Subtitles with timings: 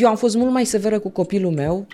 [0.00, 1.86] eu am fost mult mai severă cu copilul meu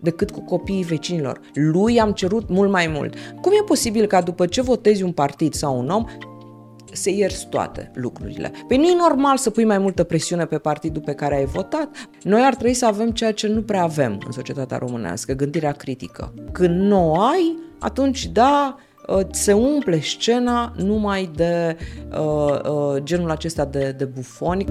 [0.00, 1.40] decât cu copiii vecinilor.
[1.54, 3.14] Lui am cerut mult mai mult.
[3.40, 6.04] Cum e posibil ca după ce votezi un partid sau un om,
[6.92, 8.52] se ierți toate lucrurile.
[8.68, 11.88] Păi nu e normal să pui mai multă presiune pe partidul pe care ai votat.
[12.22, 16.34] Noi ar trebui să avem ceea ce nu prea avem în societatea românească, gândirea critică.
[16.52, 18.76] Când nu o ai, atunci da,
[19.08, 21.76] ă, se umple scena numai de
[22.12, 24.64] uh, uh, genul acesta de, de bufoni.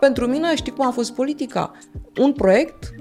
[0.00, 1.72] Pentru mine, știi cum a fost politica?
[2.20, 2.94] Un proiect,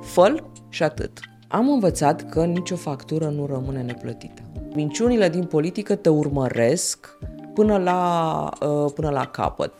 [0.00, 1.20] făl și atât.
[1.48, 4.42] Am învățat că nicio factură nu rămâne neplătită.
[4.74, 7.18] Minciunile din politică te urmăresc
[7.54, 9.72] până la, uh, până la capăt.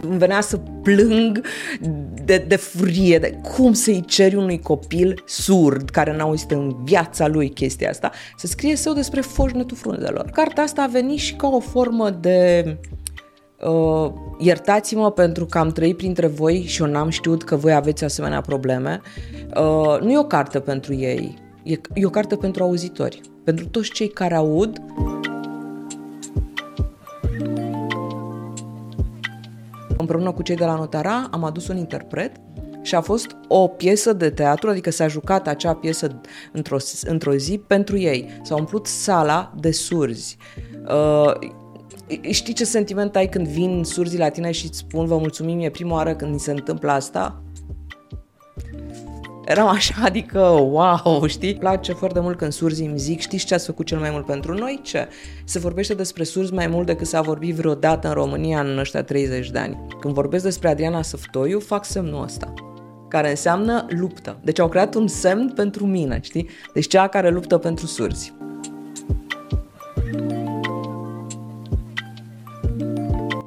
[0.00, 1.42] Îmi venea să plâng
[2.26, 7.26] de, de furie, de cum să-i ceri unui copil surd, care n-a auzit în viața
[7.26, 10.30] lui chestia asta, să scrie său despre foșnetul frunzelor.
[10.32, 12.64] Cartea asta a venit și ca o formă de
[13.64, 18.04] Uh, iertați-mă pentru că am trăit printre voi și eu n-am știut că voi aveți
[18.04, 19.00] asemenea probleme.
[19.56, 23.90] Uh, nu e o carte pentru ei, e, e o carte pentru auzitori, pentru toți
[23.90, 24.82] cei care aud.
[29.98, 32.32] Împreună cu cei de la Notara am adus un interpret
[32.82, 36.20] și a fost o piesă de teatru, adică s-a jucat acea piesă
[36.52, 38.40] într-o, într-o zi pentru ei.
[38.42, 40.36] S-a umplut sala de surzi.
[40.88, 41.32] Uh,
[42.30, 45.70] Știi ce sentiment ai când vin surzii la tine și îți spun vă mulțumim, e
[45.70, 47.42] prima oară când ni se întâmplă asta?
[49.46, 51.50] Eram așa, adică, wow, știi?
[51.50, 54.26] Îmi place foarte mult când surzii îmi zic, știți ce ați făcut cel mai mult
[54.26, 54.80] pentru noi?
[54.82, 55.08] Ce?
[55.44, 59.50] Se vorbește despre surzi mai mult decât s-a vorbit vreodată în România în ăștia 30
[59.50, 59.86] de ani.
[60.00, 62.54] Când vorbesc despre Adriana Săftoiu, fac semnul ăsta
[63.08, 64.40] care înseamnă luptă.
[64.42, 66.48] Deci au creat un semn pentru mine, știi?
[66.74, 68.34] Deci cea care luptă pentru surzi.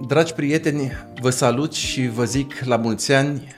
[0.07, 3.55] Dragi prieteni, vă salut și vă zic la mulți ani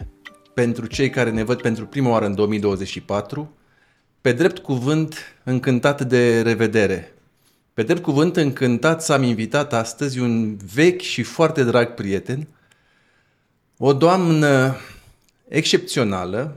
[0.53, 3.55] pentru cei care ne văd pentru prima oară în 2024.
[4.21, 7.13] Pe drept cuvânt, încântat de revedere.
[7.73, 12.47] Pe drept cuvânt, încântat să am invitat astăzi un vechi și foarte drag prieten,
[13.77, 14.75] o doamnă
[15.47, 16.55] excepțională,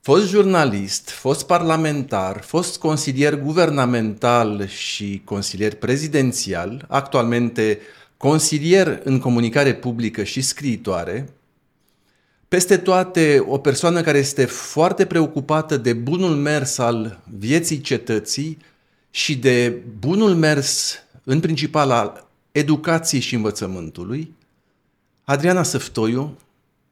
[0.00, 7.78] fost jurnalist, fost parlamentar, fost consilier guvernamental și consilier prezidențial, actualmente
[8.16, 11.28] consilier în comunicare publică și scriitoare,
[12.48, 18.58] peste toate o persoană care este foarte preocupată de bunul mers al vieții cetății
[19.10, 20.94] și de bunul mers
[21.24, 24.34] în principal al educației și învățământului,
[25.24, 26.36] Adriana Săftoiu,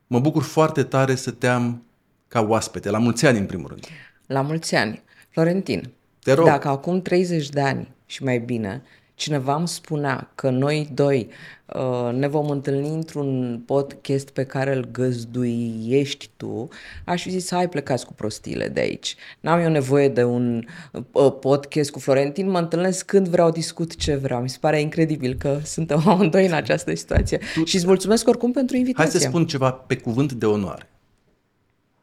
[0.06, 1.82] mă bucur foarte tare să te am
[2.28, 2.90] ca oaspete.
[2.90, 3.86] La mulți ani, în primul rând.
[4.26, 5.02] La mulți ani.
[5.30, 5.90] Florentin,
[6.22, 6.46] te rog.
[6.46, 8.82] dacă acum 30 de ani și mai bine
[9.16, 11.28] cineva îmi spunea că noi doi
[11.66, 16.68] uh, ne vom întâlni într-un podcast pe care îl găzduiești tu,
[17.04, 19.16] aș fi zis, hai plecați cu prostiile de aici.
[19.40, 24.14] N-am eu nevoie de un uh, podcast cu Florentin, mă întâlnesc când vreau, discut ce
[24.14, 24.42] vreau.
[24.42, 27.40] Mi se pare incredibil că suntem amândoi în această situație.
[27.54, 27.64] Tu...
[27.64, 29.10] Și îți mulțumesc oricum pentru invitație.
[29.10, 30.90] Hai să spun ceva pe cuvânt de onoare.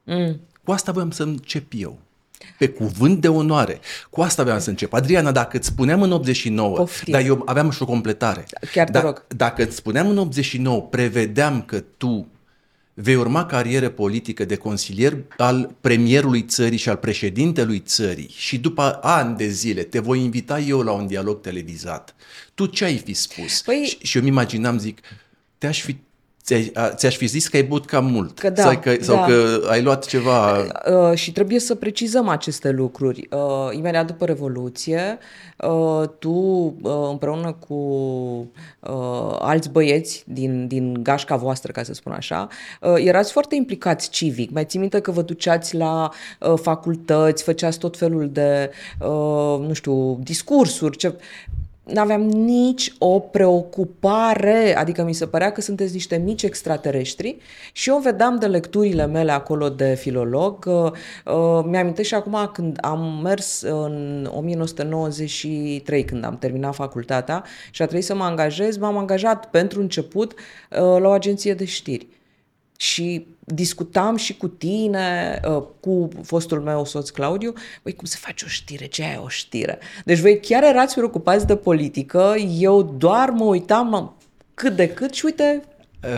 [0.04, 0.40] Mm.
[0.64, 1.98] Cu asta voiam să încep eu
[2.58, 3.80] pe cuvânt de onoare.
[4.10, 4.94] Cu asta aveam să încep.
[4.94, 7.14] Adriana, dacă îți spuneam în 89, Poftim.
[7.14, 8.46] dar eu aveam și o completare.
[8.72, 9.26] Chiar te da, rog.
[9.28, 12.28] Dacă îți spuneam în 89, prevedeam că tu
[12.94, 19.00] vei urma carieră politică de consilier al premierului țării și al președintelui țării și după
[19.02, 22.16] ani de zile te voi invita eu la un dialog televizat,
[22.54, 23.62] tu ce ai fi spus?
[23.62, 23.84] Păi...
[23.88, 25.00] Și, și eu mi imaginam, zic,
[25.58, 25.98] te-aș fi
[26.96, 29.26] ți-aș fi zis că ai băut cam mult că da, sau, că, sau da.
[29.26, 30.58] că ai luat ceva...
[30.60, 33.28] Uh, și trebuie să precizăm aceste lucruri.
[33.32, 35.18] Uh, imediat după Revoluție,
[35.58, 37.74] uh, tu uh, împreună cu
[38.80, 42.48] uh, alți băieți din, din gașca voastră, ca să spun așa,
[42.82, 44.52] uh, erați foarte implicați civic.
[44.52, 49.74] Mai ții minte că vă duceați la uh, facultăți, făceați tot felul de, uh, nu
[49.74, 51.14] știu, discursuri, ce
[51.84, 57.38] n-aveam nici o preocupare, adică mi se părea că sunteți niște mici extraterestri
[57.72, 60.92] și eu vedeam de lecturile mele acolo de filolog, uh,
[61.26, 67.86] uh, mi-am și acum când am mers în 1993, când am terminat facultatea și a
[67.86, 72.08] trebuit să mă angajez, m-am angajat pentru început uh, la o agenție de știri.
[72.84, 77.54] Și discutam și cu tine, uh, cu fostul meu soț Claudiu,
[77.84, 79.80] băi, cum se face o știre, ce e o știre?
[80.06, 84.16] Deci voi chiar erați preocupați de politică, eu doar mă uitam
[84.54, 85.64] cât de cât și uite,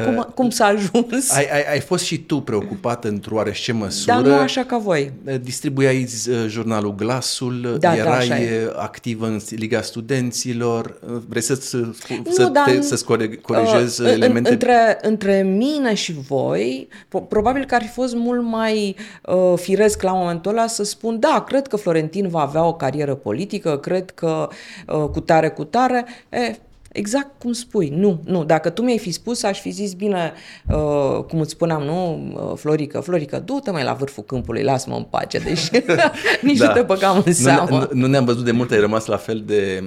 [0.05, 1.31] Cum, cum s-a ajuns?
[1.31, 4.13] Ai, ai, ai fost și tu preocupat într-o oarește măsură.
[4.15, 5.11] Dar nu așa ca voi.
[5.41, 8.71] Distribuiai uh, jurnalul Glasul, Da, da, erai așa e.
[8.75, 10.99] activă în Liga Studenților.
[11.27, 11.93] Vreți să-ți, Nu,
[12.31, 14.49] să dar te, în- să-ți core- colegezi Uh, în- elemente?
[14.51, 18.95] Între, între mine și voi, po- probabil că ar fi fost mult mai
[19.25, 23.15] uh, firesc la momentul ăla să spun, da, cred că Florentin va avea o carieră
[23.15, 24.47] politică, cred că
[24.87, 26.05] uh, cu tare, cu tare.
[26.29, 26.55] E,
[26.97, 27.89] Exact cum spui.
[27.89, 28.44] Nu, nu.
[28.44, 30.33] Dacă tu mi-ai fi spus, aș fi zis bine,
[30.68, 35.03] uh, cum îți spuneam, nu, uh, Florică, Florică, du-te mai la vârful câmpului, lasă-mă în
[35.03, 35.38] pace.
[35.38, 35.69] Deci
[36.42, 37.69] nici nu te băgam în seamă.
[37.69, 37.77] Da.
[37.77, 39.83] Nu, nu ne-am văzut de mult, ai rămas la fel de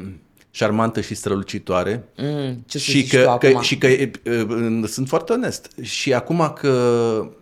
[0.50, 2.04] șarmantă și strălucitoare.
[2.16, 3.60] Mm, ce să și, zici că, tu că, acum?
[3.60, 4.46] și că e, e,
[4.86, 5.70] sunt foarte onest.
[5.80, 6.72] Și acum că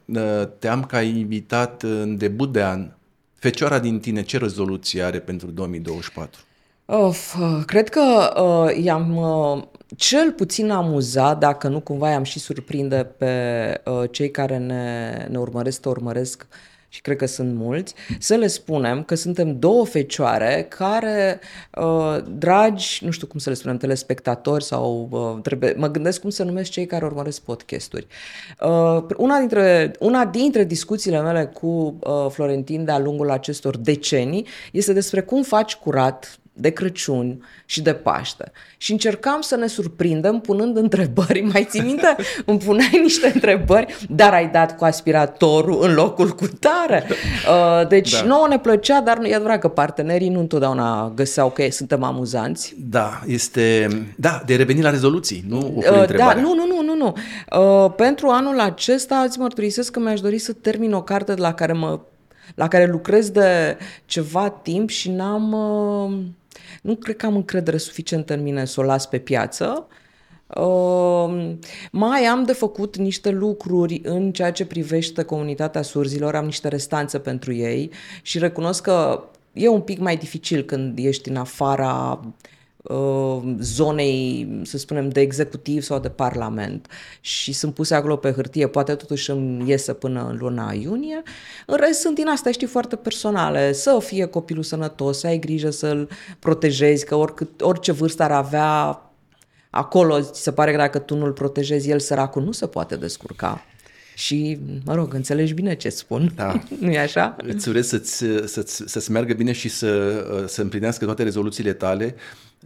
[0.05, 0.21] e,
[0.59, 2.91] te-am ca invitat în debut de an,
[3.39, 6.41] Fecioara din tine, ce rezoluție are pentru 2024?
[6.89, 9.63] Of, uh, cred că uh, i-am uh,
[9.97, 13.35] cel puțin amuzat, dacă nu cumva i-am și surprinde pe
[13.85, 16.47] uh, cei care ne, ne urmăresc, te urmăresc
[16.89, 21.41] și cred că sunt mulți, să le spunem că suntem două fecioare care,
[21.75, 26.31] uh, dragi, nu știu cum să le spunem, telespectatori sau uh, trebuie, mă gândesc cum
[26.31, 28.07] să numesc cei care urmăresc podcasturi.
[28.61, 34.93] Uh, una, dintre, una dintre discuțiile mele cu uh, Florentin de-a lungul acestor decenii este
[34.93, 38.53] despre cum faci curat de Crăciun și de Paște.
[38.77, 41.41] Și încercam să ne surprindem punând întrebări.
[41.41, 42.17] Mai ții minte?
[42.47, 47.05] Îmi puneai niște întrebări, dar ai dat cu aspiratorul în locul cu tare.
[47.47, 48.19] Uh, Deci Da.
[48.21, 48.27] da.
[48.27, 52.75] nouă ne plăcea, dar e adevărat că partenerii nu întotdeauna găseau că suntem amuzanți.
[52.79, 53.89] Da, este...
[54.17, 56.43] Da, de reveni la rezoluții, nu o pui Uh, Da, întrebarea.
[56.43, 57.15] nu, nu, nu, nu, nu.
[57.85, 61.73] Uh, pentru anul acesta îți mărturisesc că mi-aș dori să termin o carte la care
[61.73, 62.01] mă
[62.55, 66.19] la care lucrez de ceva timp și n-am uh,
[66.87, 69.87] nu cred că am încredere suficientă în mine să o las pe piață.
[70.55, 71.53] Uh,
[71.93, 77.19] mai am de făcut niște lucruri în ceea ce privește comunitatea surzilor, am niște restanțe
[77.19, 77.91] pentru ei
[78.23, 82.29] și recunosc că e un pic mai dificil când ești în afara uh,
[83.59, 86.87] zonei, să spunem, de executiv sau de parlament
[87.21, 91.23] și sunt puse acolo pe hârtie, poate totuși îmi iese până în luna iunie.
[91.67, 95.71] În rest sunt din astea, știi, foarte personale, să fie copilul sănătos, să ai grijă
[95.71, 99.01] să-l protejezi, că oricât, orice vârstă ar avea
[99.71, 103.65] acolo, ți se pare că dacă tu nu-l protejezi, el săracul nu se poate descurca.
[104.15, 106.33] Și, mă rog, înțelegi bine ce spun.
[106.35, 106.63] Da.
[106.81, 107.37] nu e așa?
[107.47, 112.15] Îți urez să-ți, să-ți, să-ți meargă bine și să, să împlinească toate rezoluțiile tale.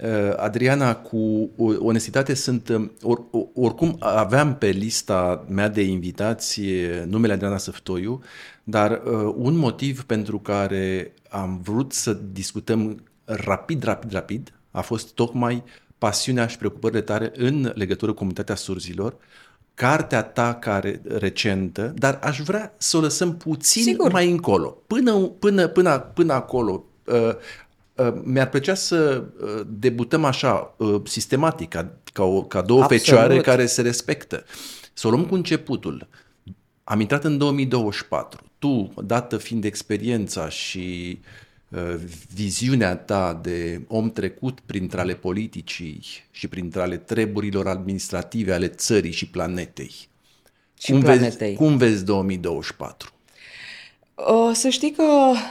[0.02, 3.24] Uh, Adriana, cu onestitate sunt, um, or,
[3.54, 6.60] oricum aveam pe lista mea de invitați
[7.06, 8.22] numele Adriana Săftoiu,
[8.64, 15.14] dar uh, un motiv pentru care am vrut să discutăm rapid, rapid, rapid a fost
[15.14, 15.64] tocmai
[15.98, 19.16] pasiunea și preocupările tare în legătură cu comunitatea surzilor,
[19.74, 24.12] cartea ta care recentă, dar aș vrea să o lăsăm puțin Sigur.
[24.12, 24.82] mai încolo.
[24.86, 27.34] Până, până, până, până acolo, uh, uh,
[28.24, 33.02] mi-ar plăcea să uh, debutăm așa, uh, sistematic, ca, ca, o, ca două Absolut.
[33.02, 34.44] fecioare care se respectă.
[34.92, 36.08] Să o luăm cu începutul.
[36.84, 38.44] Am intrat în 2024.
[38.58, 41.18] Tu, dată fiind experiența și
[41.68, 41.94] uh,
[42.34, 49.12] viziunea ta de om trecut printre ale politicii și printre ale treburilor administrative ale țării
[49.12, 50.08] și planetei.
[50.78, 51.48] Și cum, planetei.
[51.48, 53.12] Vezi, cum vezi 2024?
[54.28, 55.02] Uh, Să știi că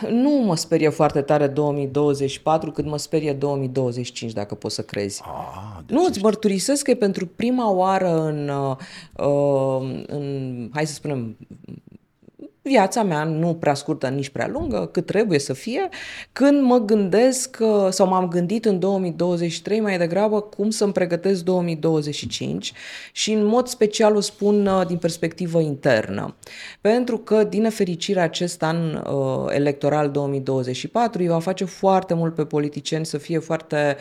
[0.10, 5.22] nu mă sperie foarte tare 2024, cât mă sperie 2025, dacă poți să crezi.
[5.26, 8.76] Ah, Nu, îți mărturisesc că e pentru prima oară în, uh,
[9.26, 11.38] uh, în, hai să spunem,
[12.70, 15.90] viața mea, nu prea scurtă, nici prea lungă, cât trebuie să fie,
[16.32, 22.74] când mă gândesc, uh, sau m-am gândit în 2023 mai degrabă cum să-mi pregătesc 2025
[23.12, 26.36] și în mod special o spun uh, din perspectivă internă.
[26.82, 32.46] Pentru că, din nefericire, acest an uh, electoral 2024 îi va face foarte mult pe
[32.46, 33.98] politicieni să fie foarte,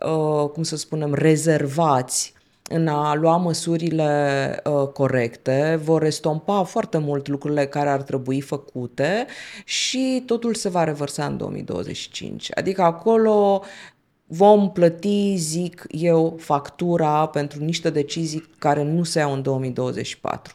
[0.00, 2.38] uh, cum să spunem, rezervați
[2.72, 9.26] în a lua măsurile uh, corecte, vor restompa foarte mult lucrurile care ar trebui făcute
[9.64, 12.48] și totul se va revărsa în 2025.
[12.54, 13.62] Adică acolo
[14.26, 20.54] vom plăti, zic eu, factura pentru niște decizii care nu se iau în 2024.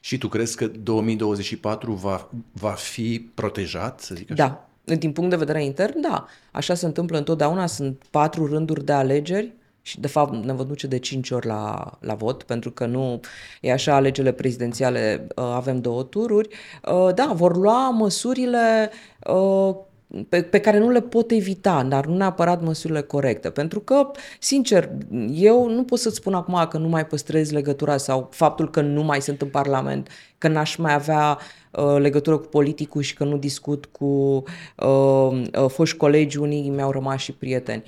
[0.00, 4.66] Și tu crezi că 2024 va, va fi protejat, să zic așa?
[4.84, 4.94] Da.
[4.96, 6.26] Din punct de vedere intern, da.
[6.52, 7.66] Așa se întâmplă întotdeauna.
[7.66, 11.90] Sunt patru rânduri de alegeri și, de fapt, ne vom duce de cinci ori la,
[12.00, 13.20] la vot, pentru că nu
[13.60, 16.48] e așa, alegerile prezidențiale uh, avem două tururi.
[16.92, 18.90] Uh, da, vor lua măsurile
[19.26, 19.74] uh,
[20.28, 23.50] pe, pe care nu le pot evita, dar nu neapărat măsurile corecte.
[23.50, 24.90] Pentru că, sincer,
[25.32, 29.02] eu nu pot să-ți spun acum că nu mai păstrez legătura sau faptul că nu
[29.02, 30.08] mai sunt în Parlament,
[30.38, 31.38] că n-aș mai avea
[31.70, 34.04] uh, legătură cu politicul și că nu discut cu
[34.76, 37.82] uh, uh, foști colegi, unii mi-au rămas și prieteni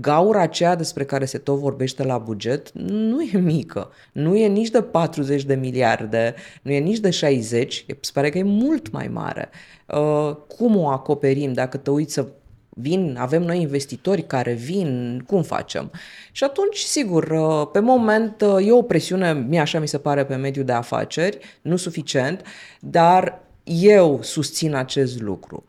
[0.00, 3.90] gaura aceea despre care se tot vorbește la buget nu e mică.
[4.12, 8.38] Nu e nici de 40 de miliarde, nu e nici de 60, se pare că
[8.38, 9.48] e mult mai mare.
[9.86, 12.26] Uh, cum o acoperim dacă te uiți să
[12.68, 15.90] vin, avem noi investitori care vin, cum facem?
[16.32, 20.24] Și atunci, sigur, uh, pe moment uh, e o presiune, mie așa mi se pare,
[20.24, 22.42] pe mediul de afaceri, nu suficient,
[22.80, 25.64] dar eu susțin acest lucru.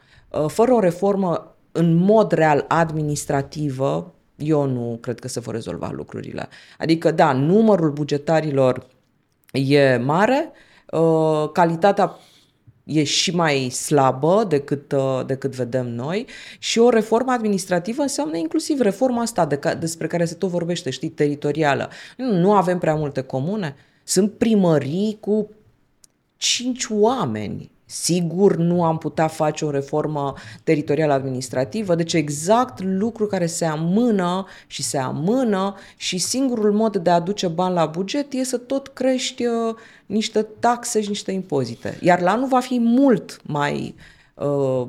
[0.48, 6.48] Fără o reformă în mod real administrativă, eu nu cred că se vor rezolva lucrurile.
[6.78, 8.88] Adică, da, numărul bugetarilor
[9.52, 10.52] e mare,
[10.92, 12.18] uh, calitatea
[12.84, 16.28] e și mai slabă decât, uh, decât vedem noi
[16.60, 20.90] și o reformă administrativă înseamnă inclusiv reforma asta de ca, despre care se tot vorbește,
[20.90, 21.90] știi, teritorială.
[22.18, 23.76] Nu avem prea multe comune.
[24.04, 25.50] Sunt primării cu
[26.38, 33.46] cinci oameni Sigur, nu am putea face o reformă teritorială administrativă, deci exact lucru care
[33.46, 38.44] se amână și se amână și singurul mod de a aduce bani la buget e
[38.44, 39.76] să tot crești uh,
[40.06, 41.98] niște taxe și niște impozite.
[42.02, 43.96] Iar la anul va fi mult mai...
[44.34, 44.88] Uh,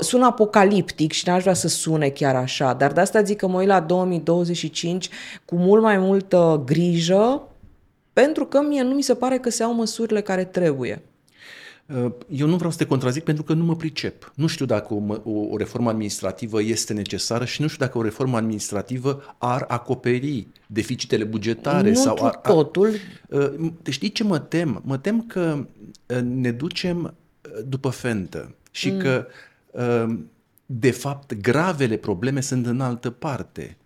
[0.00, 3.58] sună apocaliptic și n-aș vrea să sune chiar așa, dar de asta zic că mă
[3.58, 5.08] uit la 2025
[5.44, 7.42] cu mult mai multă grijă
[8.12, 11.02] pentru că mie nu mi se pare că se au măsurile care trebuie.
[11.86, 14.32] Uh, eu nu vreau să te contrazic pentru că nu mă pricep.
[14.34, 18.02] Nu știu dacă o, o, o reformă administrativă este necesară și nu știu dacă o
[18.02, 21.88] reformă administrativă ar acoperi deficitele bugetare.
[21.88, 22.90] Nu sau ar, ar, totul.
[23.28, 24.82] Uh, te știi ce mă tem?
[24.84, 25.66] Mă tem că
[26.06, 27.14] uh, ne ducem
[27.66, 28.98] după fentă și mm.
[28.98, 29.26] că
[30.66, 33.76] de fapt gravele probleme sunt în altă parte.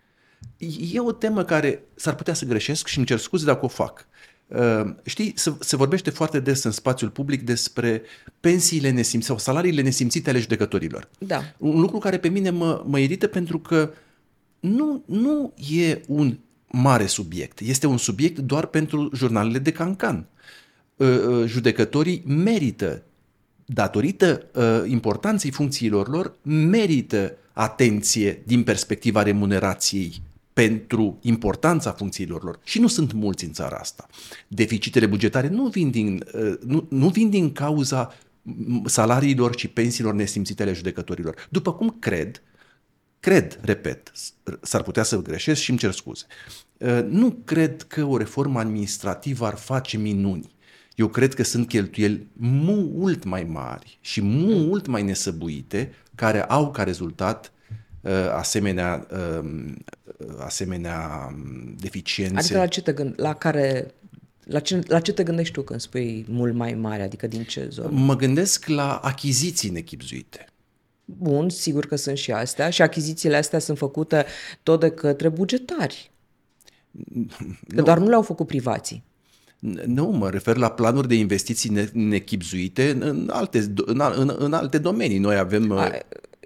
[0.93, 4.07] E o temă care s-ar putea să greșesc și îmi cer scuze dacă o fac.
[4.47, 8.03] Uh, știi, se, se vorbește foarte des în spațiul public despre
[8.41, 11.09] pensiile nesimțite sau salariile nesimțite ale judecătorilor.
[11.19, 11.43] Da.
[11.59, 13.91] Un lucru care pe mine mă, mă irită pentru că
[14.61, 17.61] nu, nu e un mare subiect.
[17.61, 20.27] Este un subiect doar pentru jurnalele de cancan.
[20.97, 23.03] Uh, uh, judecătorii merită,
[23.65, 24.47] datorită
[24.87, 30.23] importanței funcțiilor lor, merită atenție din perspectiva remunerației
[30.57, 32.59] pentru importanța funcțiilor lor.
[32.65, 34.07] Și nu sunt mulți în țara asta.
[34.49, 38.15] Deficitele bugetare nu vin din, uh, nu, nu vin din cauza
[38.85, 41.47] salariilor și pensiilor nesimțite ale judecătorilor.
[41.51, 42.43] După cum cred,
[43.21, 44.13] cred, repet,
[44.63, 46.27] s-ar putea să greșesc și îmi cer scuze,
[46.79, 50.55] uh, nu cred că o reformă administrativă ar face minuni.
[50.95, 56.83] Eu cred că sunt cheltuieli mult mai mari și mult mai nesăbuite care au ca
[56.83, 57.56] rezultat Uh,
[58.35, 59.07] asemenea,
[59.41, 59.77] um,
[60.39, 62.39] asemenea um, deficiențe.
[62.39, 63.95] Adică la ce te, gând, la care,
[64.45, 67.03] la ce, la ce te gândești tu când spui mult mai mare?
[67.03, 67.89] Adică din ce zonă?
[67.93, 70.45] Mă gândesc la achiziții nechipzuite.
[71.05, 74.25] Bun, sigur că sunt și astea și achizițiile astea sunt făcute
[74.63, 76.11] tot de către bugetari.
[77.69, 77.83] Că nu.
[77.83, 79.05] doar nu le-au făcut privații.
[79.87, 85.19] Nu, mă refer la planuri de investiții nechipzuite în alte, în, în, în alte domenii.
[85.19, 85.73] Noi avem...
[85.73, 85.91] A,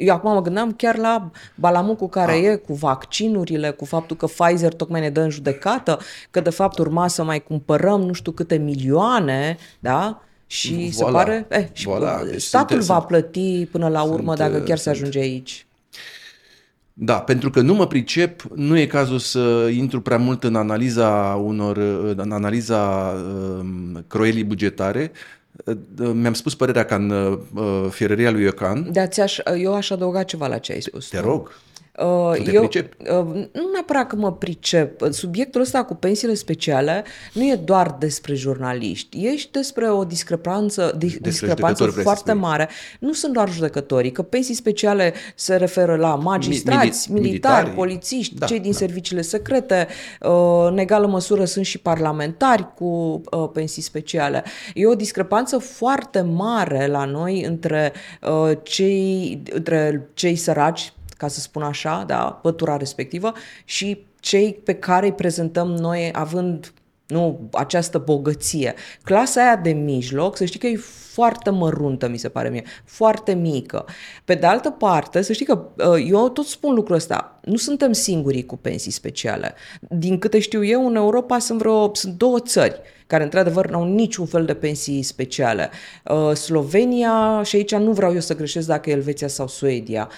[0.00, 2.42] eu acum mă gândeam chiar la balamucul care ah.
[2.42, 5.98] e cu vaccinurile, cu faptul că Pfizer tocmai ne dă în judecată,
[6.30, 10.22] că de fapt urma să mai cumpărăm nu știu câte milioane, da?
[10.46, 10.92] Și voilà.
[10.92, 12.30] se pare, eh, și voilà.
[12.30, 15.66] Deci statul sunt, va plăti până la urmă sunt, dacă chiar se ajunge aici.
[16.92, 21.40] Da, pentru că nu mă pricep, nu e cazul să intru prea mult în analiza
[21.44, 21.76] unor,
[22.16, 23.12] în analiza
[23.58, 25.12] um, croielii bugetare,
[25.96, 28.92] mi-am spus părerea ca în uh, fierăria lui Iocan.
[28.92, 31.08] Da, ți-aș, eu aș adăuga ceva la ce ai spus.
[31.08, 31.52] Te rog.
[32.00, 35.12] Uh, eu, uh, nu neapărat că mă pricep.
[35.12, 39.26] Subiectul ăsta cu pensiile speciale nu e doar despre jurnaliști.
[39.26, 42.68] E și despre o discrepanță, despre discrepanță foarte mare.
[42.98, 48.34] Nu sunt doar judecătorii, că pensii speciale se referă la magistrați, Mili- militari, militari, polițiști,
[48.34, 48.76] da, cei din da.
[48.76, 49.86] serviciile secrete.
[50.20, 54.44] Uh, în egală măsură sunt și parlamentari cu uh, pensii speciale.
[54.74, 57.92] E o discrepanță foarte mare la noi între
[58.22, 63.32] uh, cei, între cei săraci, ca să spun așa, da, pătura respectivă
[63.64, 66.72] și cei pe care îi prezentăm noi având
[67.06, 68.74] nu, această bogăție.
[69.02, 70.76] Clasa aia de mijloc, să știi că e
[71.12, 73.84] foarte măruntă, mi se pare mie, foarte mică.
[74.24, 77.92] Pe de altă parte, să știi că uh, eu tot spun lucrul ăsta, nu suntem
[77.92, 79.54] singurii cu pensii speciale.
[79.80, 83.84] Din câte știu eu, în Europa sunt vreo, sunt două țări care într-adevăr nu au
[83.84, 85.70] niciun fel de pensii speciale.
[86.04, 90.08] Uh, Slovenia, și aici nu vreau eu să greșesc dacă e Elveția sau Suedia,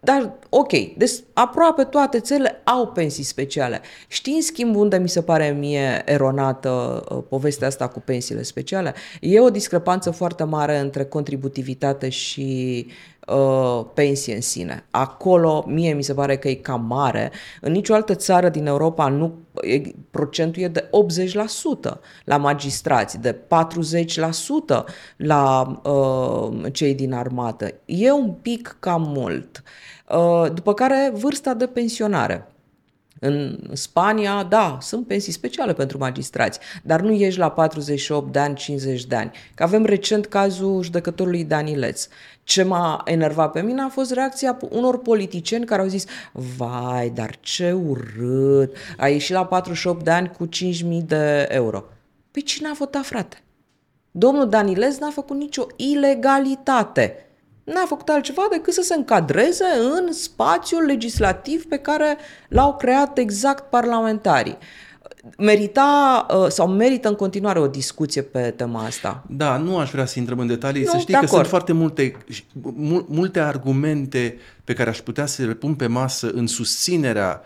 [0.00, 3.80] dar ok, deci aproape toate țările au pensii speciale.
[4.06, 8.94] Știi în schimb unde mi se pare mie eronată uh, povestea asta cu pensiile speciale?
[9.20, 12.86] E o discrepanță foarte mare între contributivitate și
[13.34, 14.84] uh, pensie în sine.
[14.90, 17.32] Acolo, mie mi se pare că e cam mare.
[17.60, 19.80] În nicio altă țară din Europa nu, e,
[20.10, 20.90] procentul e de
[21.90, 24.84] 80% la magistrați, de 40%
[25.16, 27.74] la uh, cei din armată.
[27.84, 29.62] E un pic cam mult.
[30.08, 32.46] Uh, după care, vârsta de pensionare.
[33.20, 38.54] În Spania, da, sunt pensii speciale pentru magistrați, dar nu ești la 48 de ani,
[38.54, 39.30] 50 de ani.
[39.54, 42.08] Că avem recent cazul judecătorului Danileț.
[42.48, 46.04] Ce m-a enervat pe mine a fost reacția unor politicieni care au zis
[46.56, 50.52] vai, dar ce urât, a ieșit la 48 de ani cu 5.000
[51.04, 51.84] de euro.
[52.30, 53.42] Păi cine a votat, frate?
[54.10, 57.28] Domnul Danilez n-a făcut nicio ilegalitate
[57.64, 62.16] n-a făcut altceva decât să se încadreze în spațiul legislativ pe care
[62.48, 64.58] l-au creat exact parlamentarii.
[65.36, 69.24] Merita uh, sau merită în continuare o discuție pe tema asta?
[69.26, 70.82] Da, nu aș vrea să intrăm în detalii.
[70.82, 71.32] Nu, să știi de că acord.
[71.32, 72.16] sunt foarte multe,
[73.06, 77.42] multe argumente pe care aș putea să le pun pe masă în susținerea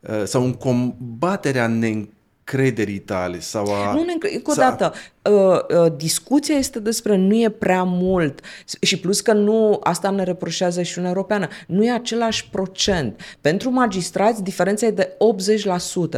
[0.00, 2.04] uh, sau în combaterea ne
[2.52, 3.92] crederii tale sau a...
[3.92, 4.92] Nu, încă o dată,
[5.22, 8.40] uh, uh, discuția este despre nu e prea mult
[8.80, 13.20] și plus că nu, asta ne reproșează și Uniunea Europeană, nu e același procent.
[13.40, 15.16] Pentru magistrați diferența e de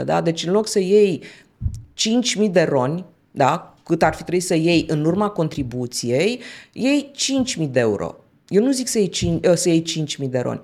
[0.00, 0.20] 80%, da?
[0.20, 1.22] Deci în loc să iei
[2.44, 3.74] 5.000 de roni, da?
[3.84, 6.40] cât ar fi trebuit să iei în urma contribuției,
[6.72, 7.10] iei
[7.60, 8.16] 5.000 de euro.
[8.48, 9.84] Eu nu zic să iei, 5, uh, să iei
[10.22, 10.60] 5.000 de roni.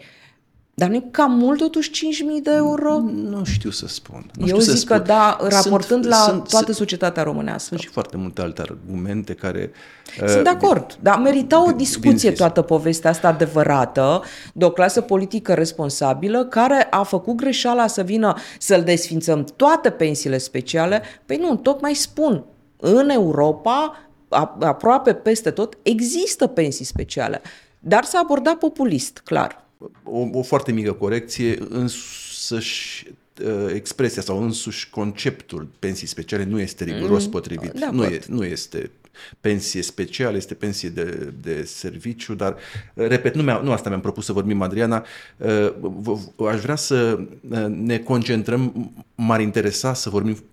[0.75, 2.99] Dar nu e cam mult totuși 5.000 de euro?
[3.13, 4.31] Nu știu să spun.
[4.35, 4.97] Nu Eu știu zic să spun.
[4.97, 7.69] că da, raportând sunt, la sunt, toată societatea românească.
[7.69, 9.71] Sunt și foarte multe alte argumente care...
[10.17, 14.23] Sunt uh, de acord, dar merita o discuție toată povestea asta adevărată
[14.53, 20.39] de o clasă politică responsabilă care a făcut greșeala să vină să-l desfințăm toate pensiile
[20.39, 21.03] speciale.
[21.27, 22.45] Păi nu, tocmai spun,
[22.77, 24.09] în Europa,
[24.61, 27.41] aproape peste tot, există pensii speciale.
[27.79, 29.69] Dar s-a abordat populist, clar
[30.05, 33.07] o, o foarte mică corecție, însăși
[33.45, 37.91] uh, expresia sau însuși conceptul pensii speciale nu este riguros mm, potrivit.
[37.91, 38.91] Nu, e, nu este
[39.41, 42.57] pensie specială, este pensie de, de serviciu, dar,
[42.95, 45.05] uh, repet, nu, nu asta mi-am propus să vorbim, Adriana.
[45.37, 47.21] Uh, aș vrea să
[47.69, 50.45] ne concentrăm, m-ar interesa să vorbim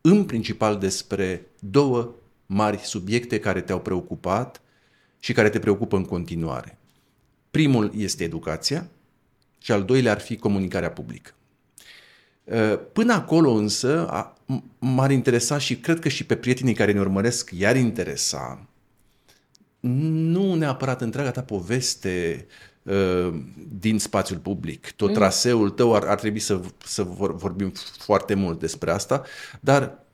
[0.00, 2.14] în principal despre două
[2.46, 4.60] mari subiecte care te-au preocupat
[5.18, 6.77] și care te preocupă în continuare.
[7.50, 8.88] Primul este educația
[9.58, 11.30] și al doilea ar fi comunicarea publică.
[12.44, 14.10] Uh, până acolo însă
[14.78, 18.68] m-ar interesa și cred că și pe prietenii care ne urmăresc i-ar interesa
[19.80, 22.46] nu neapărat întreaga ta poveste
[22.82, 23.34] uh,
[23.78, 24.90] din spațiul public.
[24.90, 25.14] Tot mm.
[25.14, 29.22] traseul tău ar, ar trebui să, să vorbim foarte mult despre asta,
[29.60, 30.04] dar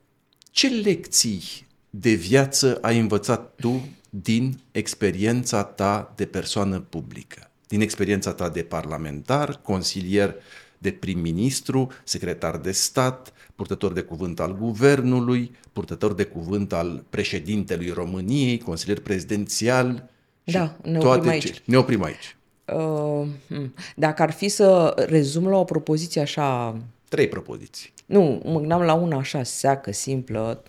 [0.51, 1.43] ce lecții
[1.89, 3.87] de viață ai învățat tu
[4.21, 10.35] din experiența ta de persoană publică, din experiența ta de parlamentar, consilier
[10.77, 17.89] de prim-ministru, secretar de stat, purtător de cuvânt al guvernului, purtător de cuvânt al președintelui
[17.89, 20.09] României, consilier prezidențial.
[20.43, 21.43] Da, ne oprim toate aici.
[21.43, 21.61] Ce...
[21.65, 22.37] Ne oprim aici.
[22.65, 23.73] Uh, hmm.
[23.95, 26.77] dacă ar fi să rezum la o propoziție așa...
[27.09, 27.93] Trei propoziții.
[28.05, 30.63] Nu, mă gândeam la una așa seacă, simplă.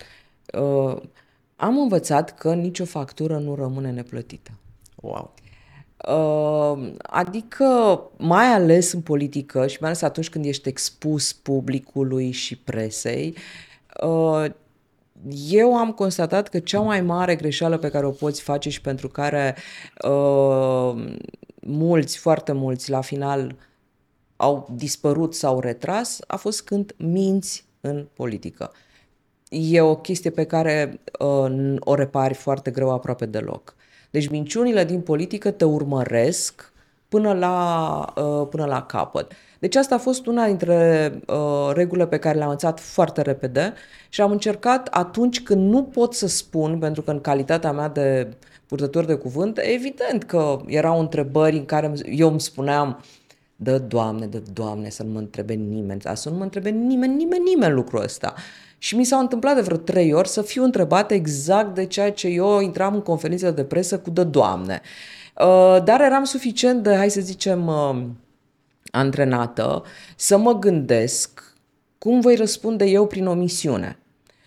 [0.53, 0.97] Uh,
[1.59, 4.51] am învățat că nicio factură nu rămâne neplătită.
[4.95, 5.33] Wow!
[6.07, 12.57] Uh, adică, mai ales în politică și mai ales atunci când ești expus publicului și
[12.57, 13.35] presei,
[14.03, 14.45] uh,
[15.49, 19.07] eu am constatat că cea mai mare greșeală pe care o poți face și pentru
[19.07, 19.55] care
[20.07, 21.15] uh,
[21.61, 23.55] mulți, foarte mulți, la final
[24.35, 28.71] au dispărut sau retras, a fost când minți în politică
[29.49, 33.75] e o chestie pe care uh, o repari foarte greu aproape deloc.
[34.09, 36.71] Deci minciunile din politică te urmăresc
[37.09, 39.31] până la, uh, până la capăt.
[39.59, 43.73] Deci asta a fost una dintre uh, regulile pe care le-am învățat foarte repede
[44.09, 48.27] și am încercat atunci când nu pot să spun, pentru că în calitatea mea de
[48.67, 53.03] purtător de cuvânt, evident că erau întrebări în care eu îmi spuneam
[53.59, 57.43] Dă, Doamne, dă, Doamne, să nu mă întrebe nimeni, să nu mă întrebe nimeni, nimeni,
[57.43, 58.33] nimeni lucrul ăsta.
[58.77, 62.27] Și mi s-au întâmplat de vreo trei ori să fiu întrebat exact de ceea ce
[62.27, 64.81] eu intram în conferință de presă cu dă, Doamne.
[65.39, 68.03] Uh, dar eram suficient de, hai să zicem, uh,
[68.91, 69.83] antrenată
[70.15, 71.55] să mă gândesc
[71.97, 73.99] cum voi răspunde eu prin omisiune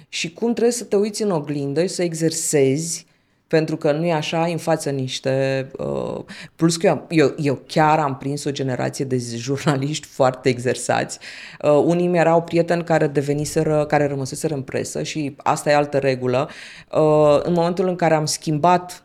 [0.08, 3.06] și cum trebuie să te uiți în oglindă și să exersezi
[3.50, 5.66] pentru că nu e așa, în față niște...
[5.78, 6.24] Uh,
[6.56, 11.18] plus că eu, eu, eu chiar am prins o generație de jurnaliști foarte exersați.
[11.62, 15.98] Uh, unii mi erau prieteni care deveniseră, care rămăseseră în presă și asta e altă
[15.98, 16.48] regulă.
[16.92, 19.04] Uh, în momentul în care am schimbat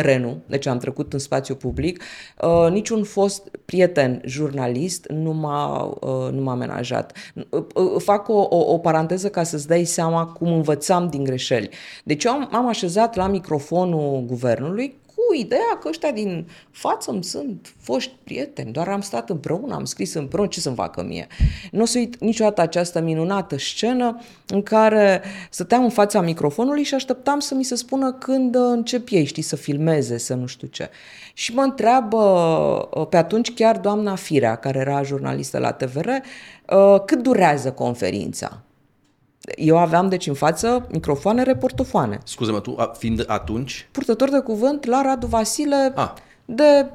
[0.00, 2.02] terenul, deci am trecut în spațiu public,
[2.40, 7.12] uh, niciun fost prieten jurnalist nu m-a, uh, nu m-a amenajat.
[7.50, 11.68] Uh, uh, fac o, o, o paranteză ca să-ți dai seama cum învățam din greșeli.
[12.04, 14.94] Deci eu am, am așezat la microfonul guvernului
[15.26, 19.84] cu ideea că ăștia din față îmi sunt foști prieteni, doar am stat împreună, am
[19.84, 21.26] scris împreună, ce să-mi facă mie?
[21.70, 26.94] Nu o să uit niciodată această minunată scenă în care stăteam în fața microfonului și
[26.94, 30.90] așteptam să mi se spună când încep ei, știi, să filmeze, să nu știu ce.
[31.32, 36.08] Și mă întreabă pe atunci chiar doamna Firea, care era jurnalistă la TVR,
[37.04, 38.62] cât durează conferința?
[39.56, 42.18] Eu aveam, deci, în față microfoane, reportofoane.
[42.24, 43.88] Scuze-mă, tu fiind atunci?
[43.92, 46.12] Purtător de cuvânt la Radu Vasile ah.
[46.44, 46.86] de...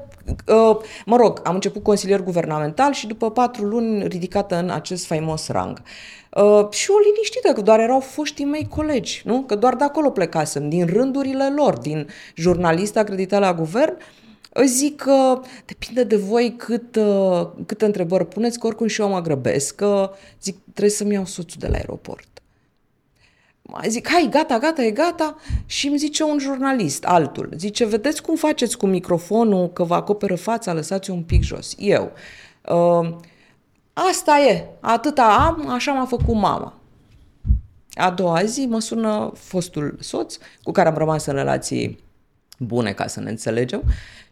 [0.48, 5.48] Uh, mă rog, am început consilier guvernamental și după patru luni ridicată în acest faimos
[5.48, 5.82] rang.
[6.30, 9.42] Uh, și o liniștită, că doar erau foștii mei colegi, nu?
[9.42, 13.96] Că doar de acolo plecasem, din rândurile lor, din jurnalist acreditat la guvern,
[14.62, 19.20] zic că depinde de voi cât, uh, câte întrebări puneți, că oricum și eu mă
[19.20, 20.10] grăbesc, că
[20.42, 22.33] zic trebuie să-mi iau soțul de la aeroport.
[23.66, 25.36] Mai zic, hai, gata, gata, e gata.
[25.66, 30.34] Și îmi zice un jurnalist, altul, zice, vedeți cum faceți cu microfonul, că vă acoperă
[30.34, 31.74] fața, lăsați un pic jos.
[31.78, 32.12] Eu.
[32.68, 33.16] Uh,
[33.92, 36.78] asta e, atâta am, așa m-a făcut mama.
[37.94, 41.98] A doua zi mă sună fostul soț, cu care am rămas în relații
[42.58, 43.82] bune, ca să ne înțelegem,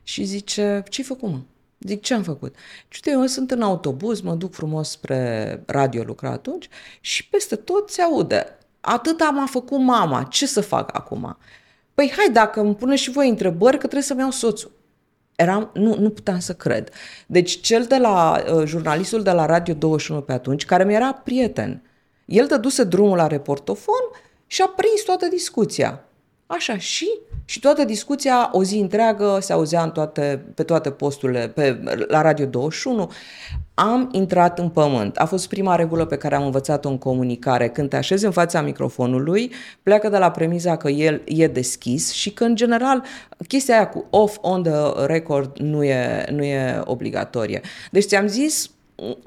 [0.02, 1.38] și zice, ce-ai făcut, mă?
[1.78, 2.54] Zic, ce am făcut?
[2.88, 6.68] Și eu sunt în autobuz, mă duc frumos spre radio, lucra atunci,
[7.00, 11.36] și peste tot se aude atâta m-a făcut mama, ce să fac acum?
[11.94, 14.70] Păi hai, dacă îmi pune și voi întrebări, că trebuie să-mi iau soțul.
[15.36, 16.90] Eram, nu, nu puteam să cred.
[17.26, 21.12] Deci cel de la, uh, jurnalistul de la Radio 21 pe atunci, care mi era
[21.12, 21.82] prieten,
[22.24, 24.02] el dăduse drumul la reportofon
[24.46, 26.04] și a prins toată discuția.
[26.46, 27.08] Așa, și?
[27.44, 32.22] Și toată discuția, o zi întreagă, se auzea în toate, pe toate posturile, pe, la
[32.22, 33.11] Radio 21.
[33.74, 35.16] Am intrat în pământ.
[35.16, 37.68] A fost prima regulă pe care am învățat-o în comunicare.
[37.68, 39.52] Când te așezi în fața microfonului,
[39.83, 43.02] pleacă de la premiza că el e deschis și că, în general,
[43.48, 47.61] chestia aia cu off on the record nu e, nu e obligatorie.
[47.90, 48.70] Deci ți-am zis,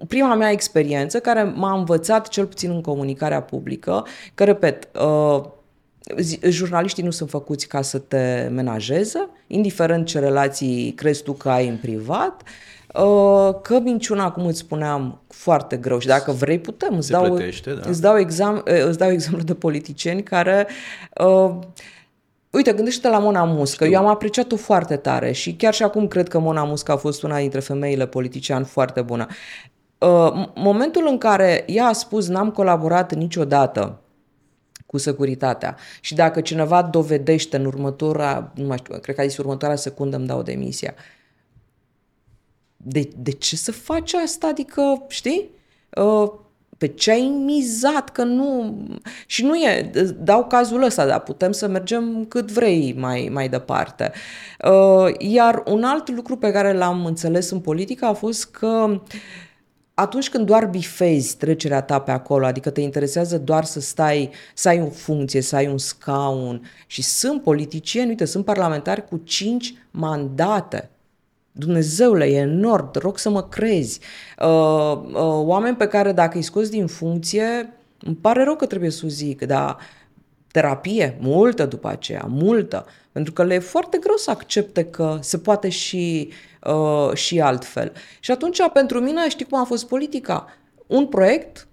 [0.07, 5.43] prima mea experiență care m-a învățat, cel puțin în comunicarea publică, că, repet, uh,
[6.49, 11.67] jurnaliștii nu sunt făcuți ca să te menajeze, indiferent ce relații crezi tu că ai
[11.67, 12.41] în privat,
[12.93, 16.97] uh, că minciuna, cum îți spuneam, foarte greu și dacă vrei putem.
[16.97, 17.89] Îți, dau, plătește, da.
[17.89, 20.67] îți, dau, exam, uh, îți dau exemplu de politicieni care...
[21.25, 21.51] Uh,
[22.49, 23.83] Uite, gândește-te la Mona Muscă.
[23.83, 23.95] Știu.
[23.95, 27.23] Eu am apreciat-o foarte tare și chiar și acum cred că Mona Muscă a fost
[27.23, 29.27] una dintre femeile politician foarte bună.
[29.97, 33.99] Uh, momentul în care ea a spus n-am colaborat niciodată
[34.95, 35.77] cu securitatea.
[36.01, 40.15] Și dacă cineva dovedește în următoarea, nu mai știu, cred că a zis următoarea secundă
[40.15, 40.93] îmi dau demisia.
[42.77, 44.47] De, de ce să faci asta?
[44.47, 45.49] Adică, știi?
[45.89, 46.31] Uh,
[46.77, 48.77] pe ce ai mizat, că nu...
[49.25, 54.11] Și nu e, dau cazul ăsta, dar putem să mergem cât vrei mai, mai departe.
[54.63, 58.99] Uh, iar un alt lucru pe care l-am înțeles în politică a fost că uh,
[59.95, 64.67] atunci când doar bifezi trecerea ta pe acolo, adică te interesează doar să stai, să
[64.67, 69.73] ai o funcție, să ai un scaun și sunt politicieni, uite, sunt parlamentari cu cinci
[69.91, 70.89] mandate.
[71.51, 73.99] Dumnezeule, e enorm, te rog să mă crezi.
[74.39, 75.13] Uh, uh,
[75.45, 79.09] oameni pe care dacă îi scoți din funcție, îmi pare rău că trebuie să o
[79.09, 79.77] zic, dar
[80.51, 85.37] terapie, multă după aceea, multă, pentru că le e foarte greu să accepte că se
[85.37, 86.35] poate și, uh,
[87.13, 87.91] și altfel.
[88.19, 90.45] Și atunci, pentru mine, știi cum a fost politica?
[90.87, 91.67] Un proiect,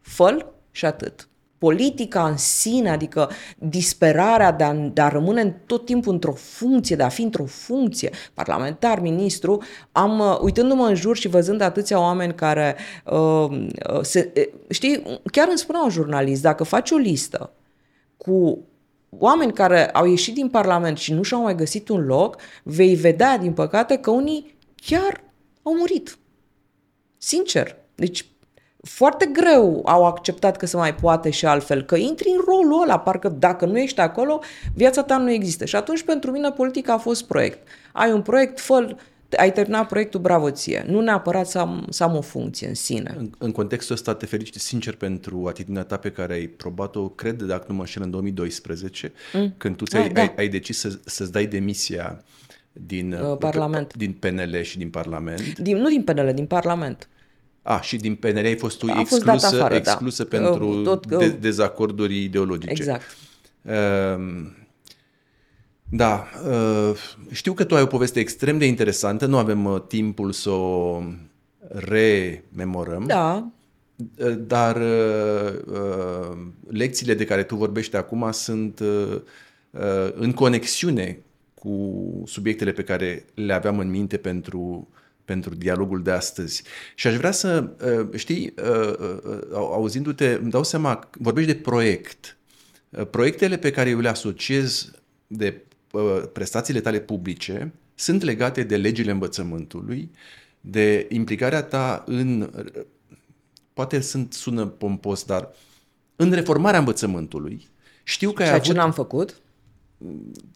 [0.00, 1.28] făl și atât.
[1.58, 7.02] Politica în sine, adică disperarea de a, de a rămâne tot timpul într-o funcție, de
[7.02, 12.34] a fi într-o funcție, parlamentar, ministru, am, uh, uitându-mă în jur și văzând atâția oameni
[12.34, 14.32] care, uh, uh se,
[14.70, 17.52] știi, chiar îmi spunea un jurnalist, dacă faci o listă
[18.16, 18.58] cu
[19.18, 23.38] oameni care au ieșit din Parlament și nu și-au mai găsit un loc, vei vedea,
[23.38, 25.24] din păcate, că unii chiar
[25.62, 26.18] au murit.
[27.18, 27.76] Sincer.
[27.94, 28.26] Deci
[28.82, 32.98] foarte greu au acceptat că se mai poate și altfel, că intri în rolul ăla,
[32.98, 34.40] parcă dacă nu ești acolo,
[34.74, 35.64] viața ta nu există.
[35.64, 37.68] Și atunci pentru mine politica a fost proiect.
[37.92, 38.96] Ai un proiect, fă
[39.36, 40.84] ai terminat proiectul, bravo ție.
[40.86, 43.14] Nu neapărat să am, să am o funcție în sine.
[43.18, 47.42] În, în contextul ăsta te felicit sincer pentru atitudinea ta pe care ai probat-o, cred,
[47.42, 49.54] dacă nu mă înșel, în 2012, mm.
[49.56, 50.20] când tu ți-ai, ah, da.
[50.20, 52.24] ai, ai decis să, să-ți dai demisia
[52.72, 53.94] din, uh, Parlament.
[53.94, 55.58] din PNL și din Parlament.
[55.58, 57.08] Din, nu din PNL, din Parlament.
[57.62, 59.76] A, și din PNL ai fost tu a exclusă, fost afară, da.
[59.76, 60.36] exclusă da.
[60.38, 62.72] pentru Tot, de, dezacorduri ideologice.
[62.72, 63.16] Exact.
[63.62, 63.72] Uh,
[65.96, 66.96] da, uh,
[67.30, 71.02] știu că tu ai o poveste extrem de interesantă, nu avem uh, timpul să o
[71.68, 73.04] rememorăm.
[73.06, 73.48] Da.
[74.16, 74.82] Uh, dar
[76.68, 78.82] lecțiile de care tu vorbești acum sunt
[80.14, 81.18] în conexiune
[81.54, 84.88] cu subiectele pe care le aveam în minte pentru,
[85.24, 86.62] pentru dialogul de astăzi.
[86.94, 87.68] Și aș vrea să,
[88.14, 88.54] știi,
[89.52, 92.36] auzindu-te, îmi dau seama, vorbești de proiect.
[93.10, 94.90] Proiectele pe care eu le asociez
[95.26, 95.62] de
[96.32, 100.10] prestațiile tale publice sunt legate de legile învățământului,
[100.60, 102.50] de implicarea ta în,
[103.72, 105.50] poate sunt, sună pompos, dar
[106.16, 107.68] în reformarea învățământului.
[108.02, 108.70] Știu că ai Ceea avut...
[108.70, 109.40] ce n-am făcut?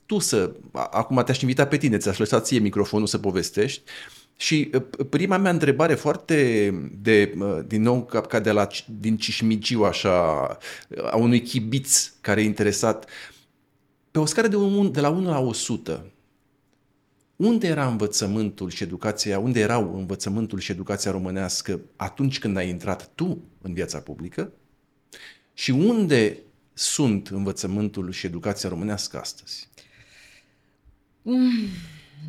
[0.07, 0.53] Tu să...
[0.73, 3.83] Acum te-aș invita pe tine, ți-aș lăsa ție microfonul să povestești.
[4.37, 4.71] Și
[5.11, 6.71] prima mea întrebare foarte
[7.03, 7.35] de,
[7.67, 8.67] din nou, ca, ca de la,
[9.01, 10.47] din Cișmigiu, așa,
[11.11, 13.11] a unui chibiț care e interesat, uh,
[14.19, 16.13] pe o scară de, un, de la 1 la 100,
[17.37, 23.11] unde era învățământul și educația, unde erau învățământul și educația românească atunci când ai intrat
[23.15, 24.53] tu în viața publică
[25.53, 26.39] și unde
[26.73, 29.69] sunt învățământul și educația românească astăzi?
[31.23, 31.69] Mm.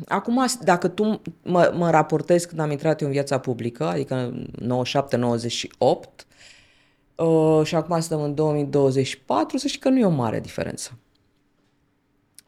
[0.08, 6.26] Acum, dacă tu mă, mă raportezi când am intrat eu în viața publică, adică 97-98,
[7.14, 10.98] uh, și acum suntem în 2024, să știi că nu e o mare diferență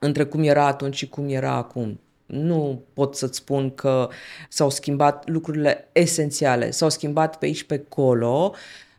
[0.03, 2.01] între cum era atunci și cum era acum.
[2.27, 4.09] Nu pot să-ți spun că
[4.49, 8.53] s-au schimbat lucrurile esențiale, s-au schimbat pe aici, pe acolo,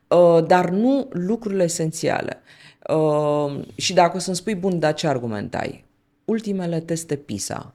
[0.08, 2.42] uh, dar nu lucrurile esențiale.
[2.90, 5.86] Uh, și dacă o să-mi spui, bun, dar ce argument ai?
[6.26, 7.74] Ultimele teste PISA.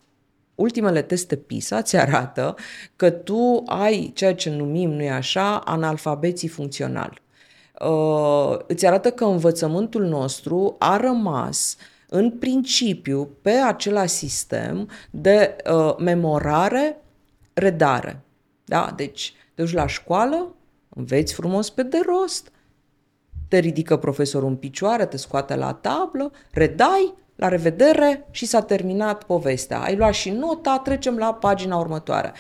[0.55, 2.55] Ultimele teste PISA ți arată
[2.97, 7.21] că tu ai ceea ce numim, nu-i așa, analfabeții funcțional.
[7.81, 15.57] Uh, îți arată că învățământul nostru a rămas uh, în principiu pe același sistem de
[15.71, 16.97] uh, memorare,
[17.53, 18.21] redare.
[18.65, 18.93] Da?
[18.97, 20.55] Deci, te duci la școală,
[20.89, 22.53] înveți frumos pe de rost,
[23.49, 29.25] te ridică profesorul în picioare, te scoate la tablă, redai, la revedere și s-a terminat
[29.25, 29.81] povestea.
[29.81, 32.33] Ai luat și nota, trecem la pagina următoare.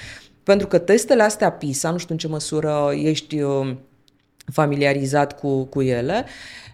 [0.42, 3.76] Pentru că testele astea PISA, nu știu în ce măsură ești uh,
[4.52, 6.67] familiarizat cu, cu ele, Uh,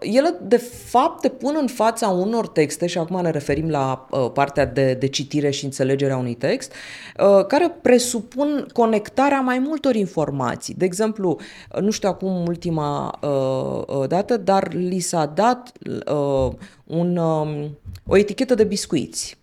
[0.00, 4.30] ele, de fapt, te pun în fața unor texte, și acum ne referim la uh,
[4.32, 10.74] partea de, de citire și înțelegerea unui text, uh, care presupun conectarea mai multor informații.
[10.74, 11.38] De exemplu,
[11.80, 15.72] nu știu acum ultima uh, uh dată, dar li s-a dat
[16.12, 16.52] uh,
[16.84, 17.64] un, uh,
[18.06, 19.36] o etichetă de biscuiți.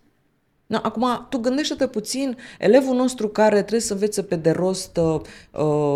[0.66, 5.20] Na, acum, tu gândește-te puțin, elevul nostru care trebuie să învețe pe de rost uh,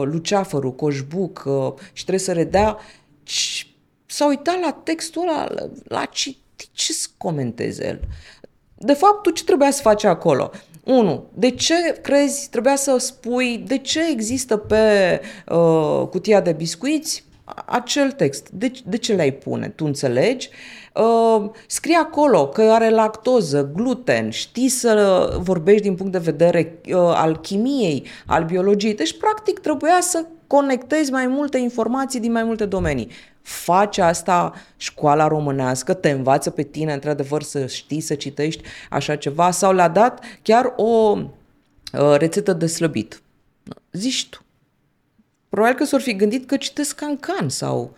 [0.03, 2.79] luceafărul, coșbuc uh, și trebuie să redea
[4.11, 5.47] s-a uitat la textul ăla,
[5.85, 8.01] la citit, ce să comenteze el?
[8.75, 10.51] De fapt, tu ce trebuia să faci acolo?
[10.85, 17.25] Unu, de ce crezi, trebuia să spui, de ce există pe uh, cutia de biscuiți
[17.67, 18.49] acel text?
[18.49, 19.69] De, de ce le-ai pune?
[19.69, 20.49] Tu înțelegi?
[20.95, 26.95] Uh, scrie acolo că are lactoză, gluten, știi să vorbești din punct de vedere uh,
[26.97, 28.95] al chimiei, al biologiei.
[28.95, 33.09] Deci, practic, trebuia să conectezi mai multe informații din mai multe domenii
[33.43, 39.51] face asta școala românească, te învață pe tine, într-adevăr, să știi, să citești așa ceva,
[39.51, 43.23] sau le-a dat chiar o uh, rețetă de slăbit.
[43.93, 44.45] Zici tu.
[45.49, 47.97] Probabil că s-or fi gândit că citesc cancan sau...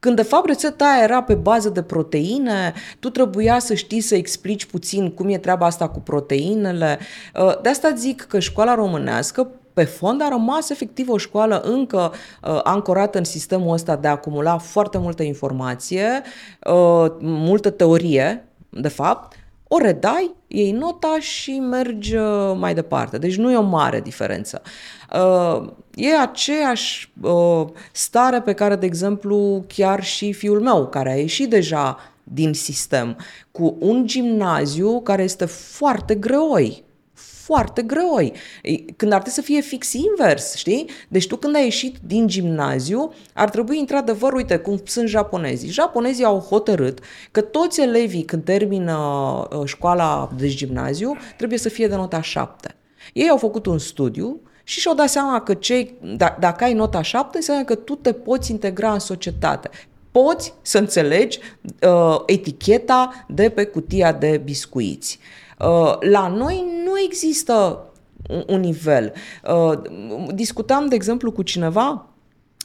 [0.00, 4.14] Când de fapt rețeta aia era pe bază de proteine, tu trebuia să știi să
[4.14, 6.98] explici puțin cum e treaba asta cu proteinele.
[7.34, 12.12] Uh, de asta zic că școala românească pe fond a rămas efectiv o școală încă
[12.42, 16.22] uh, ancorată în sistemul ăsta de a acumula foarte multă informație,
[16.66, 19.36] uh, multă teorie, de fapt,
[19.68, 23.18] o redai, iei nota și mergi uh, mai departe.
[23.18, 24.62] Deci nu e o mare diferență.
[25.14, 31.16] Uh, e aceeași uh, stare pe care, de exemplu, chiar și fiul meu, care a
[31.16, 33.16] ieșit deja din sistem,
[33.50, 36.86] cu un gimnaziu care este foarte greoi
[37.48, 38.32] foarte greoi.
[38.96, 40.90] Când ar trebui să fie fix invers, știi?
[41.08, 45.68] Deci tu când ai ieșit din gimnaziu, ar trebui într-adevăr, uite, cum sunt japonezii.
[45.68, 46.98] Japonezii au hotărât
[47.30, 52.74] că toți elevii când termină uh, școala de gimnaziu trebuie să fie de nota 7.
[53.12, 57.02] Ei au făcut un studiu și și-au dat seama că cei, d- dacă ai nota
[57.02, 59.70] 7, înseamnă că tu te poți integra în societate
[60.10, 65.18] poți să înțelegi uh, eticheta de pe cutia de biscuiți.
[65.20, 65.47] Uh,
[66.00, 67.82] la noi nu există
[68.28, 69.12] un, un nivel.
[69.48, 69.78] Uh,
[70.34, 72.06] discutam, de exemplu, cu cineva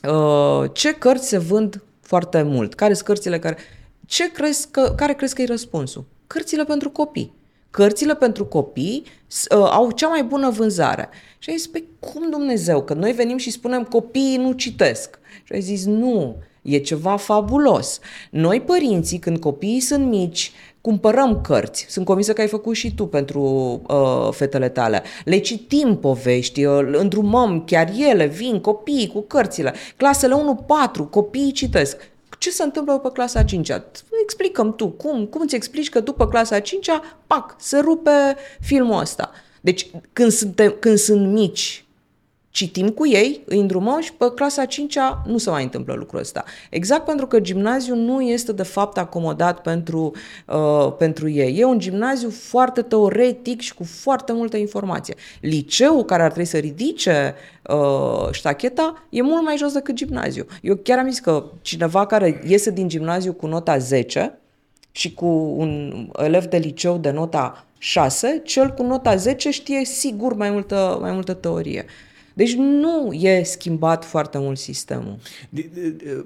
[0.09, 3.57] uh, ce cărți se vând foarte mult, care sunt cărțile care...
[4.05, 6.05] Ce crezi că, care crezi că e răspunsul?
[6.27, 7.33] Cărțile pentru copii.
[7.69, 11.09] Cărțile pentru copii uh, au cea mai bună vânzare.
[11.37, 12.83] Și ai zis, pe cum Dumnezeu?
[12.83, 15.19] Că noi venim și spunem copiii nu citesc.
[15.43, 17.99] Și ai zis, nu, E ceva fabulos.
[18.29, 20.51] Noi, părinții, când copiii sunt mici,
[20.83, 21.85] cumpărăm cărți.
[21.89, 23.41] Sunt convinsă că ai făcut și tu pentru
[23.87, 25.03] uh, fetele tale.
[25.25, 29.73] Le citim povești, uh, îndrumăm, chiar ele vin, copiii cu cărțile.
[29.97, 32.11] Clasele 1-4, copiii citesc.
[32.37, 33.83] Ce se întâmplă după clasa 5 -a?
[34.23, 38.99] Explicăm tu, cum, cum îți explici că după clasa 5 -a, pac, se rupe filmul
[38.99, 39.31] ăsta.
[39.61, 41.82] Deci când, suntem, când sunt mici
[42.53, 46.43] citim cu ei, îi îndrumăm și pe clasa 5 nu se mai întâmplă lucrul ăsta.
[46.69, 50.11] Exact pentru că gimnaziul nu este de fapt acomodat pentru,
[50.47, 51.59] uh, pentru ei.
[51.59, 55.15] E un gimnaziu foarte teoretic și cu foarte multă informație.
[55.41, 57.35] Liceul care ar trebui să ridice
[57.69, 60.45] uh, ștacheta e mult mai jos decât gimnaziu.
[60.61, 64.39] Eu chiar am zis că cineva care iese din gimnaziu cu nota 10
[64.91, 65.25] și cu
[65.57, 70.97] un elev de liceu de nota 6, cel cu nota 10 știe sigur mai multă,
[71.01, 71.85] mai multă teorie.
[72.33, 75.17] Deci nu e schimbat foarte mult sistemul.
[75.49, 76.25] De, de, de,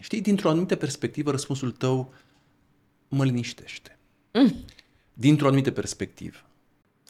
[0.00, 2.12] știi, dintr-o anumită perspectivă, răspunsul tău
[3.08, 3.98] mă liniștește.
[4.32, 4.54] Mm.
[5.12, 6.36] Dintr-o anumită perspectivă.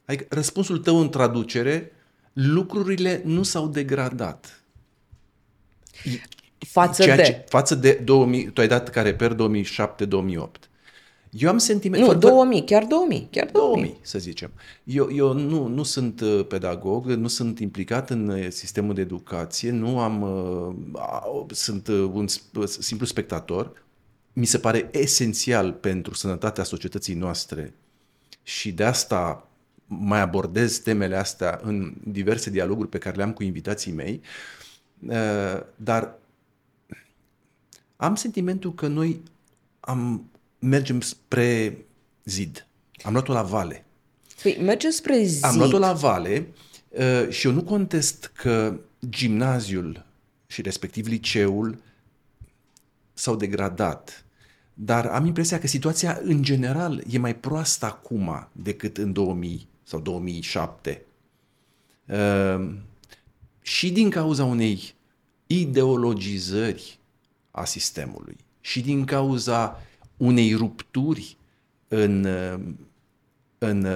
[0.05, 1.93] Adică răspunsul tău în traducere,
[2.33, 4.63] lucrurile nu s-au degradat.
[6.59, 7.23] Față Ceea de?
[7.23, 9.37] Ce, față de 2000, tu ai dat care per 2007-2008.
[11.31, 12.07] Eu am sentiment...
[12.07, 13.83] Nu, 2000, chiar 2000, chiar 2000.
[13.83, 14.51] 2000, să zicem.
[14.85, 19.71] Eu, eu nu, nu sunt uh, pedagog, nu sunt implicat în uh, sistemul de educație,
[19.71, 20.23] nu am...
[20.23, 22.27] Uh, sunt un
[22.67, 23.87] simplu spectator.
[24.33, 27.75] Mi se pare esențial pentru sănătatea societății noastre
[28.43, 29.49] și de asta
[29.87, 34.21] mai abordez temele astea în diverse dialoguri pe care le am cu invitații mei,
[35.77, 36.19] dar
[37.97, 39.23] am sentimentul că noi
[39.81, 41.79] am mergem spre
[42.25, 42.67] zid.
[43.03, 43.85] Am luat-o la vale.
[44.43, 45.45] Păi, mergem spre zid.
[45.45, 46.49] Am luat-o la vale
[46.89, 50.07] uh, și eu nu contest că gimnaziul
[50.47, 51.79] și respectiv liceul
[53.13, 54.25] s-au degradat.
[54.75, 60.01] Dar am impresia că situația în general e mai proastă acum decât în 2000 sau
[60.01, 61.03] 2007.
[62.07, 62.71] Uh,
[63.61, 64.95] și din cauza unei
[65.47, 66.99] ideologizări
[67.51, 69.83] a sistemului și din cauza
[70.19, 71.37] unei rupturi
[71.89, 72.27] în,
[73.59, 73.87] în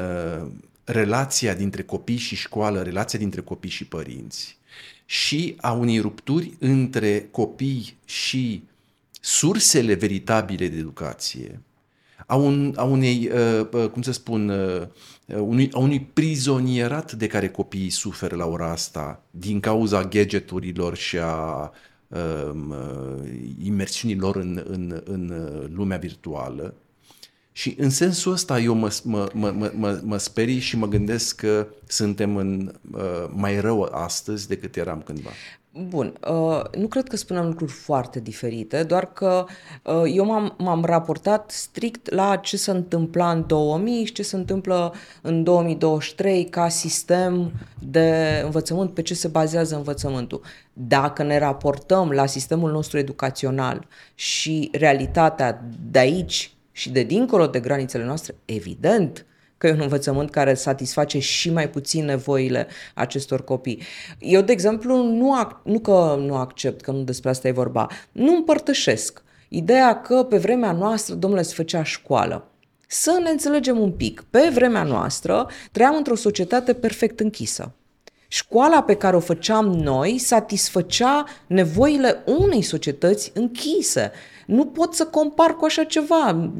[0.84, 4.60] relația dintre copii și școală, relația dintre copii și părinți
[5.04, 8.62] și a unei rupturi între copii și
[9.20, 11.60] sursele veritabile de educație,
[12.26, 14.86] a, un, a unei, uh, uh, cum să spun, uh,
[15.26, 21.18] unui, a unui prizonierat de care copiii suferă la ora asta din cauza gadgeturilor și
[21.18, 21.70] a uh,
[23.62, 26.74] imersiunii lor în, în, în uh, lumea virtuală.
[27.52, 31.66] Și în sensul ăsta eu mă, mă, mă, mă, mă sperii și mă gândesc că
[31.86, 35.30] suntem în uh, mai rău astăzi decât eram cândva.
[35.74, 39.44] Bun, uh, nu cred că spunem lucruri foarte diferite, doar că
[39.82, 44.36] uh, eu m-am, m-am raportat strict la ce se întâmpla în 2000 și ce se
[44.36, 50.40] întâmplă în 2023 ca sistem de învățământ, pe ce se bazează învățământul.
[50.72, 57.60] Dacă ne raportăm la sistemul nostru educațional și realitatea de aici și de dincolo de
[57.60, 59.26] granițele noastre, evident,
[59.62, 63.82] că e un învățământ care satisface și mai puțin nevoile acestor copii.
[64.18, 67.86] Eu, de exemplu, nu, ac- nu că nu accept, că nu despre asta e vorba,
[68.12, 72.50] nu împărtășesc ideea că pe vremea noastră, domnule, se făcea școală.
[72.88, 74.24] Să ne înțelegem un pic.
[74.30, 77.74] Pe vremea noastră trăiam într-o societate perfect închisă.
[78.28, 84.12] Școala pe care o făceam noi satisfăcea nevoile unei societăți închise.
[84.46, 86.50] Nu pot să compar cu așa ceva.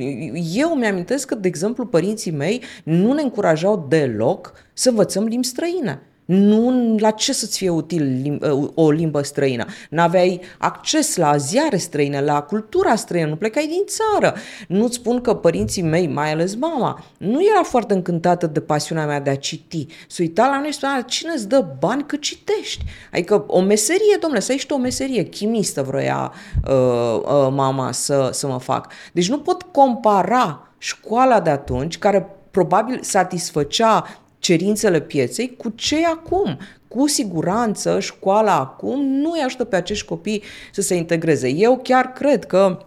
[0.55, 6.03] Eu mi-amintesc că, de exemplu, părinții mei nu ne încurajau deloc să învățăm limbi străine.
[6.33, 9.65] Nu la ce să-ți fie util ă, o limbă străină.
[9.91, 14.35] N-aveai acces la ziare străine, la cultura străină, nu plecai din țară.
[14.69, 19.21] Nu-ți spun că părinții mei, mai ales mama, nu era foarte încântată de pasiunea mea
[19.21, 19.87] de a citi.
[20.09, 22.85] Se uita la noi și spunea, cine îți dă bani că citești?
[23.13, 26.33] Adică o meserie, domnule, să ești o meserie, chimistă vroia
[26.69, 28.93] uh, uh, mama să, să mă fac.
[29.13, 36.59] Deci nu pot compara școala de atunci, care probabil satisfăcea cerințele pieței cu ce acum.
[36.89, 41.49] Cu siguranță școala acum nu îi ajută pe acești copii să se integreze.
[41.49, 42.87] Eu chiar cred că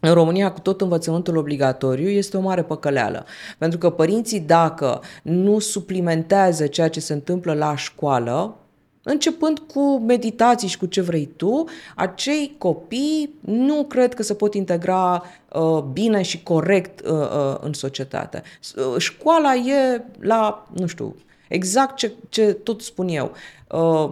[0.00, 3.24] în România, cu tot învățământul obligatoriu, este o mare păcăleală.
[3.58, 8.56] Pentru că părinții, dacă nu suplimentează ceea ce se întâmplă la școală,
[9.04, 14.54] Începând cu meditații și cu ce vrei tu, acei copii nu cred că se pot
[14.54, 18.42] integra uh, bine și corect uh, uh, în societate.
[18.76, 21.16] Uh, școala e la, nu știu,
[21.48, 23.32] exact ce, ce tot spun eu.
[23.70, 24.10] Uh,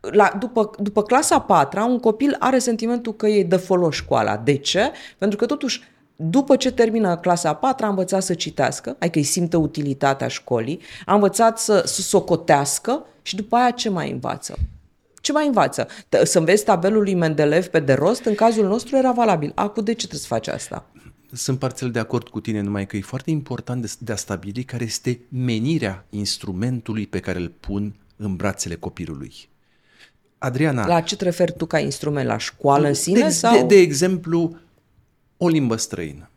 [0.00, 4.36] la, după, după clasa patra, un copil are sentimentul că e de folos școala.
[4.36, 4.90] De ce?
[5.18, 5.82] Pentru că totuși
[6.16, 10.80] după ce termină clasa a patra, a învățat să citească, adică îi simtă utilitatea școlii,
[11.06, 14.58] a învățat să, să socotească și după aia ce mai învață?
[15.20, 15.86] Ce mai învață?
[16.22, 19.52] Să înveți tabelul lui Mendeleev pe de rost, în cazul nostru era valabil.
[19.54, 20.86] Acum, de ce trebuie să faci asta?
[21.32, 24.64] Sunt parțial de acord cu tine, numai că e foarte important de, de a stabili
[24.64, 29.32] care este menirea instrumentului pe care îl pun în brațele copilului.
[30.38, 30.86] Adriana...
[30.86, 32.26] La ce te referi tu ca instrument?
[32.26, 33.20] La școală în sine?
[33.20, 33.56] De, sau?
[33.56, 34.56] de, de exemplu,
[35.36, 36.28] o limbă străină.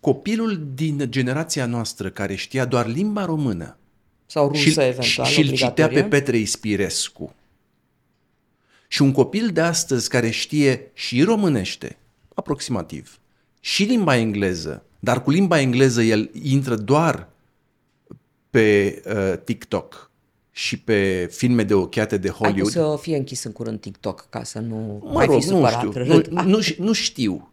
[0.00, 3.76] Copilul din generația noastră care știa doar limba română
[4.30, 7.34] sau rusă, și, eventual, și îl citea pe Petre Ispirescu.
[8.88, 11.96] Și un copil de astăzi care știe și românește,
[12.34, 13.18] aproximativ,
[13.60, 17.28] și limba engleză, dar cu limba engleză el intră doar
[18.50, 20.10] pe uh, TikTok
[20.50, 22.72] și pe filme de ochiate de Hollywood.
[22.72, 25.84] Hai să fie închis în curând TikTok ca să nu mă mai rog, fi supărat.
[25.84, 27.50] Nu știu, nu, nu, nu știu.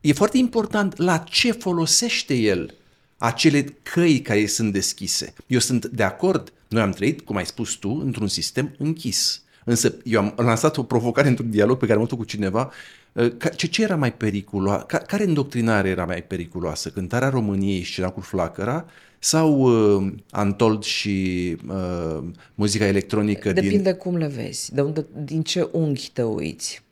[0.00, 2.74] E foarte important la ce folosește el
[3.18, 5.32] acele căi care sunt deschise.
[5.46, 9.42] Eu sunt de acord, noi am trăit, cum ai spus tu, într-un sistem închis.
[9.64, 12.70] Însă eu am lansat o provocare într-un dialog pe care am avut cu cineva.
[13.12, 14.84] Uh, ce, ce era mai periculoasă?
[14.84, 16.88] Care îndoctrinare era mai periculoasă?
[16.88, 18.86] Cântarea României și Cenacul Flacăra
[19.18, 23.98] sau uh, Antold și uh, muzica electronică Depinde din...
[23.98, 26.82] cum le vezi, de unde, din ce unghi te uiți.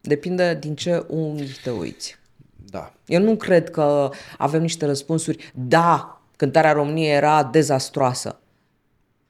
[0.00, 2.18] Depinde din ce unghi te uiți.
[2.70, 2.92] Da.
[3.06, 5.52] Eu nu cred că avem niște răspunsuri.
[5.54, 8.38] Da, cântarea României era dezastroasă.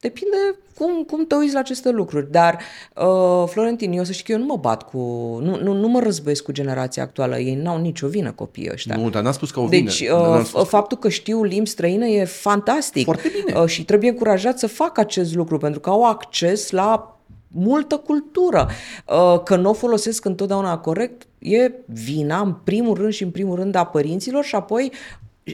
[0.01, 0.37] Depinde
[0.75, 2.31] cum, cum te uiți la aceste lucruri.
[2.31, 2.59] Dar,
[2.97, 4.99] uh, Florentin, eu să știi că eu nu mă bat cu...
[5.43, 7.39] Nu, nu, nu mă războiesc cu generația actuală.
[7.39, 8.97] Ei n-au nicio vină copiii ăștia.
[8.97, 9.85] Nu, dar n-am spus că o vină.
[9.85, 13.05] Deci, uh, faptul că știu limbi străine e fantastic.
[13.05, 13.61] Foarte bine.
[13.61, 17.20] Uh, și trebuie încurajat să facă acest lucru, pentru că au acces la
[17.53, 18.69] multă cultură.
[19.07, 23.57] Uh, că nu o folosesc întotdeauna corect e vina, în primul rând și în primul
[23.57, 24.93] rând, a părinților și apoi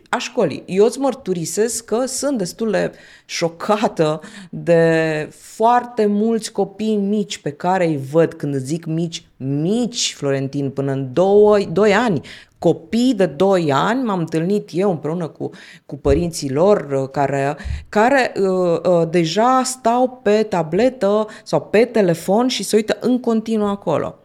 [0.09, 0.63] a școlii.
[0.67, 2.93] Eu îți mărturisesc că sunt destul de
[3.25, 4.21] șocată
[4.51, 10.93] de foarte mulți copii mici pe care îi văd când zic mici, mici, Florentin, până
[10.93, 12.21] în două, doi ani,
[12.59, 15.51] copii de 2 ani, m-am întâlnit eu împreună cu,
[15.87, 17.57] cu părinții lor uh, care,
[17.89, 23.67] care uh, uh, deja stau pe tabletă sau pe telefon și se uită în continuu
[23.67, 24.19] acolo.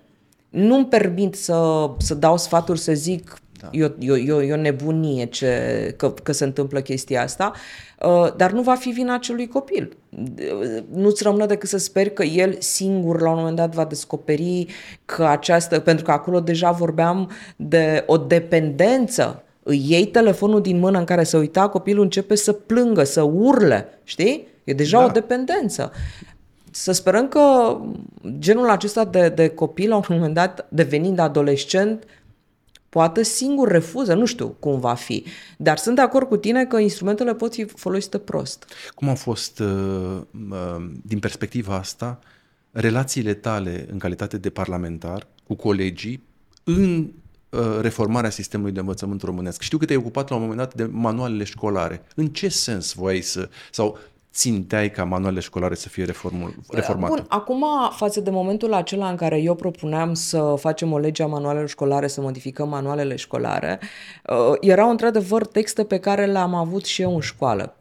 [0.49, 3.69] Nu-mi permit să, să dau sfaturi să zic da.
[3.71, 7.51] eu, eu, eu, eu nebunie ce, că, că se întâmplă chestia asta,
[7.99, 9.97] uh, dar nu va fi vina acelui copil.
[10.93, 14.65] Nu-ți rămână decât să speri că el singur la un moment dat va descoperi
[15.05, 20.97] că această, pentru că acolo deja vorbeam de o dependență îi iei telefonul din mână
[20.97, 24.47] în care se uita, copilul începe să plângă, să urle, știi?
[24.63, 25.05] E deja da.
[25.05, 25.91] o dependență.
[26.71, 27.77] Să sperăm că
[28.39, 32.03] genul acesta de, de copil, la un moment dat, devenind adolescent,
[32.91, 35.23] poate singur refuză, nu știu cum va fi.
[35.57, 38.65] Dar sunt de acord cu tine că instrumentele pot fi folosite prost.
[38.95, 42.19] Cum au fost, uh, uh, din perspectiva asta,
[42.71, 46.23] relațiile tale în calitate de parlamentar cu colegii
[46.63, 47.11] în
[47.49, 49.61] uh, reformarea sistemului de învățământ românesc.
[49.61, 52.03] Știu că te-ai ocupat la un moment dat de manualele școlare.
[52.15, 53.97] În ce sens voiai să, sau
[54.33, 57.13] ținteai ca manualele școlare să fie reformul, reformate?
[57.13, 57.65] Bun, acum,
[57.95, 62.07] față de momentul acela în care eu propuneam să facem o lege a manualelor școlare,
[62.07, 63.79] să modificăm manualele școlare,
[64.29, 67.75] uh, erau într-adevăr texte pe care le-am avut și eu în școală.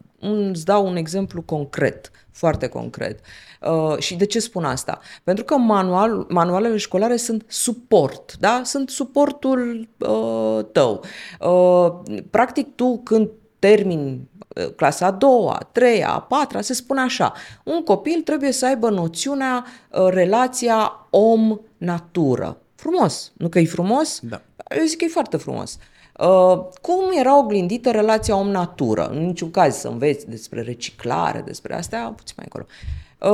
[0.52, 3.20] Îți dau un exemplu concret, foarte concret.
[3.60, 4.98] Uh, și de ce spun asta?
[5.24, 8.60] Pentru că manual, manualele școlare sunt suport, da?
[8.64, 11.04] Sunt suportul uh, tău.
[11.40, 13.28] Uh, practic, tu când
[13.60, 14.20] termin
[14.56, 17.32] uh, clasa a doua, a treia, a patra, se spune așa.
[17.64, 22.56] Un copil trebuie să aibă noțiunea, uh, relația om-natură.
[22.74, 24.20] Frumos, nu că e frumos?
[24.22, 24.42] Da.
[24.76, 25.78] Eu zic că e foarte frumos.
[26.18, 29.08] Uh, cum era oglindită relația om-natură?
[29.08, 32.66] În niciun caz să înveți despre reciclare, despre astea, puțin mai încolo.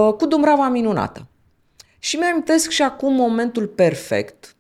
[0.09, 1.27] Uh, cu Dumbrava minunată.
[1.99, 4.56] Și mi-am și acum momentul perfect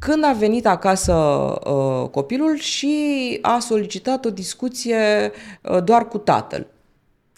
[0.00, 5.32] când a venit acasă uh, copilul și a solicitat o discuție
[5.62, 6.66] uh, doar cu tatăl.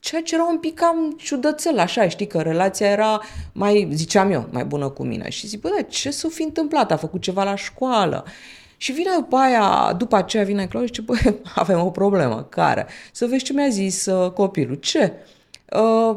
[0.01, 3.21] Ceea ce era un pic cam ciudățel, așa, știi, că relația era
[3.53, 5.29] mai, ziceam eu, mai bună cu mine.
[5.29, 6.93] Și zic, bă, da, ce s-a fi întâmplat?
[6.93, 8.25] A făcut ceva la școală.
[8.77, 12.47] Și vine după aia, după aceea vine Claudiu și zice, bă, avem o problemă.
[12.49, 12.87] Care?
[13.13, 14.75] Să vezi ce mi-a zis uh, copilul.
[14.75, 15.13] Ce?
[15.81, 16.17] Uh,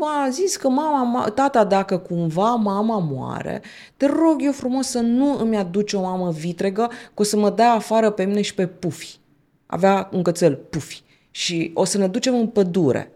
[0.00, 3.62] a zis că mama, tata, dacă cumva mama moare,
[3.96, 7.50] te rog eu frumos să nu îmi aduci o mamă vitregă, că o să mă
[7.50, 9.18] dea afară pe mine și pe Pufi.
[9.66, 11.02] Avea un cățel, Pufi.
[11.30, 13.12] Și o să ne ducem în pădure.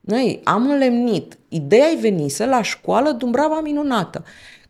[0.00, 1.38] Noi am înlemnit.
[1.48, 4.24] Ideea i venise la școală Dumbrava minunată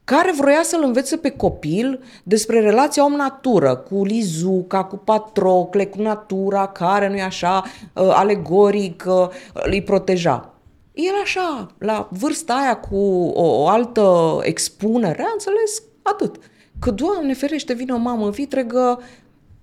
[0.09, 6.67] care vroia să-l învețe pe copil despre relația om-natură, cu Lizuca, cu Patrocle, cu natura,
[6.67, 10.55] care, nu-i așa, uh, alegoric, uh, îi proteja.
[10.93, 12.97] El așa, la vârsta aia cu
[13.35, 16.37] o, o altă expunere, a înțeles atât.
[16.79, 19.03] Că, Doamne ferește, vine o mamă vitregă,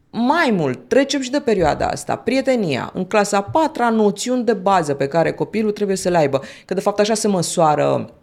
[0.09, 5.07] mai mult, trecem și de perioada asta, prietenia, în clasa 4 noțiuni de bază pe
[5.07, 8.13] care copilul trebuie să le aibă, că de fapt așa se măsoară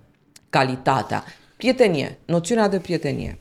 [0.51, 1.25] calitatea.
[1.63, 3.39] Prietenie, noțiunea de prietenie.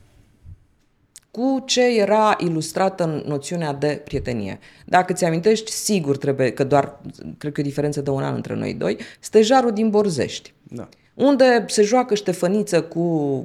[1.31, 4.59] Cu ce era ilustrată în noțiunea de prietenie?
[4.85, 6.99] Dacă ți amintești, sigur trebuie, că doar,
[7.37, 10.53] cred că e diferență de un an între noi doi, stejarul din Borzești.
[10.63, 10.89] Da.
[11.13, 12.99] Unde se joacă Ștefăniță cu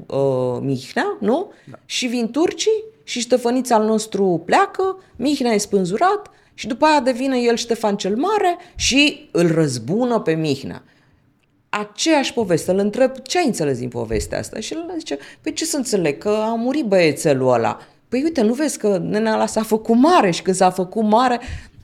[0.06, 1.52] uh, Mihnea, nu?
[1.70, 1.78] Da.
[1.84, 7.38] Și vin turcii și Ștefănița al nostru pleacă, Mihnea e spânzurat și după aia devine
[7.38, 10.82] el Ștefan cel Mare și îl răzbună pe Mihnea
[11.78, 12.70] aceeași poveste.
[12.70, 16.18] Îl întreb ce ai înțeles din povestea asta și el zice, păi ce să înțeleg,
[16.18, 17.78] că a murit băiețelul ăla.
[18.08, 21.40] Păi uite, nu vezi că nenea ăla s-a făcut mare și când s-a făcut mare,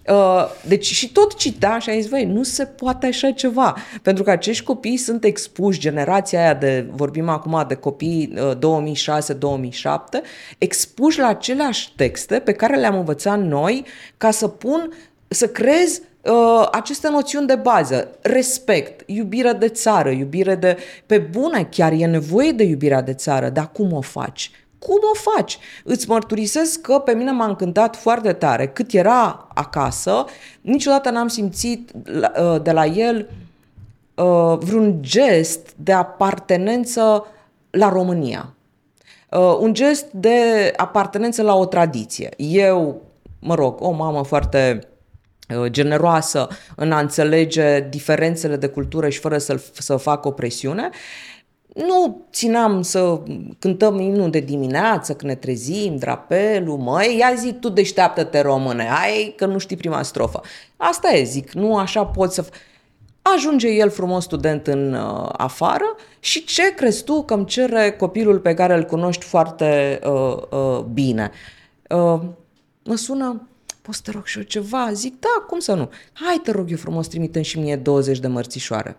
[0.08, 3.76] Uh, deci și tot cita și a zis, băi, nu se poate așa ceva.
[4.02, 8.60] Pentru că acești copii sunt expuși, generația aia de, vorbim acum de copii uh, 2006-2007,
[10.58, 13.84] expuși la aceleași texte pe care le-am învățat noi
[14.16, 14.92] ca să pun,
[15.28, 20.76] să crezi uh, aceste noțiuni de bază, respect, iubire de țară, iubire de...
[21.06, 24.50] Pe bune, chiar e nevoie de iubirea de țară, dar cum o faci?
[24.78, 25.58] Cum o faci?
[25.84, 28.68] Îți mărturisesc că pe mine m-a încântat foarte tare.
[28.68, 30.24] Cât era acasă,
[30.60, 33.28] niciodată n-am simțit uh, de la el
[34.14, 37.26] uh, vreun gest de apartenență
[37.70, 38.54] la România.
[39.30, 42.28] Uh, un gest de apartenență la o tradiție.
[42.36, 43.02] Eu,
[43.38, 44.91] mă rog, o mamă foarte Uh,
[45.66, 50.90] generoasă în a înțelege diferențele de cultură și fără să, să facă o presiune,
[51.74, 53.20] nu țineam să
[53.58, 59.34] cântăm imnul de dimineață, când ne trezim, drapelul, măi, ia zi tu deșteaptă-te române, ai
[59.36, 60.40] că nu știi prima strofă.
[60.76, 62.44] Asta e, zic, nu așa poți să...
[63.22, 68.38] Ajunge el frumos student în uh, afară și ce crezi tu că îmi cere copilul
[68.38, 71.30] pe care îl cunoști foarte uh, uh, bine?
[71.88, 72.20] Uh,
[72.84, 73.48] mă sună
[73.82, 74.92] poți să te rog și eu ceva?
[74.92, 75.90] Zic, da, cum să nu?
[76.12, 78.96] Hai, te rog eu frumos, trimitem și mie 20 de mărțișoare.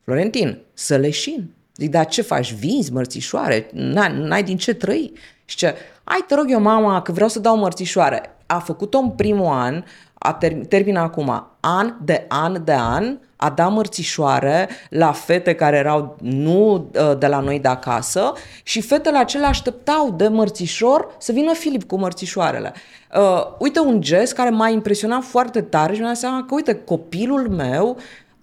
[0.00, 1.50] Florentin, să leșin.
[1.76, 2.52] Zic, dar ce faci?
[2.52, 3.70] Vinzi mărțișoare?
[3.72, 5.12] N-ai din ce trăi?
[5.44, 5.74] Și ce?
[6.04, 8.36] Hai, te rog eu, mama, că vreau să dau mărțișoare.
[8.46, 9.84] A făcut-o în primul an,
[10.26, 15.76] a ter- termină acum, an de an de an, a dat mărțișoare la fete care
[15.76, 21.32] erau nu uh, de la noi de acasă și fetele acelea așteptau de mărțișor să
[21.32, 22.72] vină Filip cu mărțișoarele.
[23.16, 26.74] Uh, uite un gest care m-a impresionat foarte tare și mi-am dat seama că, uite,
[26.74, 27.96] copilul meu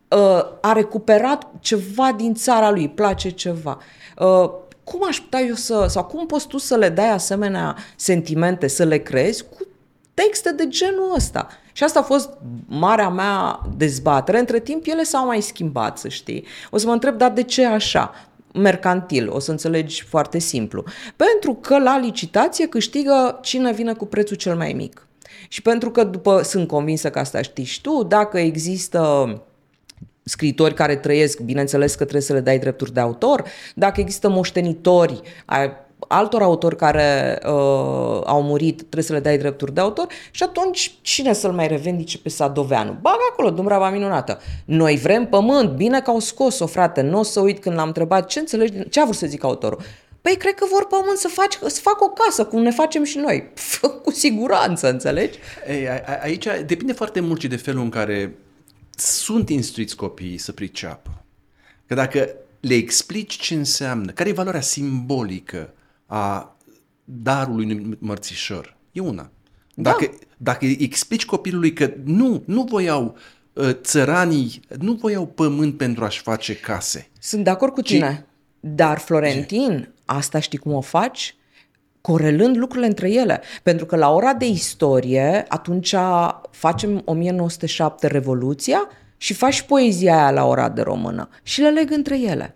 [0.08, 3.78] uh, a recuperat ceva din țara lui, îi place ceva.
[4.18, 4.50] Uh,
[4.84, 8.84] cum aș putea eu să, sau cum poți tu să le dai asemenea sentimente, să
[8.84, 9.68] le crezi cu
[10.14, 11.48] texte de genul ăsta?
[11.72, 12.30] Și asta a fost
[12.68, 14.40] marea mea dezbatere.
[14.40, 16.46] Între timp, ele s-au mai schimbat, să știi.
[16.70, 18.12] O să mă întreb, dar de ce așa?
[18.54, 20.84] mercantil, o să înțelegi foarte simplu.
[21.16, 25.08] Pentru că la licitație câștigă cine vine cu prețul cel mai mic.
[25.48, 29.42] Și pentru că după, sunt convinsă că asta știi și tu, dacă există
[30.24, 33.44] scriitori care trăiesc, bineînțeles că trebuie să le dai drepturi de autor,
[33.76, 35.22] dacă există moștenitori
[36.08, 40.94] altor autori care uh, au murit, trebuie să le dai drepturi de autor și atunci
[41.02, 42.98] cine să-l mai revendice pe Sadoveanu?
[43.02, 44.40] Bag acolo, Dumbrava minunată.
[44.66, 48.28] Noi vrem pământ, bine că au scos-o, frate, nu o să uit când l-am întrebat
[48.28, 49.82] ce înțelegi, ce a vrut să zic autorul.
[50.22, 53.18] Păi cred că vor pământ să, faci, să fac o casă, cum ne facem și
[53.18, 53.52] noi.
[53.54, 55.40] Pf, cu siguranță, înțelegi?
[55.68, 58.36] Ei, a, a, aici depinde foarte mult și de felul în care
[58.96, 61.24] sunt instruiți copiii să priceapă.
[61.88, 62.30] Că dacă
[62.60, 65.74] le explici ce înseamnă, care e valoarea simbolică
[66.14, 66.58] a
[67.04, 69.32] darului unui mărțișor, e una.
[69.76, 70.18] Dacă, da.
[70.38, 73.18] dacă explici copilului că nu, nu voiau
[73.54, 77.10] uh, țăranii, nu voiau pământ pentru a-și face case.
[77.20, 78.26] Sunt de acord cu tine.
[78.26, 78.30] Ci...
[78.60, 79.92] Dar, Florentin, ce?
[80.06, 81.36] asta știi cum o faci?
[82.02, 83.42] corelând lucrurile între ele.
[83.64, 85.96] Pentru că la ora de istorie, atunci
[86.50, 92.20] facem 1907 Revoluția și faci poezia aia la ora de română și le leg între
[92.20, 92.56] ele.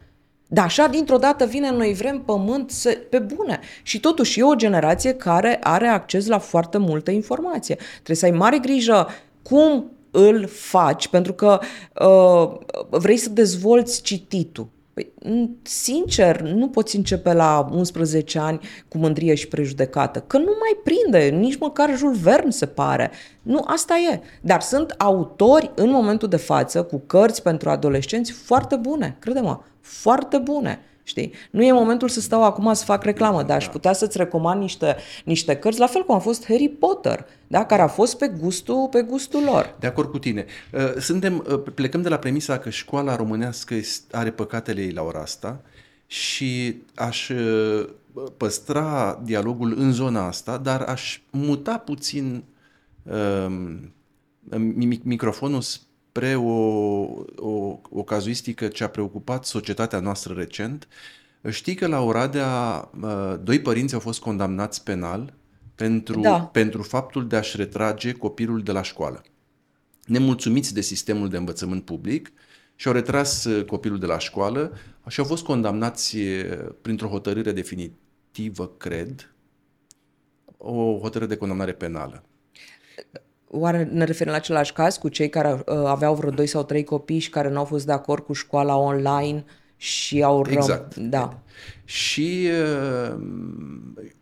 [0.56, 3.60] Da, așa dintr-o dată vine, noi vrem pământ să, pe bune.
[3.84, 7.76] Și totuși e o generație care are acces la foarte multă informație.
[7.94, 9.08] Trebuie să ai mare grijă
[9.42, 11.60] cum îl faci, pentru că
[12.06, 12.52] uh,
[12.90, 14.68] vrei să dezvolți cititul.
[14.96, 15.14] Păi,
[15.62, 21.38] sincer, nu poți începe la 11 ani cu mândrie și prejudecată, că nu mai prinde,
[21.38, 23.12] nici măcar Jules Verne se pare.
[23.42, 24.20] Nu, asta e.
[24.42, 30.38] Dar sunt autori în momentul de față cu cărți pentru adolescenți foarte bune, crede-mă, foarte
[30.38, 30.80] bune.
[31.08, 31.34] Știi?
[31.52, 34.96] Nu e momentul să stau acum să fac reclamă, dar aș putea să-ți recomand niște,
[35.24, 37.66] niște cărți, la fel cum a fost Harry Potter, da?
[37.66, 39.76] care a fost pe gustul, pe gustul lor.
[39.80, 40.46] De acord cu tine.
[40.74, 43.76] Uh, suntem, uh, plecăm de la premisa că școala românească
[44.12, 45.62] are păcatele ei la ora asta
[46.08, 47.90] și aș uh,
[48.38, 52.44] păstra dialogul în zona asta, dar aș muta puțin
[53.04, 53.94] um,
[55.04, 55.62] microfonul
[56.16, 56.52] spre o,
[57.36, 60.88] o, o cazuistică ce a preocupat societatea noastră recent.
[61.50, 62.90] Știi că la Oradea
[63.44, 65.34] doi părinți au fost condamnați penal
[65.76, 66.42] pentru, da.
[66.42, 69.24] pentru faptul de a-și retrage copilul de la școală.
[70.06, 72.32] Nemulțumiți de sistemul de învățământ public
[72.76, 76.18] și-au retras copilul de la școală și au fost condamnați
[76.82, 79.34] printr-o hotărâre definitivă, cred,
[80.58, 82.24] o hotărâre de condamnare penală.
[83.58, 86.84] Oare ne referim la același caz cu cei care uh, aveau vreo doi sau trei
[86.84, 89.46] copii și care nu au fost de acord cu școala online
[89.78, 90.54] și au răm...
[90.54, 90.96] Exact.
[90.96, 91.40] Da.
[91.84, 92.48] Și
[93.12, 93.16] uh,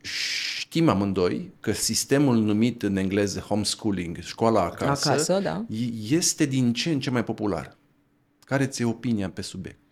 [0.02, 5.66] știm amândoi că sistemul numit în engleză homeschooling, școala acasă, acasă da.
[6.10, 7.78] este din ce în ce mai popular.
[8.46, 9.83] Care ți-e opinia pe subiect?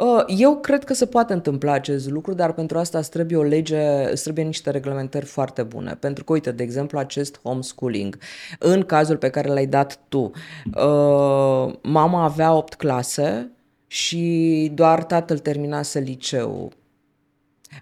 [0.00, 3.42] Uh, eu cred că se poate întâmpla acest lucru, dar pentru asta îți trebuie o
[3.42, 5.94] lege, îți trebuie niște reglementări foarte bune.
[5.94, 8.18] Pentru că, uite, de exemplu, acest homeschooling,
[8.58, 10.30] în cazul pe care l-ai dat tu,
[10.64, 13.50] uh, mama avea 8 clase
[13.86, 16.72] și doar tatăl terminase liceu.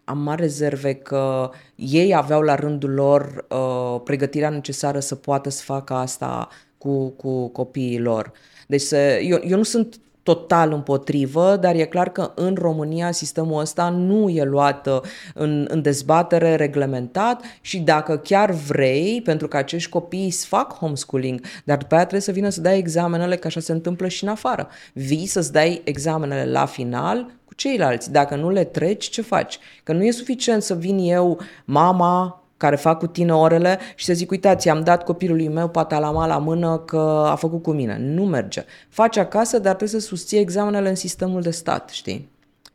[0.05, 5.63] Am mari rezerve că ei aveau la rândul lor uh, pregătirea necesară să poată să
[5.63, 6.49] facă asta
[6.79, 8.33] cu, cu copiii lor.
[8.67, 10.01] Deci să, eu, eu nu sunt
[10.35, 15.01] total împotrivă, dar e clar că în România sistemul ăsta nu e luat uh,
[15.35, 21.41] în, în dezbatere, reglementat și dacă chiar vrei, pentru că acești copii îți fac homeschooling,
[21.65, 24.31] dar după aia trebuie să vină să dai examenele, că așa se întâmplă și în
[24.31, 24.69] afară.
[24.93, 28.13] Vii să-ți dai examenele la final cu ceilalți.
[28.13, 29.59] Dacă nu le treci, ce faci?
[29.83, 34.13] Că nu e suficient să vin eu, mama, care fac cu tine orele și să
[34.13, 37.99] zic, uitați, am dat copilului meu patalama la mână că a făcut cu mine.
[37.99, 38.65] Nu merge.
[38.89, 42.29] Faci acasă, dar trebuie să susții examenele în sistemul de stat, știi?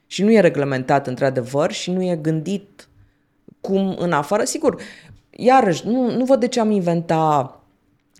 [0.07, 2.87] Și nu e reglementat într-adevăr și nu e gândit
[3.61, 4.43] cum în afară.
[4.43, 4.81] Sigur,
[5.29, 7.59] iarăși, nu, nu văd de ce am inventat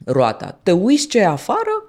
[0.06, 0.60] roata.
[0.64, 1.84] Te uiți ce e afară,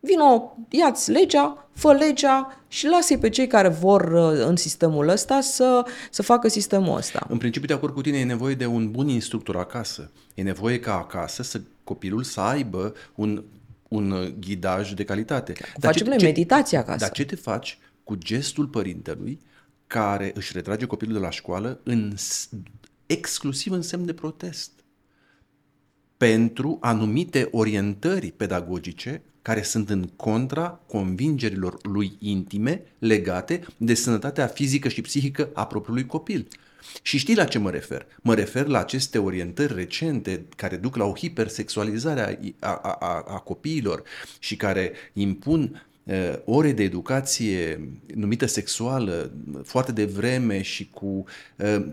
[0.00, 5.40] vino, ia-ți legea, fă legea și lasă pe cei care vor uh, în sistemul ăsta
[5.40, 7.26] să, să facă sistemul ăsta.
[7.28, 10.10] În principiu, de acord cu tine, e nevoie de un bun instructor acasă.
[10.34, 13.44] E nevoie ca acasă să copilul să aibă un,
[13.88, 15.52] un ghidaj de calitate.
[15.76, 16.98] Dar Facem noi meditație acasă.
[16.98, 19.40] Dar ce te faci cu gestul părintelui
[19.86, 22.14] care își retrage copilul de la școală în,
[23.06, 24.70] exclusiv în semn de protest?
[26.18, 34.88] pentru anumite orientări pedagogice care sunt în contra convingerilor lui intime legate de sănătatea fizică
[34.88, 36.48] și psihică a propriului copil.
[37.02, 38.06] Și știi la ce mă refer?
[38.22, 43.38] Mă refer la aceste orientări recente care duc la o hipersexualizare a, a, a, a
[43.38, 44.02] copiilor
[44.38, 49.32] și care impun uh, ore de educație numită sexuală
[49.64, 51.24] foarte devreme și cu...
[51.56, 51.88] Uh,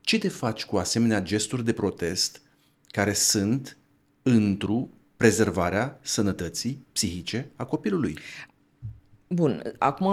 [0.00, 2.40] ce te faci cu asemenea gesturi de protest
[2.86, 3.76] care sunt
[4.22, 8.18] întru prezervarea sănătății psihice a copilului.
[9.28, 10.06] Bun, acum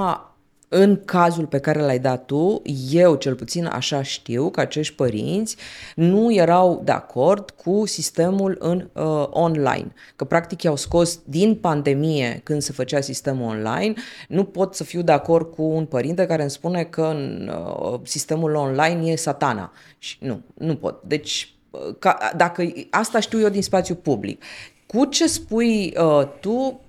[0.68, 5.56] în cazul pe care l-ai dat tu, eu cel puțin așa știu că acești părinți
[5.95, 9.93] nu erau de acord cu sistemul în uh, online.
[10.16, 13.93] Că practic i-au scos din pandemie când se făcea sistemul online.
[14.28, 17.51] Nu pot să fiu de acord cu un părinte care îmi spune că în,
[17.93, 19.72] uh, sistemul online e satana.
[19.97, 21.03] Și nu, nu pot.
[21.03, 24.43] Deci, uh, ca, dacă asta știu eu din spațiu public.
[24.86, 26.79] Cu ce spui uh, tu,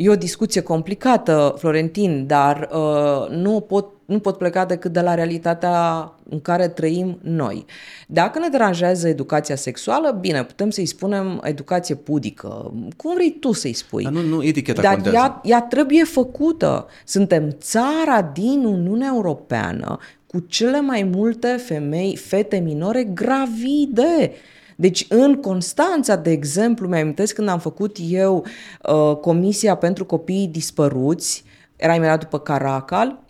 [0.00, 5.14] E o discuție complicată, Florentin, dar uh, nu, pot, nu pot pleca decât de la
[5.14, 7.64] realitatea în care trăim noi.
[8.06, 13.72] Dacă ne deranjează educația sexuală, bine, putem să-i spunem educație pudică, cum vrei tu să-i
[13.72, 14.02] spui.
[14.02, 15.16] Dar nu, nu eticheta Dar contează.
[15.16, 16.86] ea, ea trebuie făcută.
[17.04, 24.32] Suntem țara din Uniunea Europeană cu cele mai multe femei, fete minore gravide.
[24.80, 28.44] Deci în Constanța, de exemplu, mi-amintesc când am făcut eu
[28.82, 31.44] uh, Comisia pentru Copiii Dispăruți,
[31.76, 33.22] era imediat după Caracal,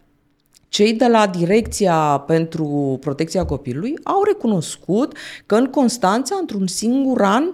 [0.68, 7.44] cei de la Direcția pentru Protecția Copilului au recunoscut că în Constanța, într-un singur an,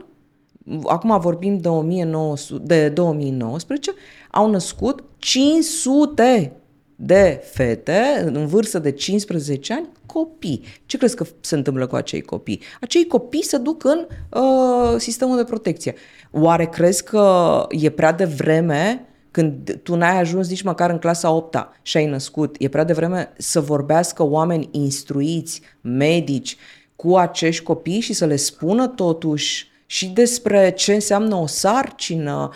[0.85, 3.93] acum vorbim de, 1900, de 2019,
[4.31, 6.53] au născut 500
[6.97, 10.63] de fete în vârstă de 15 ani copii.
[10.87, 12.61] Ce crezi că se întâmplă cu acei copii?
[12.81, 14.07] Acei copii se duc în
[14.41, 15.95] uh, sistemul de protecție.
[16.31, 21.69] Oare crezi că e prea devreme când tu n-ai ajuns nici măcar în clasa 8
[21.83, 26.57] și ai născut, e prea devreme să vorbească oameni instruiți, medici,
[26.97, 32.51] cu acești copii și să le spună totuși și despre ce înseamnă o sarcină.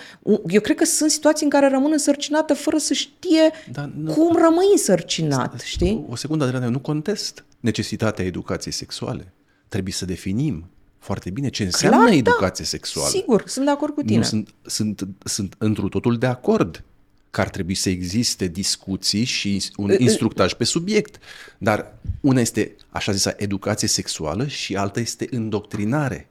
[0.47, 4.37] Eu cred că sunt situații în care rămân însărcinată fără să știe da, nu, cum
[4.37, 6.05] rămâi însărcinat, știi?
[6.09, 9.33] O secundă, Adriana, eu nu contest necesitatea educației sexuale.
[9.68, 12.16] Trebuie să definim foarte bine ce înseamnă Clar, da.
[12.16, 13.09] educație da, sexuală.
[13.09, 14.18] Sigur, sunt de acord cu tine.
[14.18, 16.85] Nu, sunt, sunt, sunt întru totul de acord
[17.31, 21.18] că ar trebui să existe discuții și un instructaj pe subiect.
[21.59, 26.30] Dar una este, așa zisa, educație sexuală și alta este îndoctrinare.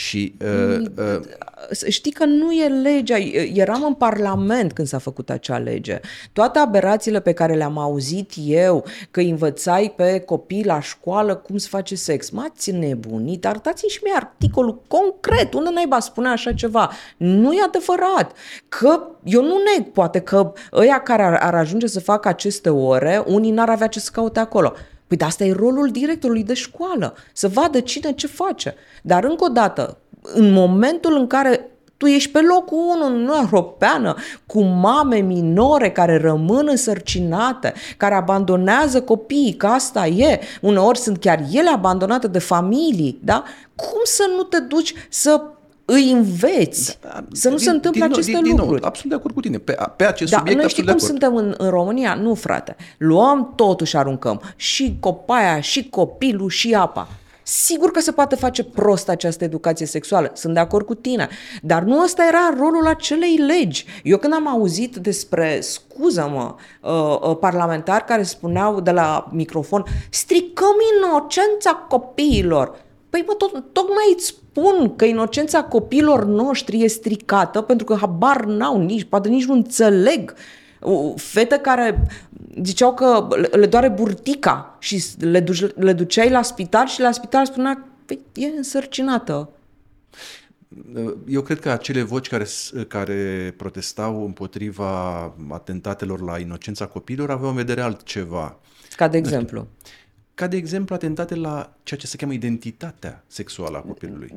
[0.00, 1.20] Și, uh, uh,
[1.88, 3.16] Știi că nu e legea.
[3.54, 6.00] Eram în Parlament când s-a făcut acea lege.
[6.32, 11.68] Toate aberațiile pe care le-am auzit eu, că învățai pe copii la școală cum se
[11.70, 16.90] face sex, m-ați nebunit, arătați-mi și mie articolul concret, unde naiba spune așa ceva.
[17.16, 18.36] Nu e adevărat.
[18.68, 23.24] Că eu nu neg, poate că ăia care ar, ar ajunge să facă aceste ore,
[23.26, 24.72] unii n-ar avea ce să caute acolo.
[25.10, 28.74] Păi de asta e rolul directorului de școală, să vadă cine ce face.
[29.02, 33.48] Dar încă o dată, în momentul în care tu ești pe locul 1 în Uniunea
[33.50, 34.14] Europeană
[34.46, 40.40] cu mame minore care rămân însărcinate, care abandonează copiii, că asta e.
[40.60, 43.44] Uneori sunt chiar ele abandonate de familii, da?
[43.74, 45.42] Cum să nu te duci să
[45.90, 48.66] îi înveți da, da, să nu din, se întâmple din, aceste din, lucruri.
[48.66, 49.58] Din nou, absolut de acord cu tine.
[49.58, 52.14] Pe, pe acest da, subiect noi știi cum suntem în, în România?
[52.14, 52.76] Nu, frate.
[52.98, 54.42] Luăm totuși aruncăm.
[54.56, 57.08] Și copaia, și copilul, și apa.
[57.42, 61.28] Sigur că se poate face prost această educație sexuală, sunt de acord cu tine,
[61.62, 63.84] dar nu ăsta era rolul acelei legi.
[64.04, 70.74] Eu când am auzit despre, scuză-mă, uh, uh, parlamentari care spuneau de la microfon, stricăm
[70.96, 72.78] inocența copiilor,
[73.10, 78.44] Păi mă, tot, tocmai îți spun că inocența copiilor noștri e stricată pentru că habar
[78.44, 80.34] n-au nici, poate nici nu înțeleg.
[81.16, 82.06] Fete care
[82.62, 87.46] ziceau că le doare burtica și le, duce, le duceai la spital și la spital
[87.46, 89.50] spunea că e însărcinată.
[91.28, 92.46] Eu cred că acele voci care,
[92.88, 98.58] care protestau împotriva atentatelor la inocența copiilor aveau în vedere altceva.
[98.96, 99.66] Ca de exemplu?
[100.40, 104.32] Ca de exemplu atentate la ceea ce se cheamă identitatea sexuală a copilului.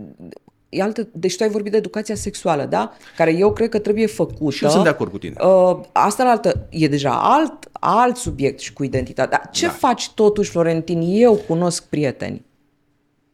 [0.69, 2.93] E altă, deci tu ai vorbit de educația sexuală, da?
[3.17, 4.55] Care eu cred că trebuie făcută.
[4.55, 5.35] Și eu sunt de acord cu tine.
[5.39, 9.37] Uh, asta la altă, e deja alt, alt subiect și cu identitatea.
[9.37, 9.71] Dar ce da.
[9.71, 11.01] faci totuși, Florentin?
[11.05, 12.45] Eu cunosc prieteni.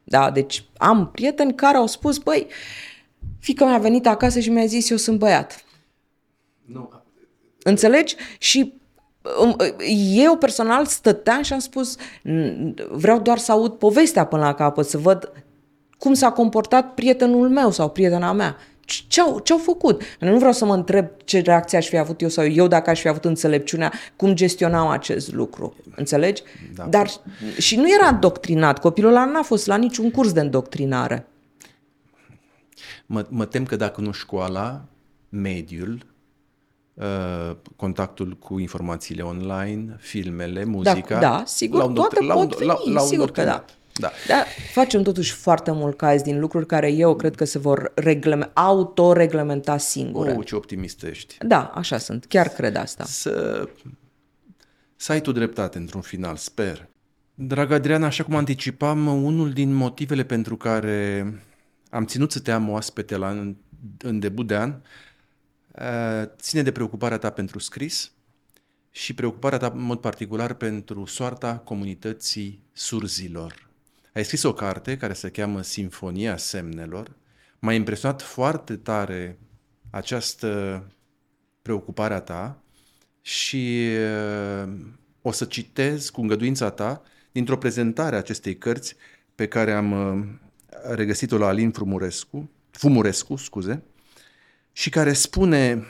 [0.04, 2.48] Da, deci am prieteni care au spus, băi,
[3.40, 5.64] fică mi-a venit acasă și mi-a zis, eu sunt băiat.
[6.66, 6.92] Nu.
[7.64, 8.16] Înțelegi?
[8.38, 8.74] Și
[10.16, 11.96] eu personal stăteam și am spus
[12.90, 15.32] vreau doar să aud povestea până la capăt, să văd
[15.98, 18.58] cum s-a comportat prietenul meu sau prietena mea.
[19.08, 20.02] Ce-au, ce-au făcut?
[20.20, 23.00] Nu vreau să mă întreb ce reacție aș fi avut eu sau eu dacă aș
[23.02, 25.76] fi avut înțelepciunea, cum gestionam acest lucru.
[25.96, 26.44] Înțelegi?
[26.76, 26.86] Da.
[26.86, 27.10] Dar
[27.58, 28.80] și nu era îndoctrinat.
[28.80, 31.28] Copilul ăla n-a fost la niciun curs de îndoctrinare.
[33.06, 34.82] Mă, mă tem că dacă nu școala,
[35.30, 36.09] mediul, Uh,
[37.76, 41.20] contactul cu informațiile online, filmele, muzica.
[41.20, 43.66] Da, da sigur, toate pot veni, la, la sigur că da.
[44.00, 44.12] Da.
[44.28, 48.50] Dar facem totuși foarte mult caz din lucruri care eu cred că se vor regleme,
[48.54, 50.32] autoreglementa singure.
[50.32, 51.38] Oh, ce optimist ești.
[51.42, 52.26] Da, așa sunt.
[52.26, 53.04] Chiar cred asta.
[53.04, 53.68] Să
[54.96, 56.88] Să ai tu dreptate într-un final, sper.
[57.34, 61.26] Dragă Adriana, așa cum anticipam, unul din motivele pentru care
[61.90, 63.56] am ținut să te am oaspete la, în,
[63.98, 65.09] în debut de an uh,
[66.26, 68.12] ține de preocuparea ta pentru scris
[68.92, 73.70] și preocuparea ta în mod particular pentru soarta comunității surzilor.
[74.14, 77.16] Ai scris o carte care se cheamă Sinfonia Semnelor.
[77.60, 79.40] M-a impresionat foarte tare
[79.90, 80.84] această
[81.62, 82.64] preocupare a ta
[83.22, 83.88] și
[84.64, 84.74] uh,
[85.22, 87.02] o să citez cu îngăduința ta
[87.32, 88.96] dintr-o prezentare a acestei cărți
[89.36, 90.26] pe care am uh,
[90.96, 93.84] regăsit-o la Alin Frumurescu, Fumurescu, scuze,
[94.72, 95.86] și care spune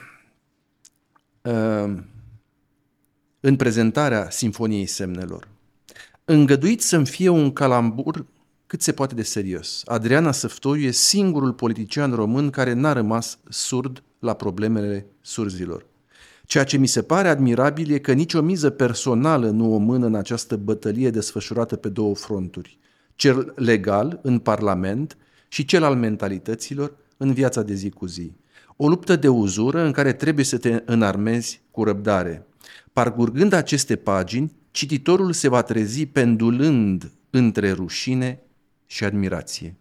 [1.41, 1.93] uh,
[3.39, 5.47] în prezentarea Sinfoniei Semnelor,
[6.25, 8.25] îngăduit să-mi fie un calambur
[8.67, 9.81] cât se poate de serios.
[9.85, 15.85] Adriana Săftoiu e singurul politician român care n-a rămas surd la problemele surzilor.
[16.45, 20.15] Ceea ce mi se pare admirabil e că nicio miză personală nu o mână în
[20.15, 22.79] această bătălie desfășurată pe două fronturi,
[23.15, 25.17] cel legal în Parlament
[25.47, 28.31] și cel al mentalităților în viața de zi cu zi.
[28.81, 32.45] O luptă de uzură în care trebuie să te înarmezi cu răbdare.
[32.93, 38.39] Parcurgând aceste pagini, cititorul se va trezi pendulând între rușine
[38.85, 39.75] și admirație.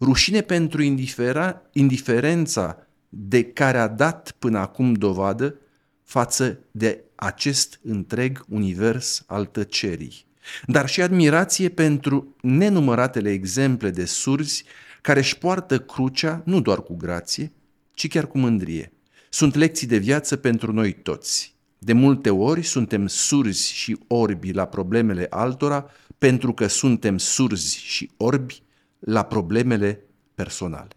[0.00, 5.58] Rușine pentru indifera, indiferența de care a dat până acum dovadă
[6.02, 10.26] față de acest întreg univers al tăcerii,
[10.66, 14.64] dar și admirație pentru nenumăratele exemple de surzi
[15.02, 17.52] care își poartă crucea nu doar cu grație,
[17.94, 18.92] ci chiar cu mândrie.
[19.30, 21.54] Sunt lecții de viață pentru noi toți.
[21.78, 28.10] De multe ori suntem surzi și orbi la problemele altora pentru că suntem surzi și
[28.16, 28.62] orbi
[28.98, 30.00] la problemele
[30.34, 30.88] personale.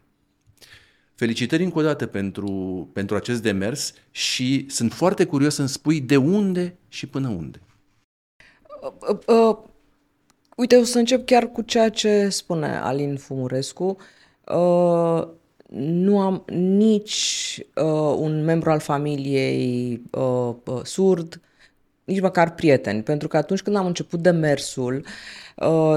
[1.16, 2.50] Felicitări încă o dată pentru,
[2.94, 7.62] pentru acest demers și sunt foarte curios să-mi spui de unde și până unde.
[8.82, 9.58] Uh, uh, uh,
[10.56, 13.98] uite, o să încep chiar cu ceea ce spune Alin Fumurescu.
[14.46, 15.28] Uh,
[15.74, 21.42] nu am nici uh, un membru al familiei uh, uh, surd,
[22.04, 25.47] nici măcar prieteni, pentru că atunci când am început demersul, uh, Uh,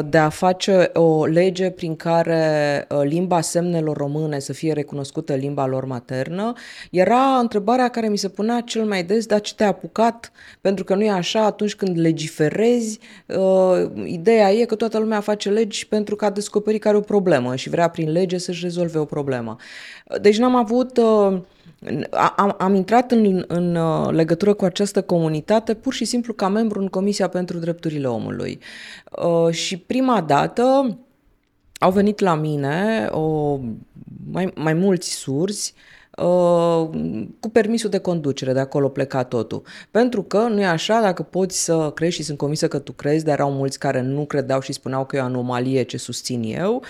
[0.05, 5.67] de a face o lege prin care uh, limba semnelor române să fie recunoscută limba
[5.67, 6.53] lor maternă,
[6.91, 10.33] era întrebarea care mi se punea cel mai des, dar ce te-a apucat?
[10.61, 15.51] Pentru că nu e așa, atunci când legiferezi, uh, ideea e că toată lumea face
[15.51, 18.99] legi pentru că a descoperit care e o problemă și vrea prin lege să-și rezolve
[18.99, 19.57] o problemă.
[20.21, 21.01] Deci n-am avut
[22.37, 26.81] am, am intrat în, în uh, legătură cu această comunitate pur și simplu ca membru
[26.81, 28.59] în Comisia pentru Drepturile Omului.
[29.51, 30.99] Uh, și prima dată
[31.79, 33.59] au venit la mine o,
[34.31, 35.75] mai, mai mulți surzi
[36.17, 36.89] uh,
[37.41, 39.63] cu permisul de conducere, de acolo pleca totul.
[39.91, 43.25] Pentru că nu e așa, dacă poți să crezi și sunt convinsă că tu crezi,
[43.25, 46.83] dar erau mulți care nu credeau și spuneau că e o anomalie ce susțin eu,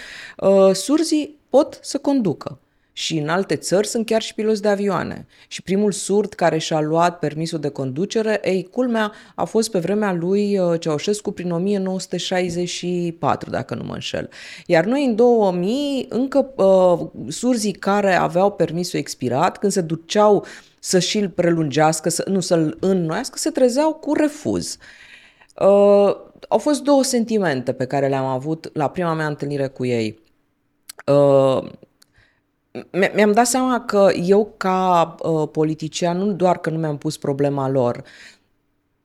[0.73, 2.59] surzii pot să conducă.
[2.93, 5.27] Și în alte țări sunt chiar și piloți de avioane.
[5.49, 10.13] Și primul surd care și-a luat permisul de conducere, ei, culmea, a fost pe vremea
[10.13, 14.29] lui uh, Ceaușescu prin 1964, dacă nu mă înșel.
[14.67, 20.45] Iar noi în 2000, încă uh, surzii care aveau permisul expirat, când se duceau
[20.79, 24.79] să și-l prelungească, să, nu să-l înnoiască, se trezeau cu refuz.
[25.61, 26.17] Uh,
[26.49, 30.19] au fost două sentimente pe care le-am avut la prima mea întâlnire cu ei.
[31.07, 31.71] Uh,
[33.15, 37.69] mi-am dat seama că eu ca uh, politician nu doar că nu mi-am pus problema
[37.69, 38.03] lor,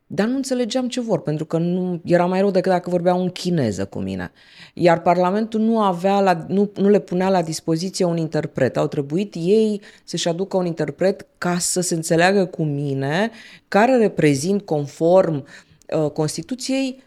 [0.08, 3.30] dar nu înțelegeam ce vor, pentru că nu era mai rău decât dacă vorbeau în
[3.30, 4.32] chineză cu mine.
[4.74, 8.78] Iar Parlamentul nu, avea la, nu, nu le punea la dispoziție un interpret.
[8.78, 13.32] Au trebuit ei să-și aducă un interpret ca să se înțeleagă cu mine,
[13.68, 15.46] care reprezint conform
[15.96, 17.04] uh, Constituției uh,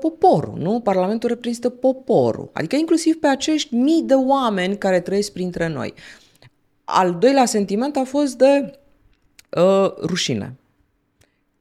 [0.00, 0.80] poporul, nu?
[0.80, 5.94] Parlamentul reprezintă poporul, adică inclusiv pe acești mii de oameni care trăiesc printre noi.
[6.84, 8.78] Al doilea sentiment a fost de
[9.50, 10.56] uh, rușine.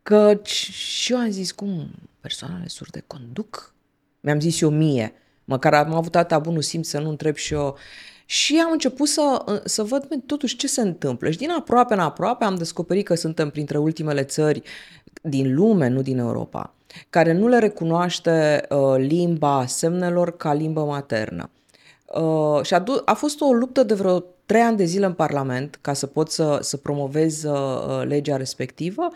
[0.04, 3.74] Că și eu am zis, cum persoanele surde conduc?
[4.20, 5.14] Mi-am zis eu mie,
[5.46, 7.78] măcar am avut atâta bunul simț să nu întreb și eu.
[8.26, 11.30] Și am început să, uh, să văd totuși ce se întâmplă.
[11.30, 14.62] Și din aproape în aproape am descoperit că suntem printre ultimele țări
[15.22, 16.74] din lume, nu din Europa,
[17.10, 21.50] care nu le recunoaște uh, limba semnelor ca limbă maternă.
[22.06, 25.14] Uh, și a, du- a fost o luptă de vreo trei ani de zile în
[25.14, 29.08] Parlament ca să pot să, să promovez uh, legea respectivă,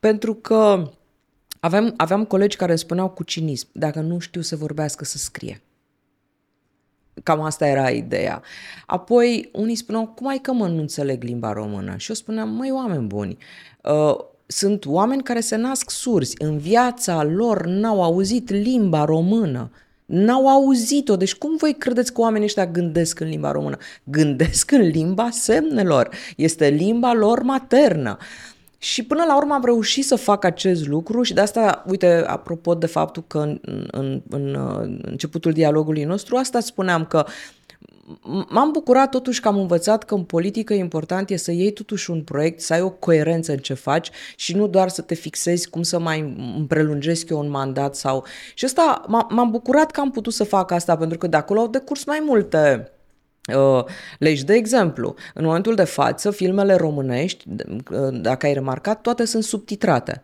[0.00, 0.90] pentru că
[1.60, 5.62] aveam, aveam colegi care spuneau cu cinism, dacă nu știu să vorbească, să scrie.
[7.22, 8.42] Cam asta era ideea.
[8.86, 11.96] Apoi unii spuneau, cum ai că mă nu înțeleg limba română?
[11.96, 13.38] Și eu spuneam, măi, oameni buni,
[13.82, 14.16] uh,
[14.50, 16.34] sunt oameni care se nasc surzi.
[16.38, 19.70] În viața lor n-au auzit limba română.
[20.06, 21.16] N-au auzit-o.
[21.16, 23.76] Deci cum voi credeți că oamenii ăștia gândesc în limba română?
[24.04, 26.10] Gândesc în limba semnelor.
[26.36, 28.16] Este limba lor maternă.
[28.78, 32.74] Și până la urmă am reușit să fac acest lucru și de asta, uite, apropo
[32.74, 33.58] de faptul că în,
[33.90, 37.26] în, în, în începutul dialogului nostru, asta spuneam că
[38.48, 42.22] m-am bucurat totuși că am învățat că în politică important e să iei totuși un
[42.22, 45.82] proiect, să ai o coerență în ce faci și nu doar să te fixezi cum
[45.82, 46.36] să mai
[46.68, 48.24] prelungesc eu un mandat sau...
[48.54, 51.68] Și asta m-am bucurat că am putut să fac asta pentru că de acolo au
[51.68, 52.90] decurs mai multe
[53.56, 53.84] Uh,
[54.18, 54.44] legi.
[54.44, 60.22] De exemplu, în momentul de față, filmele românești, uh, dacă ai remarcat, toate sunt subtitrate.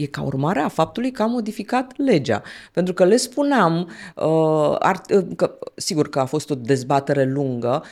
[0.00, 2.42] E ca urmare a faptului că am modificat legea.
[2.72, 7.84] Pentru că le spuneam, uh, ar, uh, că, sigur că a fost o dezbatere lungă,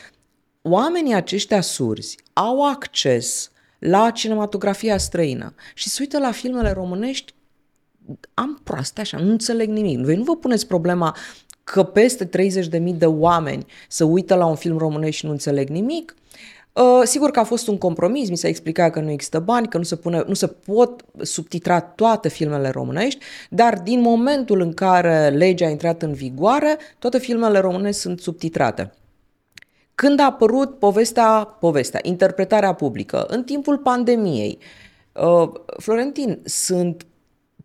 [0.61, 7.33] oamenii aceștia surzi au acces la cinematografia străină și se uită la filmele românești
[8.33, 9.99] am proaste așa, nu înțeleg nimic.
[9.99, 11.15] Voi nu vă puneți problema
[11.63, 12.29] că peste
[12.79, 16.15] 30.000 de oameni să uită la un film românesc și nu înțeleg nimic.
[16.15, 16.29] Uh,
[17.03, 19.83] sigur că a fost un compromis, mi s-a explicat că nu există bani, că nu
[19.83, 25.65] se, pune, nu se pot subtitra toate filmele românești, dar din momentul în care legea
[25.65, 28.93] a intrat în vigoare, toate filmele românești sunt subtitrate.
[29.95, 34.57] Când a apărut povestea, povestea, interpretarea publică, în timpul pandemiei,
[35.13, 37.05] uh, Florentin, sunt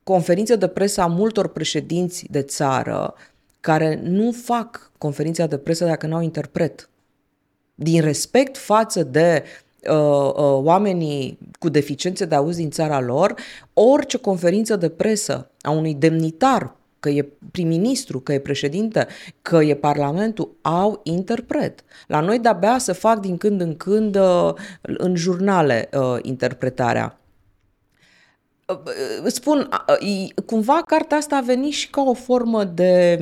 [0.03, 3.15] conferințe de presă a multor președinți de țară
[3.61, 6.89] care nu fac conferința de presă dacă nu au interpret.
[7.75, 9.45] Din respect față de
[9.91, 13.35] uh, uh, oamenii cu deficiențe de auz din țara lor,
[13.73, 19.07] orice conferință de presă a unui demnitar, că e prim-ministru, că e președinte,
[19.43, 21.85] că e parlamentul, au interpret.
[22.07, 24.53] La noi de-abia să fac din când în când uh,
[24.83, 27.19] în jurnale uh, interpretarea.
[28.67, 28.79] Uh,
[29.25, 29.69] uh spun,
[30.03, 33.19] uh, cumva cartea asta a venit și ca o formă de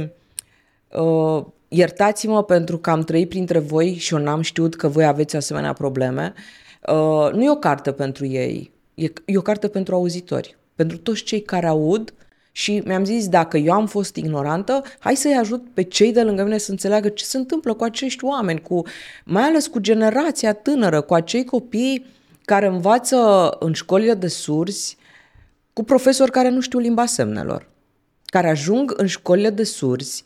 [0.93, 5.37] Uh, iertați-mă pentru că am trăit printre voi și eu n-am știut că voi aveți
[5.37, 6.33] asemenea probleme.
[6.89, 11.23] Uh, nu e o carte pentru ei, e, e o carte pentru auzitori, pentru toți
[11.23, 12.15] cei care aud
[12.53, 16.43] și mi-am zis, dacă eu am fost ignorantă, hai să-i ajut pe cei de lângă
[16.43, 18.83] mine să înțeleagă ce se întâmplă cu acești oameni, cu,
[19.25, 22.07] mai ales cu generația tânără, cu acei copii
[22.45, 24.97] care învață în școlile de surzi,
[25.73, 27.69] cu profesori care nu știu limba semnelor,
[28.25, 30.25] care ajung în școlile de surzi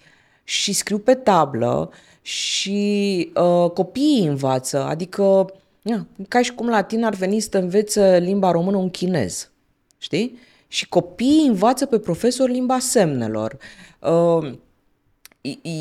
[0.48, 1.90] și scriu pe tablă
[2.22, 8.18] și uh, copiii învață, adică ia, ca și cum la tine ar veni să învețe
[8.18, 9.50] limba română un chinez,
[9.98, 10.38] știi?
[10.68, 13.56] Și copiii învață pe profesor limba semnelor.
[14.00, 14.52] Uh,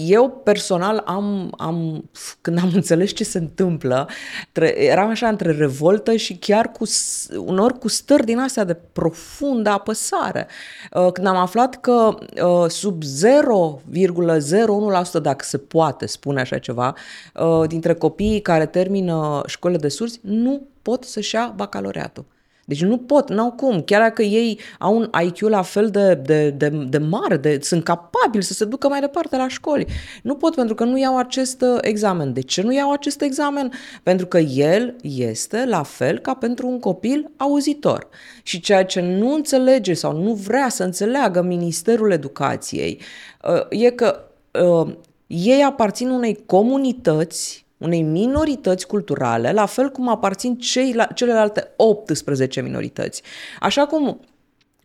[0.08, 2.10] eu personal am, am,
[2.42, 4.10] când am înțeles ce se întâmplă,
[4.52, 6.86] tre- eram așa între revoltă și chiar cu,
[7.38, 10.48] unor cu stări din astea de profundă apăsare.
[10.92, 13.08] Uh, când am aflat că uh, sub 0,01%
[15.22, 16.94] dacă se poate spune așa ceva,
[17.34, 22.26] uh, dintre copiii care termină școlile de surzi, nu pot să-și ia bacalaureatul.
[22.66, 23.82] Deci nu pot, n-au cum.
[23.82, 27.84] Chiar dacă ei au un IQ la fel de, de, de, de mare, de, sunt
[27.84, 29.86] capabili să se ducă mai departe la școli.
[30.24, 32.34] Nu pot pentru că nu iau acest uh, examen.
[32.34, 33.72] De ce nu iau acest examen?
[34.04, 38.08] Pentru că el este la fel ca pentru un copil auzitor.
[38.44, 43.02] Și ceea ce nu înțelege sau nu vrea să înțeleagă Ministerul Educației
[43.44, 44.30] uh, e că
[44.64, 44.94] uh,
[45.28, 53.22] ei aparțin unei comunități unei minorități culturale, la fel cum aparțin cei, celelalte 18 minorități.
[53.60, 54.20] Așa cum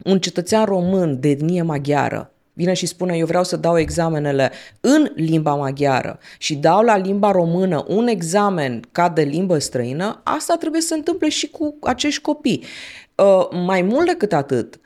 [0.04, 5.12] un cetățean român de etnie maghiară vine și spune eu vreau să dau examenele în
[5.14, 10.80] limba maghiară și dau la limba română un examen ca de limbă străină, asta trebuie
[10.80, 12.64] să se întâmple și cu acești copii.
[13.14, 14.80] Uh, mai mult decât atât,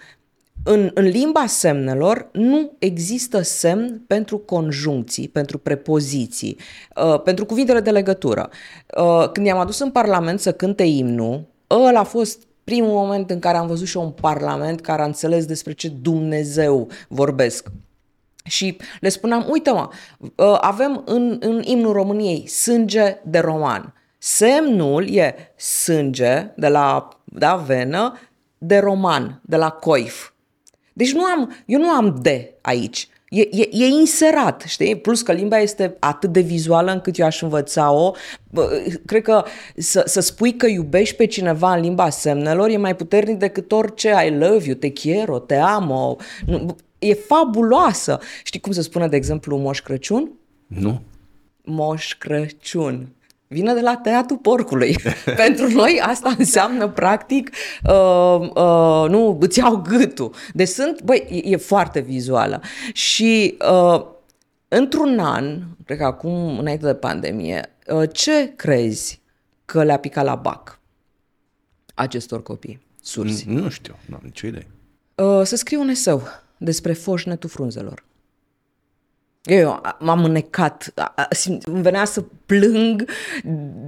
[0.65, 6.59] în, în limba semnelor nu există semn pentru conjuncții, pentru prepoziții,
[6.97, 8.51] uh, pentru cuvintele de legătură.
[8.99, 13.39] Uh, când i-am adus în Parlament să cânte imnul, ăla a fost primul moment în
[13.39, 17.69] care am văzut și eu un Parlament care a înțeles despre ce Dumnezeu vorbesc.
[18.45, 19.89] Și le spuneam, uite mă,
[20.19, 23.95] uh, avem în, în imnul României sânge de roman.
[24.19, 28.19] Semnul e sânge de la da, venă,
[28.59, 30.33] de roman, de la coif.
[30.97, 33.09] Deci nu am, eu nu am de aici.
[33.29, 34.97] E, e, e inserat, știi?
[34.97, 38.13] Plus că limba este atât de vizuală încât eu aș învăța-o.
[39.07, 39.45] Cred că
[39.77, 44.15] să, să spui că iubești pe cineva în limba semnelor e mai puternic decât orice
[44.27, 46.17] I love you, te quiero, te amo.
[46.99, 48.19] E fabuloasă.
[48.45, 50.31] Știi cum se spune, de exemplu, Moș Crăciun?
[50.67, 51.01] Nu.
[51.65, 53.09] Moș Crăciun.
[53.55, 54.97] Vine de la tăiatul porcului.
[55.45, 57.51] Pentru noi asta înseamnă practic
[57.85, 60.35] uh, uh, nu, îți iau gâtul.
[60.53, 62.63] Deci sunt, băi, e, e foarte vizuală.
[62.93, 64.05] Și uh,
[64.69, 69.21] într-un an, cred că acum, înainte de pandemie, uh, ce crezi
[69.65, 70.79] că le-a picat la bac
[71.95, 73.49] acestor copii surzi?
[73.49, 74.67] Nu știu, nu am nicio idee.
[75.15, 76.23] Uh, să scriu un eseu
[76.57, 78.05] despre foșnetul frunzelor.
[79.45, 80.95] Eu m-am înnecat,
[81.65, 83.11] îmi venea să plâng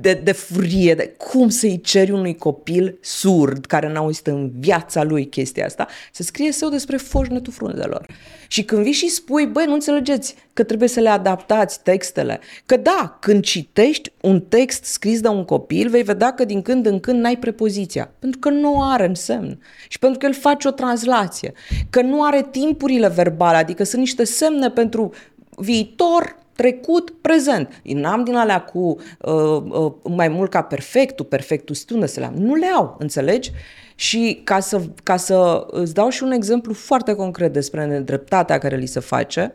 [0.01, 5.03] de, de furie, de cum să-i ceri unui copil surd, care n-a auzit în viața
[5.03, 8.07] lui chestia asta, să scrie său despre foșnetul frunzelor.
[8.49, 12.77] Și când vii și spui, băi, nu înțelegeți că trebuie să le adaptați textele, că
[12.77, 17.01] da, când citești un text scris de un copil, vei vedea că din când în
[17.01, 21.53] când n-ai prepoziția, pentru că nu are însemn și pentru că el face o translație,
[21.91, 25.13] că nu are timpurile verbale, adică sunt niște semne pentru
[25.57, 27.81] viitor, trecut, prezent.
[27.83, 32.35] N-am din alea cu uh, uh, mai mult ca perfectul, perfectul stundă să le am.
[32.35, 33.51] Nu le au, înțelegi?
[33.95, 38.77] Și ca să, ca să îți dau și un exemplu foarte concret despre nedreptatea care
[38.77, 39.53] li se face,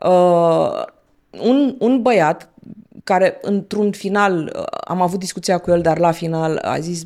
[0.00, 0.84] uh,
[1.42, 2.50] un, un băiat
[3.04, 7.02] care într-un final, uh, am avut discuția cu el, dar la final a zis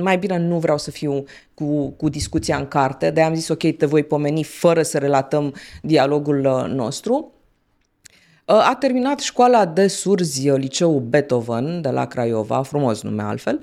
[0.00, 1.24] mai bine nu vreau să fiu
[1.54, 5.54] cu, cu discuția în carte, de am zis ok, te voi pomeni fără să relatăm
[5.82, 7.32] dialogul uh, nostru.
[8.44, 13.58] Uh, a terminat școala de surzi, liceul Beethoven de la Craiova, frumos nume altfel,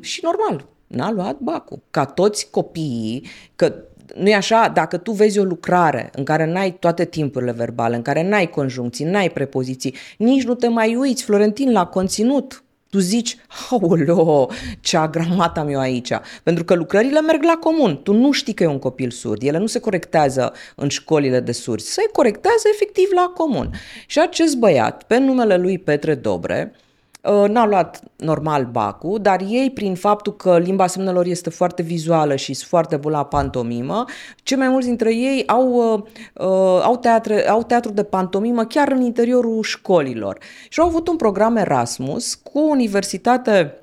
[0.00, 1.80] și normal, n-a luat bacul.
[1.90, 3.26] Ca toți copiii,
[3.56, 3.74] că
[4.14, 4.70] nu e așa?
[4.74, 9.04] Dacă tu vezi o lucrare în care n-ai toate timpurile verbale, în care n-ai conjuncții,
[9.04, 13.36] n-ai prepoziții, nici nu te mai uiți, Florentin, la conținut, tu zici,
[13.70, 14.50] aoleo,
[14.80, 16.12] ce agramat am eu aici.
[16.42, 18.02] Pentru că lucrările merg la comun.
[18.02, 19.42] Tu nu știi că e un copil surd.
[19.42, 21.92] Ele nu se corectează în școlile de surzi.
[21.92, 23.70] Se corectează efectiv la comun.
[24.06, 26.91] Și acest băiat, pe numele lui Petre Dobre, Uh,
[27.22, 32.54] n-au luat normal bacul, dar ei, prin faptul că limba semnelor este foarte vizuală și
[32.54, 34.04] sunt foarte bună la pantomimă,
[34.42, 36.02] cei mai mulți dintre ei au, uh,
[36.34, 40.38] uh, au, teatre, au teatru de pantomimă chiar în interiorul școlilor.
[40.68, 43.74] Și au avut un program Erasmus cu o universitate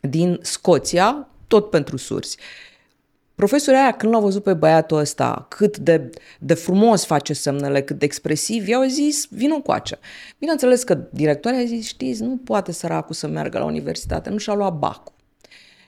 [0.00, 2.36] din Scoția, tot pentru sursi.
[3.36, 7.98] Profesorii aia, când l-au văzut pe băiatul ăsta, cât de, de frumos face semnele, cât
[7.98, 9.98] de expresiv, i-au zis, vină coace.
[10.38, 14.54] Bineînțeles că directoarea a zis, știți, nu poate săracul să meargă la universitate, nu și-a
[14.54, 15.12] luat bacul.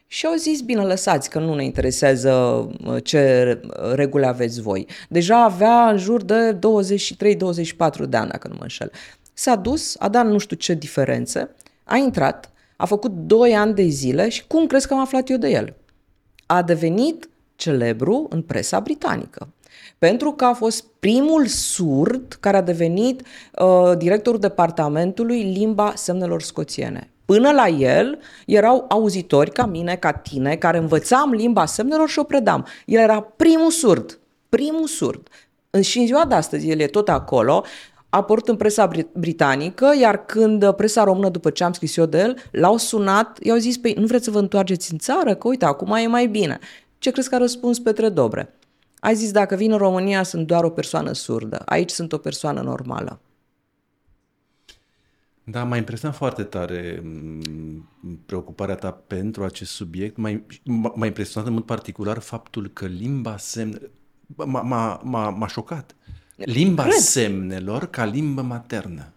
[0.07, 2.32] Și au zis, bine, lăsați, că nu ne interesează
[2.86, 3.61] uh, ce
[3.92, 4.86] reguli aveți voi.
[5.09, 6.59] Deja avea în jur de 23-24
[8.09, 8.90] de ani, dacă nu mă înșel.
[9.32, 11.51] S-a dus, a dat nu știu ce diferențe,
[11.84, 15.36] a intrat, a făcut 2 ani de zile și cum crezi că am aflat eu
[15.36, 15.74] de el?
[16.46, 17.28] A devenit
[17.59, 19.48] celebru în presa britanică.
[19.98, 27.11] Pentru că a fost primul surd care a devenit uh, directorul departamentului limba semnelor scoțiene.
[27.24, 32.22] Până la el erau auzitori ca mine, ca tine, care învățam limba semnelor și o
[32.22, 32.66] predam.
[32.86, 35.28] El era primul surd, primul surd.
[35.80, 37.64] Și în ziua de astăzi el e tot acolo,
[38.11, 42.18] a apărut în presa britanică, iar când presa română, după ce am scris eu de
[42.18, 45.34] el, l-au sunat, i-au zis, păi nu vreți să vă întoarceți în țară?
[45.34, 46.59] Că uite, acum e mai bine.
[46.99, 48.55] Ce crezi că a răspuns Petre Dobre?
[49.01, 51.62] Ai zis, dacă vin în România, sunt doar o persoană surdă.
[51.64, 53.20] Aici sunt o persoană normală.
[55.44, 57.88] Da, m-a impresionat foarte tare mm,
[58.26, 60.16] preocuparea ta pentru acest subiect.
[60.16, 60.42] M-a,
[60.94, 63.78] m-a impresionat în mod particular faptul că limba semne...
[64.36, 65.96] M-a, m-a, m-a, m-a șocat.
[66.36, 66.94] Limba Cred.
[66.94, 69.12] semnelor ca limbă maternă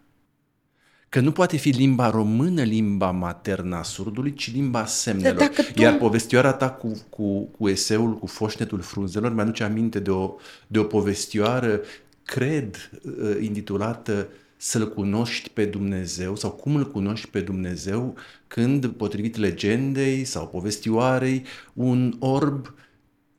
[1.12, 5.48] că nu poate fi limba română limba maternă a surdului, ci limba semnelor.
[5.48, 5.80] Tu...
[5.82, 10.34] Iar povestioara ta cu, cu, cu eseul, cu foșnetul frunzelor, mi-aduce aminte de o,
[10.66, 11.80] de o povestioară,
[12.24, 18.14] cred, uh, intitulată Să-L cunoști pe Dumnezeu sau Cum îl cunoști pe Dumnezeu
[18.46, 22.74] când, potrivit legendei sau povestioarei, un orb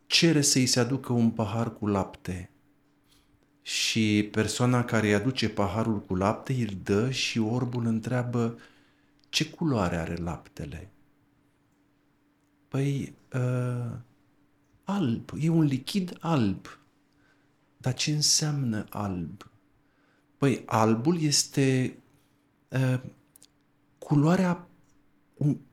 [0.06, 2.53] cere să-i se aducă un pahar cu lapte
[3.64, 8.60] și persoana care îi aduce paharul cu lapte îl dă și orbul întreabă
[9.30, 10.90] ce culoare are laptele.
[12.68, 13.92] Păi, uh,
[14.84, 16.80] alb, e un lichid alb.
[17.78, 19.52] Dar ce înseamnă alb?
[20.38, 21.98] Păi, albul este
[22.68, 23.00] uh,
[23.98, 24.68] culoarea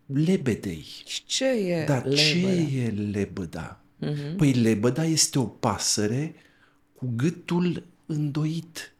[0.06, 0.86] lebedei.
[1.06, 2.22] Și ce e Dar lebăda?
[2.22, 2.38] ce
[2.76, 3.80] e lebăda?
[4.04, 4.36] Uh-huh.
[4.36, 6.49] Păi lebăda este o pasăre uh,
[7.00, 8.94] cu gâtul îndoit.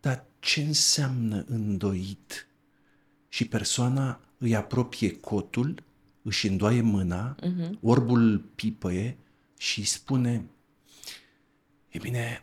[0.00, 2.46] Dar ce înseamnă îndoit?
[3.28, 5.82] Și persoana îi apropie cotul,
[6.22, 7.70] își îndoaie mâna, uh-huh.
[7.80, 9.16] orbul pipăie
[9.58, 10.44] și îi spune
[11.88, 12.42] E bine,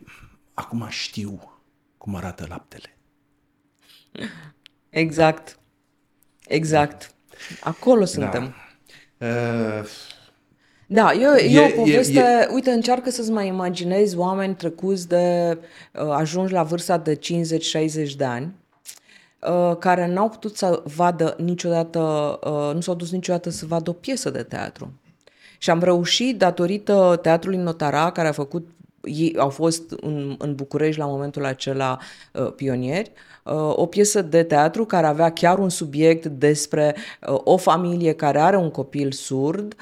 [0.54, 1.60] acum știu
[1.98, 2.96] cum arată laptele.
[4.88, 5.58] Exact.
[6.46, 7.14] Exact.
[7.60, 8.54] Acolo suntem.
[9.18, 9.26] Da.
[9.26, 9.88] Uh,
[10.90, 12.48] Da, e, e, e o poveste, e, e...
[12.52, 15.58] uite, încearcă să-ți mai imaginezi oameni trecuți de,
[15.94, 18.54] uh, ajungi la vârsta de 50-60 de ani,
[19.48, 22.00] uh, care n-au putut să vadă niciodată,
[22.44, 24.92] uh, nu s-au dus niciodată să vadă o piesă de teatru.
[25.58, 28.68] Și am reușit, datorită Teatrului Notara, care a făcut,
[29.02, 31.98] ei au fost în, în București la momentul acela
[32.32, 33.12] uh, pionieri,
[33.44, 36.96] uh, o piesă de teatru care avea chiar un subiect despre
[37.28, 39.74] uh, o familie care are un copil surd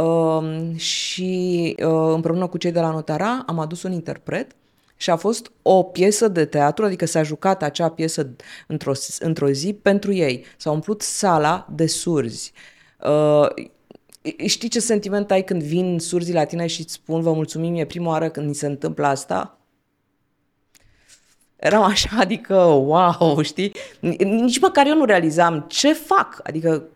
[0.00, 4.56] uh, și uh, împreună cu cei de la Notara am adus un interpret
[4.96, 8.30] și a fost o piesă de teatru, adică s-a jucat acea piesă
[8.66, 10.44] într-o, într-o zi pentru ei.
[10.56, 12.52] S-a umplut sala de surzi.
[13.06, 13.48] Uh,
[14.46, 17.84] Știi ce sentiment ai când vin surzii la tine și îți spun vă mulțumim, e
[17.84, 19.58] prima oară când ni se întâmplă asta?
[21.56, 23.72] Eram așa, adică, wow, știi?
[24.18, 26.88] Nici măcar eu nu realizam ce fac, adică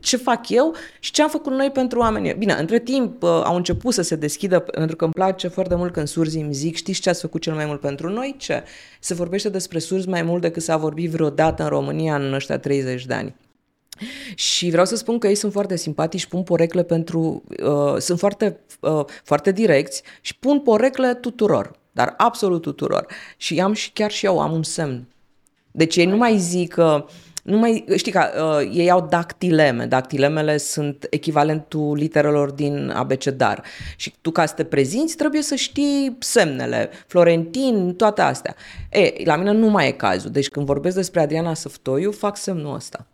[0.00, 2.34] ce fac eu și ce am făcut noi pentru oameni.
[2.34, 5.92] Bine, între timp uh, au început să se deschidă, pentru că îmi place foarte mult
[5.92, 8.34] când surzii îmi zic, știți ce ați făcut cel mai mult pentru noi?
[8.38, 8.62] Ce?
[9.00, 13.06] Se vorbește despre surzi mai mult decât s-a vorbit vreodată în România în ăștia 30
[13.06, 13.34] de ani.
[14.34, 17.42] Și vreau să spun că ei sunt foarte simpatici, pun porecle pentru...
[17.64, 23.06] Uh, sunt foarte, uh, foarte direcți și pun porecle tuturor, dar absolut tuturor.
[23.36, 25.06] Și am și chiar și eu am un semn.
[25.70, 27.04] Deci ei nu mai zic că...
[27.06, 29.86] Uh, nu mai, știi că uh, ei au dactileme.
[29.86, 33.62] Dactilemele sunt echivalentul literelor din abecedar.
[33.96, 38.54] Și tu ca să te prezinți trebuie să știi semnele, Florentin, toate astea.
[38.90, 40.30] E, la mine nu mai e cazul.
[40.30, 43.06] Deci când vorbesc despre Adriana Săftoiu, fac semnul ăsta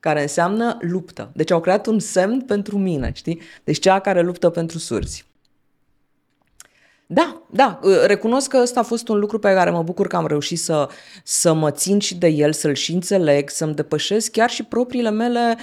[0.00, 1.30] care înseamnă luptă.
[1.34, 3.40] Deci au creat un semn pentru mine, știi?
[3.64, 5.24] Deci cea care luptă pentru surzi.
[7.06, 10.26] Da, da, recunosc că ăsta a fost un lucru pe care mă bucur că am
[10.26, 10.88] reușit să,
[11.24, 15.56] să mă țin și de el, să-l și înțeleg, să-mi depășesc chiar și propriile mele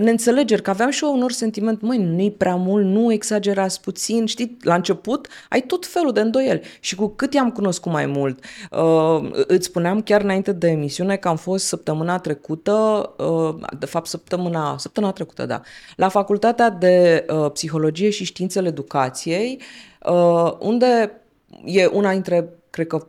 [0.00, 4.56] neînțelegeri, că aveam și eu unor sentiment, măi, nu-i prea mult, nu exagerați puțin, știi,
[4.60, 9.30] la început ai tot felul de îndoieli și cu cât i-am cunoscut mai mult, uh,
[9.46, 12.72] îți spuneam chiar înainte de emisiune că am fost săptămâna trecută,
[13.18, 15.60] uh, de fapt săptămâna, săptămâna trecută, da,
[15.96, 19.60] la Facultatea de uh, Psihologie și Științele Educației,
[20.00, 21.18] uh, unde
[21.64, 23.06] e una dintre, cred că,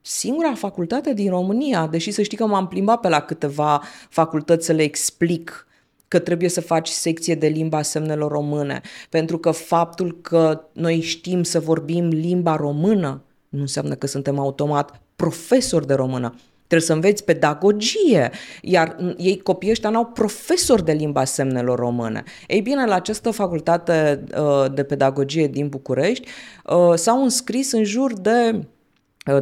[0.00, 4.72] singura facultate din România, deși să știi că m-am plimbat pe la câteva facultăți să
[4.72, 5.66] le explic
[6.08, 8.80] că trebuie să faci secție de limba semnelor române,
[9.10, 15.00] pentru că faptul că noi știm să vorbim limba română nu înseamnă că suntem automat
[15.16, 16.34] profesori de română.
[16.66, 18.30] Trebuie să înveți pedagogie,
[18.62, 22.22] iar ei, copiii ăștia n-au profesori de limba semnelor române.
[22.46, 26.28] Ei bine, la această facultate uh, de pedagogie din București
[26.64, 28.75] uh, s-au înscris în jur de Uh,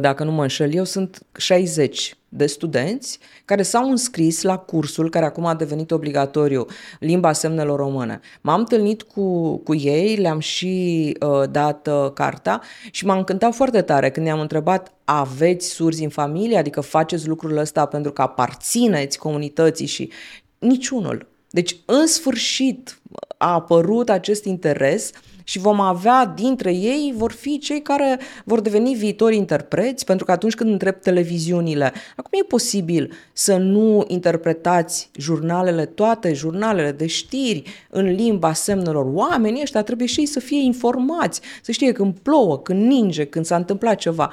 [0.01, 5.25] dacă nu mă înșel eu, sunt 60 de studenți care s-au înscris la cursul care
[5.25, 6.65] acum a devenit obligatoriu,
[6.99, 8.19] limba semnelor române.
[8.41, 13.81] M-am întâlnit cu, cu ei, le-am și uh, dat uh, carta și m-a încântat foarte
[13.81, 19.17] tare când i-am întrebat aveți surzi în familie, adică faceți lucrul ăsta pentru că aparțineți
[19.17, 20.11] comunității și
[20.59, 21.27] niciunul.
[21.49, 22.99] Deci, în sfârșit,
[23.37, 28.59] a apărut acest interes uh, și vom avea dintre ei, vor fi cei care vor
[28.59, 35.09] deveni viitori interpreți, pentru că atunci când întreb televiziunile, acum e posibil să nu interpretați
[35.17, 39.05] jurnalele, toate jurnalele de știri în limba semnelor.
[39.13, 43.45] Oamenii ăștia trebuie și ei să fie informați, să știe când plouă, când ninge, când
[43.45, 44.31] s-a întâmplat ceva.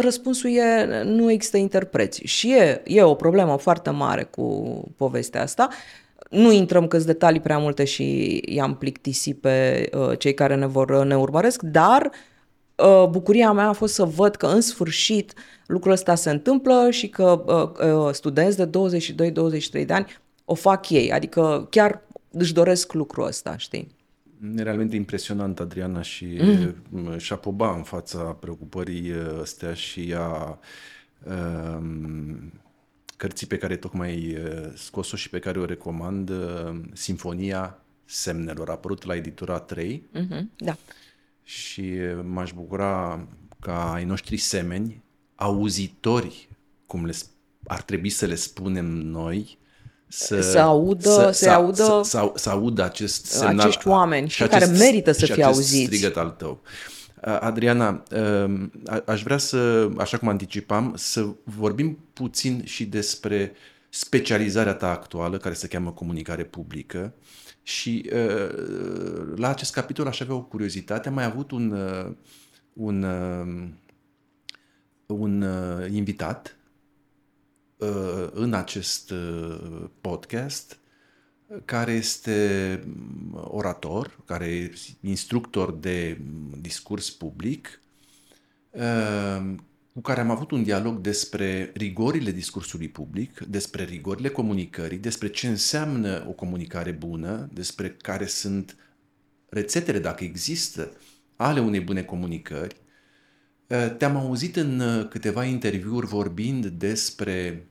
[0.00, 5.68] Răspunsul e nu există interpreți și e, e o problemă foarte mare cu povestea asta
[6.30, 10.90] nu intrăm câți detalii prea multe și i-am plictisit pe uh, cei care ne vor
[10.90, 12.10] uh, ne urmăresc, dar
[12.74, 15.34] uh, bucuria mea a fost să văd că în sfârșit
[15.66, 18.70] lucrul ăsta se întâmplă și că uh, uh, studenți de
[19.82, 20.06] 22-23 de ani
[20.44, 23.98] o fac ei, adică chiar își doresc lucrul ăsta, știi?
[24.56, 26.26] E realmente impresionant, Adriana, și
[26.90, 27.18] mm.
[27.18, 30.58] șapoba în fața preocupării uh, astea și a
[31.76, 32.52] um,
[33.20, 38.68] cărții pe care tocmai ai uh, scos-o și pe care o recomand, uh, Sinfonia Semnelor,
[38.68, 40.08] a apărut la editura 3.
[40.14, 40.76] Mm-hmm, da.
[41.44, 43.26] Și uh, m-aș bucura
[43.60, 45.02] ca ai noștri semeni,
[45.34, 46.48] auzitori,
[46.86, 47.12] cum le,
[47.66, 49.58] ar trebui să le spunem noi,
[50.08, 53.58] să, să audă, să, să, audă, să, să, să audă acest semnal.
[53.58, 55.84] Acești oameni și care merită să fie auziți.
[55.84, 56.60] strigăt al tău.
[56.62, 58.02] Uh, Adriana,
[58.44, 58.72] um,
[59.06, 63.52] aș vrea să, așa cum anticipam, să vorbim puțin și despre
[63.88, 67.14] specializarea ta actuală, care se cheamă comunicare publică.
[67.62, 71.08] Și uh, la acest capitol aș avea o curiozitate.
[71.08, 72.12] Am mai avut un, uh,
[72.72, 73.74] un, um,
[75.06, 75.44] un
[75.92, 76.56] invitat
[77.76, 80.79] uh, în acest uh, podcast
[81.64, 82.80] care este
[83.32, 86.20] orator, care e instructor de
[86.60, 87.80] discurs public,
[89.92, 95.48] cu care am avut un dialog despre rigorile discursului public, despre rigorile comunicării, despre ce
[95.48, 98.76] înseamnă o comunicare bună, despre care sunt
[99.48, 100.92] rețetele, dacă există,
[101.36, 102.76] ale unei bune comunicări.
[103.98, 107.66] Te-am auzit în câteva interviuri vorbind despre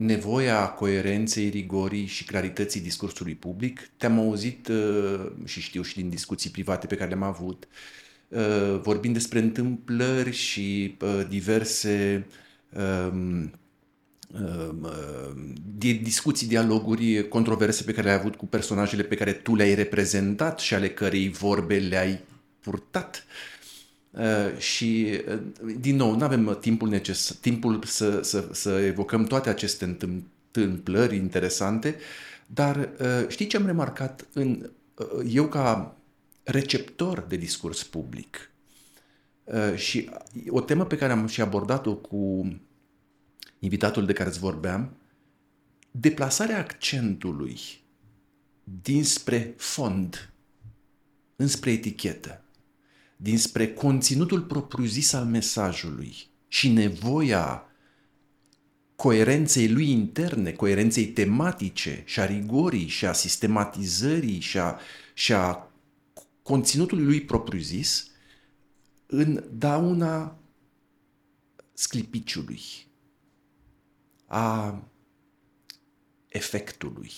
[0.00, 3.90] nevoia coerenței, rigorii și clarității discursului public.
[3.96, 4.70] Te-am auzit
[5.44, 7.68] și știu și din discuții private pe care le-am avut,
[8.30, 12.26] Uh, vorbim despre întâmplări și uh, diverse
[12.68, 13.52] um,
[14.40, 19.74] um, uh, discuții, dialoguri, controverse pe care le-ai avut cu personajele pe care tu le-ai
[19.74, 22.20] reprezentat și ale cărei vorbe le-ai
[22.60, 23.24] purtat.
[23.26, 23.49] Uh,
[24.58, 25.40] și, uh,
[25.78, 31.96] din nou, nu avem timpul necesar, timpul să, să, să evocăm toate aceste întâmplări interesante,
[32.46, 34.70] dar uh, știi ce am remarcat în,
[35.28, 35.96] eu ca
[36.42, 38.50] receptor de discurs public.
[39.44, 40.10] Uh, și
[40.48, 42.52] o temă pe care am și abordat-o cu
[43.58, 44.96] invitatul de care îți vorbeam,
[45.90, 47.58] deplasarea accentului
[48.82, 50.32] dinspre fond
[51.36, 52.44] înspre etichetă,
[53.22, 56.16] dinspre conținutul propriu-zis al mesajului
[56.48, 57.64] și nevoia
[58.96, 64.78] coerenței lui interne, coerenței tematice și a rigorii și a sistematizării și a,
[65.14, 65.70] și a
[66.42, 68.10] conținutul lui propriu-zis
[69.06, 70.38] în dauna
[71.72, 72.60] sclipiciului,
[74.26, 74.82] a
[76.28, 77.12] efectului,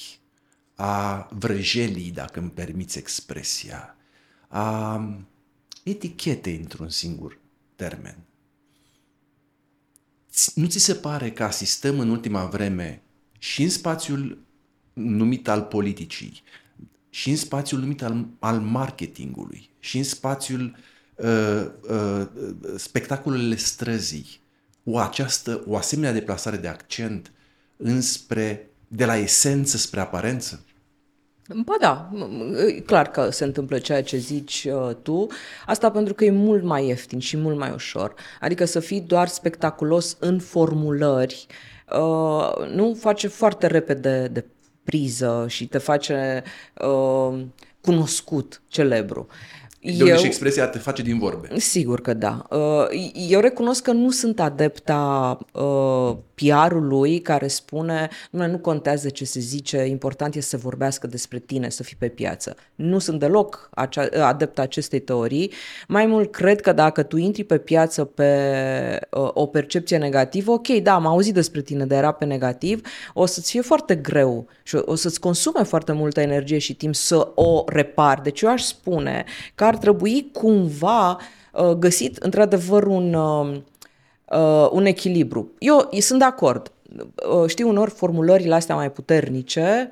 [0.75, 3.97] a vrăjelii, dacă îmi permiți expresia,
[4.49, 4.97] a
[5.83, 7.39] etichetei într-un singur
[7.77, 8.17] termen.
[10.55, 13.03] Nu ți se pare că asistăm în ultima vreme
[13.39, 14.39] și în spațiul
[14.93, 16.43] numit al politicii,
[17.11, 20.77] și în spațiul numit al, al marketingului, și în spațiul
[21.17, 22.27] uh, uh,
[22.77, 24.41] spectacolele străzii,
[24.85, 27.33] o, această, o asemenea deplasare de accent
[27.77, 30.65] înspre, de la esență spre aparență?
[31.49, 32.11] Ba da,
[32.67, 35.27] e clar că se întâmplă ceea ce zici uh, tu,
[35.67, 38.15] asta pentru că e mult mai ieftin și mult mai ușor.
[38.41, 41.47] Adică să fii doar spectaculos în formulări,
[41.99, 44.45] uh, nu face foarte repede de
[44.85, 46.43] priză și te face
[46.81, 47.45] uh,
[47.81, 49.27] cunoscut, celebru.
[49.85, 51.49] De eu, și expresia te face din vorbe.
[51.59, 52.47] Sigur că da.
[52.51, 59.25] Uh, eu recunosc că nu sunt adepta uh, PR-ului care spune nu, nu contează ce
[59.25, 62.57] se zice, important este să vorbească despre tine, să fii pe piață.
[62.75, 65.53] Nu sunt deloc acea, adepta acestei teorii.
[65.89, 68.29] Mai mult cred că dacă tu intri pe piață pe
[69.11, 72.81] uh, o percepție negativă, ok, da, am auzit despre tine, dar era pe negativ,
[73.15, 77.33] o să-ți fie foarte greu și o să-ți consume foarte multă energie și timp să
[77.35, 78.23] o repari.
[78.23, 81.19] Deci eu aș spune că ar trebui cumva
[81.53, 83.57] uh, găsit într-adevăr un, uh,
[84.39, 85.51] uh, un echilibru.
[85.59, 86.73] Eu sunt de acord.
[87.47, 89.91] Știu unor formulările astea mai puternice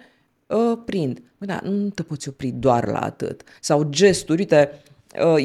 [0.84, 1.22] prind.
[1.38, 3.42] Bă, da, nu te poți opri doar la atât.
[3.60, 4.82] Sau gesturi, uite,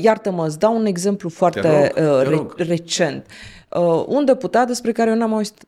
[0.02, 2.54] iartă-mă, îți dau un exemplu foarte te rog, te rog.
[2.58, 3.26] recent.
[4.06, 5.66] Un deputat despre care eu n-am auzit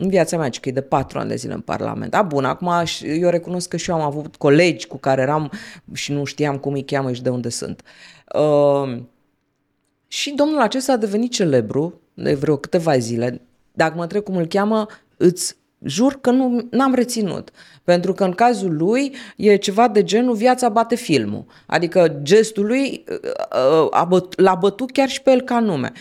[0.00, 2.14] în viața mea, că e de patru ani de zile în Parlament.
[2.14, 2.70] A, bun, acum
[3.02, 5.50] eu recunosc că și eu am avut colegi cu care eram
[5.92, 7.82] și nu știam cum îi cheamă și de unde sunt.
[8.34, 8.98] Uh,
[10.08, 13.40] și domnul acesta a devenit celebru de vreo câteva zile.
[13.72, 17.50] Dacă mă întreb cum îl cheamă, îți jur că nu am reținut.
[17.84, 21.44] Pentru că în cazul lui e ceva de genul viața bate filmul.
[21.66, 25.92] Adică gestul lui uh, uh, l-a bătut chiar și pe el ca nume.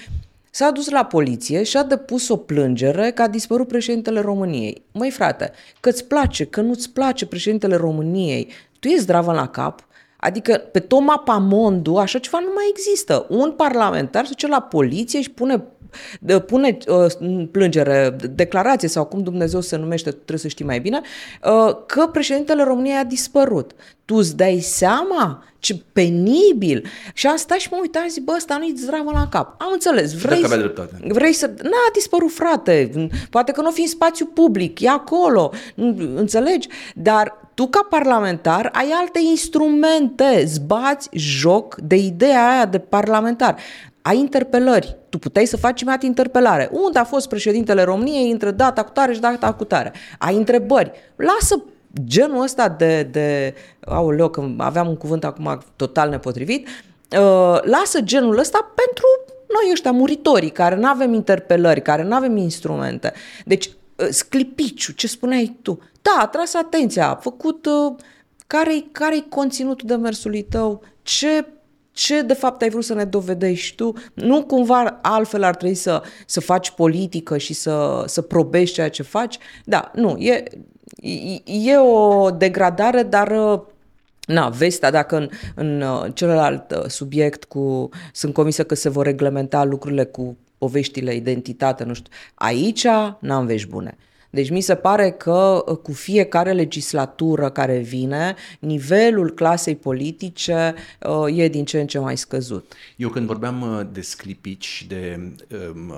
[0.58, 4.84] S-a dus la poliție și a depus o plângere că a dispărut președintele României.
[4.92, 9.88] Măi frate, că-ți place, că nu-ți place președintele României, tu ești zdravă la cap?
[10.18, 13.26] Adică pe Toma Pamondu așa ceva nu mai există.
[13.30, 15.64] Un parlamentar se duce la poliție și pune
[16.46, 21.02] pune uh, plângere, declarație sau cum Dumnezeu se numește, trebuie să știi mai bine,
[21.44, 23.72] uh, că președintele României a dispărut.
[24.06, 26.88] Tu îți dai seama ce penibil.
[27.14, 29.62] Și am stat și mă uitam și zic, bă, ăsta nu-i zdravă la cap.
[29.62, 30.74] Am înțeles, vrei, să,
[31.08, 31.52] vrei să...
[31.62, 33.10] N-a dispărut, frate.
[33.30, 35.52] Poate că nu fi în spațiu public, e acolo.
[36.16, 36.68] Înțelegi?
[36.96, 43.56] Dar tu ca parlamentar ai alte instrumente, zbați joc de ideea aia de parlamentar
[44.08, 44.98] ai interpelări.
[45.10, 46.70] Tu puteai să faci imediat interpelare.
[46.72, 49.94] Unde a fost președintele României între data cu tare și data cu tare?
[50.20, 50.92] Ai întrebări.
[51.16, 51.64] Lasă
[52.04, 53.54] genul ăsta de, de
[53.86, 59.06] aoleo, că aveam un cuvânt acum total nepotrivit, uh, lasă genul ăsta pentru
[59.48, 63.14] noi ăștia muritorii, care nu avem interpelări, care nu avem instrumente.
[63.46, 65.80] Deci uh, sclipiciu, ce spuneai tu.
[66.02, 67.96] Da, a tras atenția, a făcut uh,
[68.48, 71.46] care-i, care-i conținutul demersului tău, ce
[71.98, 73.94] ce de fapt ai vrut să ne dovedești tu?
[74.14, 79.04] Nu cumva altfel ar trebui să, să faci politică și să, să probești ceea ce
[79.04, 79.38] faci?
[79.66, 80.44] Da, nu, e,
[81.02, 83.62] e, e o degradare, dar
[84.26, 90.04] Na, vestea, dacă în, în celălalt subiect cu, sunt convinsă că se vor reglementa lucrurile
[90.04, 92.12] cu poveștile, identitate, nu știu.
[92.36, 92.88] Aici
[93.20, 93.98] n-am vești bune.
[94.30, 101.38] Deci mi se pare că uh, cu fiecare legislatură care vine, nivelul clasei politice uh,
[101.38, 102.74] e din ce în ce mai scăzut.
[102.96, 105.34] Eu când vorbeam uh, de sclipici, de
[105.74, 105.94] um,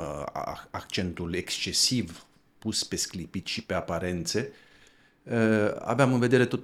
[0.69, 2.26] accentul excesiv
[2.60, 4.51] pus pe sclipici și pe aparențe,
[5.80, 6.62] aveam în vedere tot,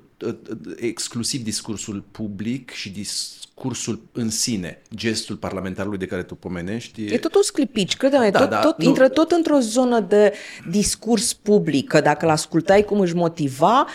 [0.76, 7.06] exclusiv discursul public și dis, cursul în sine, gestul parlamentarului de care tu pomenești.
[7.06, 8.88] E, e totul sclipici, crede da, tot, da, tot, nu...
[8.88, 10.34] intră tot într-o zonă de
[10.69, 13.88] discurs public, că dacă l-ascultai cum își motiva,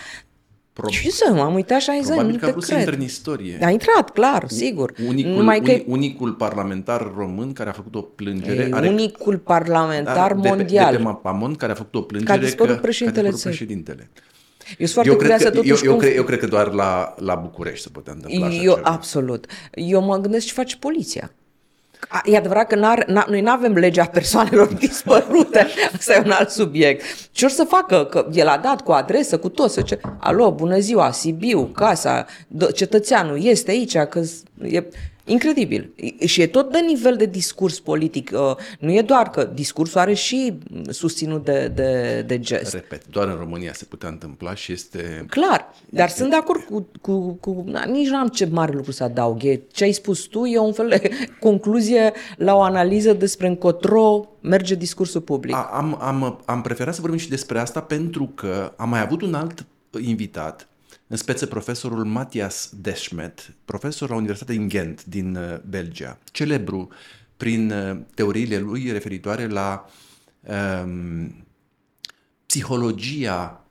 [0.73, 0.89] Pro...
[0.89, 3.59] Ce să m-am uitat 60 Probabil că a vrut să intre în istorie.
[3.63, 4.93] A intrat, clar, sigur.
[5.07, 5.81] Unicul, Numai că...
[5.85, 8.61] unicul parlamentar român care a făcut o plângere...
[8.61, 8.87] E, are...
[8.87, 10.85] Unicul parlamentar de mondial.
[10.85, 13.29] De pe, de pe Mapamon care a făcut o plângere că a dispărut președintele.
[13.29, 14.09] Că a președintele.
[14.77, 15.99] Eu sunt foarte eu cred că, eu, eu, cum...
[15.99, 18.89] cred, eu cred că doar la, la București se putea întâmpla așa eu, ceva.
[18.89, 19.45] Absolut.
[19.73, 21.31] Eu mă gândesc ce face poliția.
[22.23, 26.49] E adevărat că n-ar, n- noi nu avem legea persoanelor dispărute, asta e un alt
[26.49, 27.03] subiect.
[27.31, 28.05] Ce or să facă?
[28.05, 32.25] Că el a dat cu adresă, cu tot, să ce, alo, bună ziua, Sibiu, casa,
[32.73, 34.21] cetățeanul este aici, că
[34.63, 34.83] e,
[35.25, 35.93] Incredibil.
[36.25, 38.31] Și e tot de nivel de discurs politic.
[38.33, 40.57] Uh, nu e doar că discursul are și
[40.89, 42.73] susținut de, de, de gest.
[42.73, 45.25] Repet, doar în România se putea întâmpla și este...
[45.29, 46.87] Clar, dar sunt de acord cu...
[47.01, 49.43] cu, cu na, nici nu am ce mare lucru să adaug.
[49.43, 54.29] E, ce ai spus tu e un fel de concluzie la o analiză despre încotro
[54.41, 55.55] merge discursul public.
[55.55, 59.21] A, am, am, am preferat să vorbim și despre asta pentru că am mai avut
[59.21, 59.65] un alt
[60.01, 60.70] invitat
[61.11, 66.89] în speță profesorul Matthias Deschmet, profesor la Universitatea din Ghent, din uh, Belgia, celebru
[67.37, 69.89] prin uh, teoriile lui referitoare la
[70.83, 71.45] um,
[72.45, 73.65] psihologia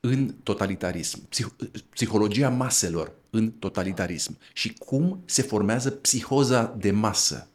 [0.00, 7.48] în totalitarism, psih- psihologia maselor în totalitarism și cum se formează psihoza de masă.
[7.48, 7.53] Ehm,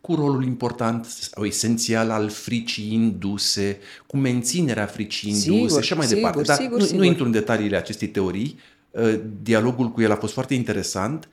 [0.00, 6.06] cu rolul important sau esențial al fricii induse, cu menținerea fricii induse sigur, și mai
[6.06, 6.42] sigur, departe.
[6.42, 7.00] Dar sigur, nu, sigur.
[7.00, 8.58] nu intru în detaliile acestei teorii.
[8.90, 11.28] Eh, dialogul cu el a fost foarte interesant,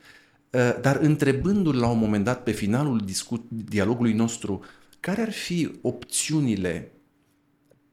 [0.50, 4.64] eh, dar întrebându-l la un moment dat pe finalul discut, dialogului nostru
[5.00, 6.92] care ar fi opțiunile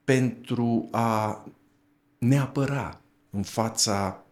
[0.04, 1.46] pentru a
[2.18, 4.26] ne apăra în fața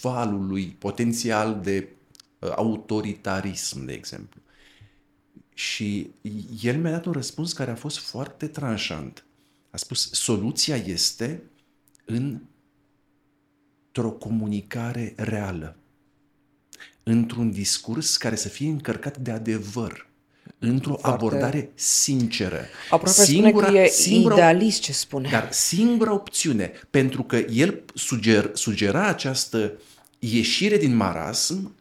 [0.00, 4.40] valului potențial de eh, autoritarism, de exemplu.
[5.62, 6.10] Și
[6.62, 9.24] el mi-a dat un răspuns care a fost foarte tranșant.
[9.70, 11.42] A spus, soluția este
[12.04, 12.40] în
[13.86, 15.76] într-o comunicare reală,
[17.02, 20.06] într-un discurs care să fie încărcat de adevăr,
[20.58, 21.24] într-o Foarte...
[21.24, 22.64] abordare sinceră.
[22.90, 25.28] Aproape singura, spune că e singura, idealist ce spune.
[25.30, 29.72] Dar singura opțiune, pentru că el suger, sugera această
[30.18, 31.74] ieșire din marasm,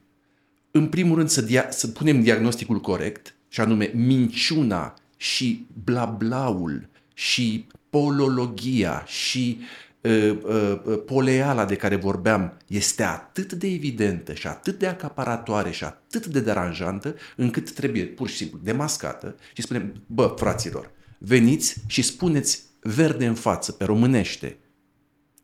[0.71, 7.67] în primul rând să, dia- să punem diagnosticul corect, și anume minciuna și blablaul și
[7.89, 9.59] polologia și
[10.01, 15.83] uh, uh, poleala de care vorbeam este atât de evidentă și atât de acaparatoare și
[15.83, 22.01] atât de deranjantă încât trebuie pur și simplu demascată și spunem, bă, fraților, veniți și
[22.01, 24.57] spuneți verde în față, pe românește,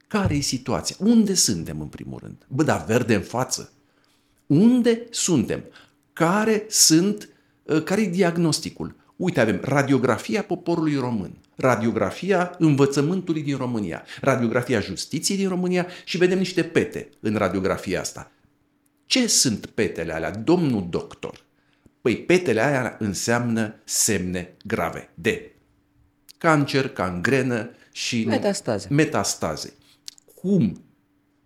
[0.08, 0.96] care e situația?
[1.00, 2.46] Unde suntem în primul rând?
[2.48, 3.72] Bă, da, verde în față.
[4.46, 5.64] Unde suntem?
[6.14, 7.37] Care sunt Ă,
[7.84, 8.96] care e diagnosticul?
[9.16, 16.38] Uite, avem radiografia poporului român, radiografia învățământului din România, radiografia justiției din România și vedem
[16.38, 18.32] niște pete în radiografia asta.
[19.06, 21.46] Ce sunt petele alea, domnul doctor?
[22.02, 25.52] Păi petele alea înseamnă semne grave de
[26.38, 28.88] cancer, cangrenă și metastaze.
[28.90, 29.74] metastaze.
[30.36, 30.84] Cum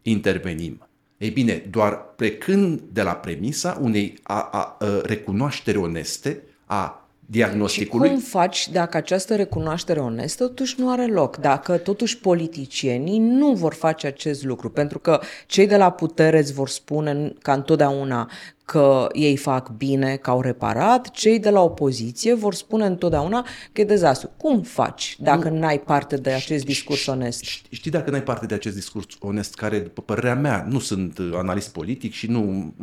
[0.02, 0.88] intervenim?
[1.22, 8.08] Ei bine, doar plecând de la premisa unei a, a, a, recunoaștere oneste a diagnosticului.
[8.08, 11.38] Și cum faci dacă această recunoaștere onestă totuși nu are loc?
[11.38, 14.70] Dacă totuși politicienii nu vor face acest lucru?
[14.70, 18.30] Pentru că cei de la putere îți vor spune ca întotdeauna
[18.66, 23.82] că ei fac bine, că au reparat, cei de la opoziție vor spune întotdeauna că
[23.82, 24.30] e dezastru.
[24.38, 27.44] Cum faci dacă nu ai parte de acest discurs onest?
[27.70, 31.72] Știi dacă n-ai parte de acest discurs onest, care, după părerea mea, nu sunt analist
[31.72, 32.74] politic și nu...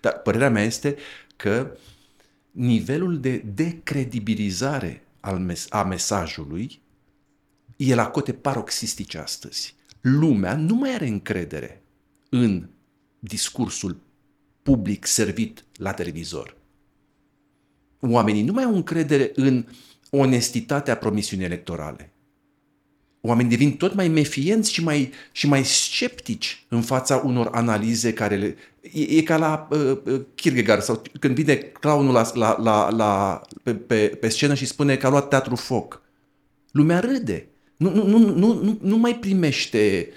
[0.00, 0.96] Dar părerea mea este
[1.36, 1.76] că
[2.52, 6.80] nivelul de decredibilizare al mes- a mesajului
[7.76, 9.74] e la cote paroxistice astăzi.
[10.00, 11.82] Lumea nu mai are încredere
[12.28, 12.68] în
[13.18, 14.00] discursul
[14.62, 16.56] public servit la televizor.
[18.00, 19.66] Oamenii nu mai au încredere în
[20.10, 22.11] onestitatea promisiunii electorale.
[23.24, 28.36] Oamenii devin tot mai mefienți și mai, și mai sceptici în fața unor analize care
[28.36, 28.56] le...
[28.80, 33.40] E, e ca la uh, uh Kierkegaard sau când vine clownul la, la, la, la,
[33.62, 36.02] pe, pe, pe scenă și spune că a luat teatru foc.
[36.70, 37.48] Lumea râde.
[37.76, 40.08] Nu, nu, nu, nu, nu, nu mai primește...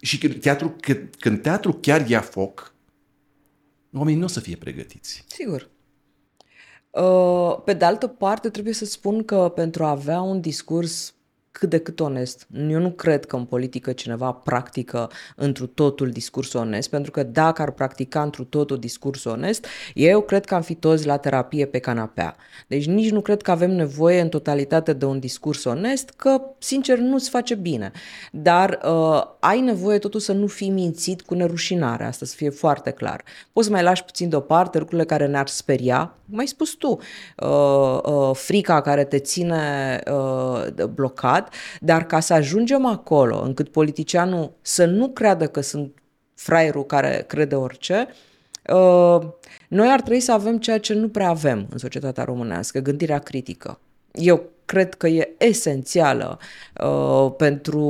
[0.00, 2.74] Și teatru, când, când teatru chiar ia foc,
[3.92, 5.24] oamenii nu o să fie pregătiți.
[5.26, 5.68] Sigur.
[6.90, 11.14] Uh, pe de altă parte, trebuie să spun că pentru a avea un discurs
[11.58, 12.46] cât de cât onest.
[12.68, 17.62] Eu nu cred că în politică cineva practică întru totul discurs onest, pentru că dacă
[17.62, 21.78] ar practica întru totul discurs onest, eu cred că am fi toți la terapie pe
[21.78, 22.36] canapea.
[22.66, 26.98] Deci nici nu cred că avem nevoie în totalitate de un discurs onest, că, sincer,
[26.98, 27.90] nu-ți face bine.
[28.32, 32.90] Dar uh, ai nevoie totuși să nu fii mințit cu nerușinare, asta să fie foarte
[32.90, 33.22] clar.
[33.52, 36.98] Poți să mai lași puțin deoparte lucrurile care ne-ar speria, mai spus tu,
[37.36, 43.68] uh, uh, frica care te ține uh, blocat, adevărat, dar ca să ajungem acolo încât
[43.68, 45.98] politicianul să nu creadă că sunt
[46.34, 48.08] fraierul care crede orice,
[48.72, 49.20] uh,
[49.68, 53.78] noi ar trebui să avem ceea ce nu prea avem în societatea românească, gândirea critică.
[54.12, 56.38] Eu cred că e esențială
[56.84, 57.80] uh, pentru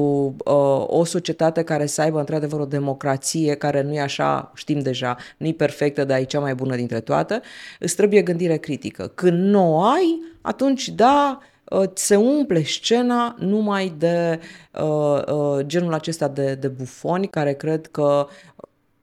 [0.44, 5.16] uh, o societate care să aibă într-adevăr o democrație care nu e așa, știm deja,
[5.36, 7.40] nu e perfectă, dar e cea mai bună dintre toate,
[7.78, 9.12] îți trebuie gândire critică.
[9.14, 11.38] Când nu o ai, atunci da,
[11.70, 14.40] Uh, se umple scena numai de
[14.72, 18.28] uh, uh, genul acesta de, de bufoni care cred că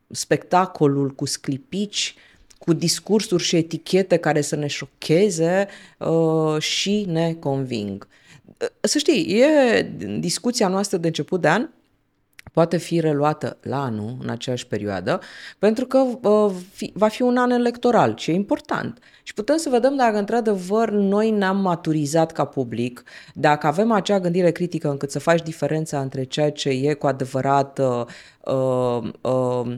[0.08, 2.16] spectacolul cu sclipici,
[2.66, 5.68] cu discursuri și etichete care să ne șocheze
[5.98, 8.08] uh, și ne conving.
[8.46, 9.82] Uh, să știi, e
[10.20, 11.70] discuția noastră de început de an
[12.52, 15.20] poate fi reluată la anul, în aceeași perioadă,
[15.60, 19.00] pentru că uh, fi, va fi un an electoral, ce e important.
[19.24, 24.52] Și putem să vedem dacă, într-adevăr, noi ne-am maturizat ca public, dacă avem acea gândire
[24.52, 28.06] critică încât să faci diferența între ceea ce e cu adevărat uh,
[28.54, 29.78] uh, uh,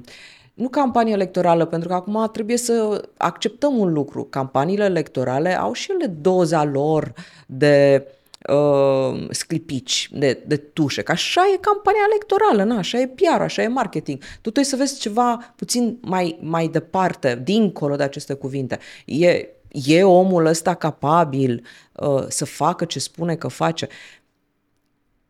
[0.53, 4.23] nu campanie electorală, pentru că acum trebuie să acceptăm un lucru.
[4.23, 7.13] Campaniile electorale au și ele doza lor
[7.45, 8.13] de uh,
[8.49, 13.61] uh, sclipici de, de tușe, că așa e campania electorală, na, așa e PR, așa
[13.61, 14.19] e marketing.
[14.19, 18.79] Tu trebuie să vezi ceva puțin mai, mai departe, dincolo de aceste cuvinte.
[19.05, 23.87] E, e omul ăsta capabil uh, să facă ce spune că face?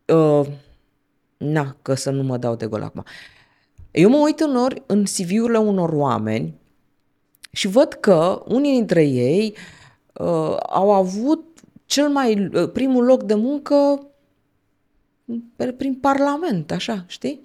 [0.04, 0.46] Uh,
[1.36, 3.04] na, că să nu mă dau de gol acum.
[3.94, 6.54] Eu mă uit în ori în CV-urile unor oameni
[7.52, 9.56] și văd că unii dintre ei
[10.12, 14.06] uh, au avut cel mai uh, primul loc de muncă
[15.76, 17.40] prin Parlament, așa, știi?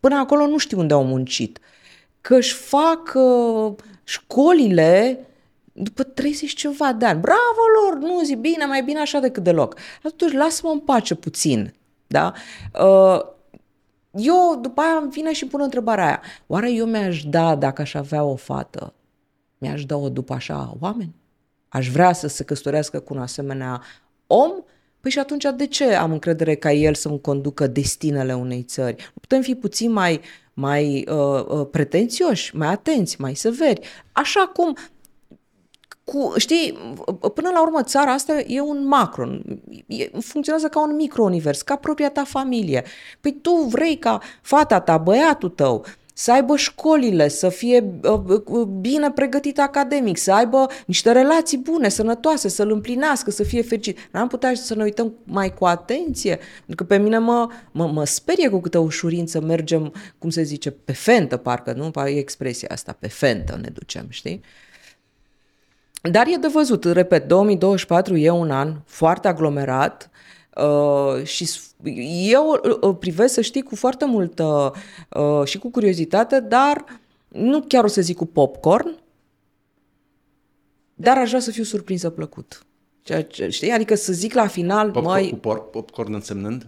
[0.00, 1.58] Până acolo nu știu unde au muncit.
[2.20, 3.72] Că își fac uh,
[4.04, 5.26] școlile
[5.72, 7.20] după 30 ceva de ani.
[7.20, 9.74] Bravo lor, nu zi bine, mai bine așa decât deloc.
[10.02, 11.74] Atunci lasă-mă în pace puțin,
[12.06, 12.32] da?
[12.82, 13.36] Uh,
[14.18, 16.20] eu după aia îmi vine și pun întrebarea aia.
[16.46, 18.94] Oare eu mi-aș da, dacă aș avea o fată,
[19.58, 21.14] mi-aș da-o după așa oameni?
[21.68, 23.82] aș vrea să se căsătorească cu un asemenea
[24.26, 24.50] om,
[25.00, 29.12] păi și atunci de ce am încredere ca el să-mi conducă destinele unei țări?
[29.20, 30.20] Putem fi puțin mai,
[30.54, 33.80] mai uh, uh, pretențioși, mai atenți, mai severi.
[34.12, 34.76] Așa cum
[36.12, 36.78] cu, știi,
[37.34, 39.28] până la urmă țara asta e un macro,
[39.86, 42.84] e, funcționează ca un micro-univers, ca propria ta familie.
[43.20, 48.66] Păi tu vrei ca fata ta, băiatul tău, să aibă școlile, să fie uh, uh,
[48.80, 53.98] bine pregătit academic, să aibă niște relații bune, sănătoase, să-l împlinească, să fie fericit.
[54.12, 56.38] N-am putea să ne uităm mai cu atenție?
[56.66, 60.70] Pentru că pe mine mă, mă, mă sperie cu câtă ușurință mergem, cum se zice,
[60.70, 62.06] pe fentă, parcă, nu?
[62.06, 64.40] E expresia asta, pe fentă ne ducem, știi?
[66.02, 70.10] Dar e de văzut, repet, 2024 e un an foarte aglomerat,
[70.58, 71.48] Uh, și
[72.30, 74.72] eu îl privesc, să știi, cu foarte multă
[75.10, 76.84] uh, și cu curiozitate, dar
[77.28, 78.98] nu chiar o să zic cu popcorn,
[80.94, 82.62] dar aș vrea să fiu surprinsă plăcut.
[83.02, 83.70] Ceea ce, știi?
[83.70, 85.28] Adică să zic la final, popcorn, mai...
[85.28, 86.66] Cu por, popcorn însemnând?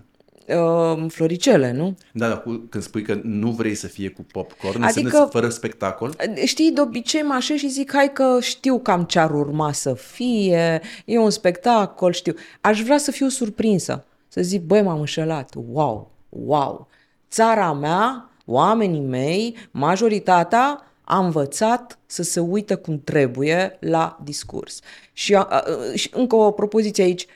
[0.49, 1.97] Uh, floricele, nu?
[2.13, 6.17] Da, dar cu, când spui că nu vrei să fie cu popcorn, adică, fără spectacol?
[6.45, 9.95] Știi, de obicei mă așez și zic, hai că știu cam ce ar urma să
[9.95, 12.35] fie, e un spectacol, știu.
[12.61, 16.89] Aș vrea să fiu surprinsă, să zic, băi, m-am înșelat, wow, wow.
[17.31, 24.81] Țara mea, oamenii mei, majoritatea a învățat să se uită cum trebuie la discurs.
[25.13, 25.63] Și, a, a,
[25.95, 27.27] și încă o propoziție aici,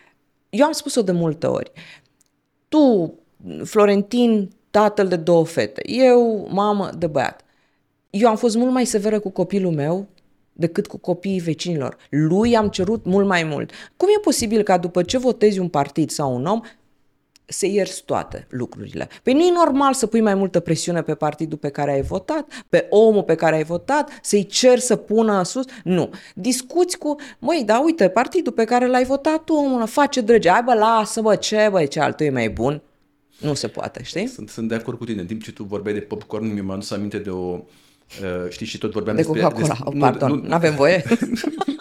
[0.51, 1.73] eu am spus-o de multe ori
[2.75, 3.15] Tu,
[3.65, 7.45] Florentin, tatăl de două fete, eu, mamă de băiat.
[8.11, 10.07] Eu am fost mult mai severă cu copilul meu
[10.53, 11.97] decât cu copiii vecinilor.
[12.11, 13.71] Lui am cerut mult mai mult.
[13.97, 16.61] Cum e posibil ca după ce votezi un partid sau un om,
[17.47, 19.09] se ierți toate lucrurile.
[19.23, 22.65] Păi nu e normal să pui mai multă presiune pe partidul pe care ai votat,
[22.69, 25.65] pe omul pe care ai votat, să-i cer să pună sus.
[25.85, 26.11] Nu.
[26.35, 30.51] Discuți cu, măi, da, uite, partidul pe care l-ai votat tu, omul, face drăge.
[30.51, 32.83] Hai bă, lasă bă, ce bă, ce altul e mai bun.
[33.39, 34.27] Nu se poate, știi?
[34.27, 35.21] Sunt, sunt de acord cu tine.
[35.21, 37.59] În timp ce tu vorbeai de popcorn, mi-am adus aminte de o...
[38.23, 39.41] Uh, știi, și tot vorbeam de despre...
[39.41, 41.05] Coca-Cola, despre, oh, pardon, nu, nu avem voie?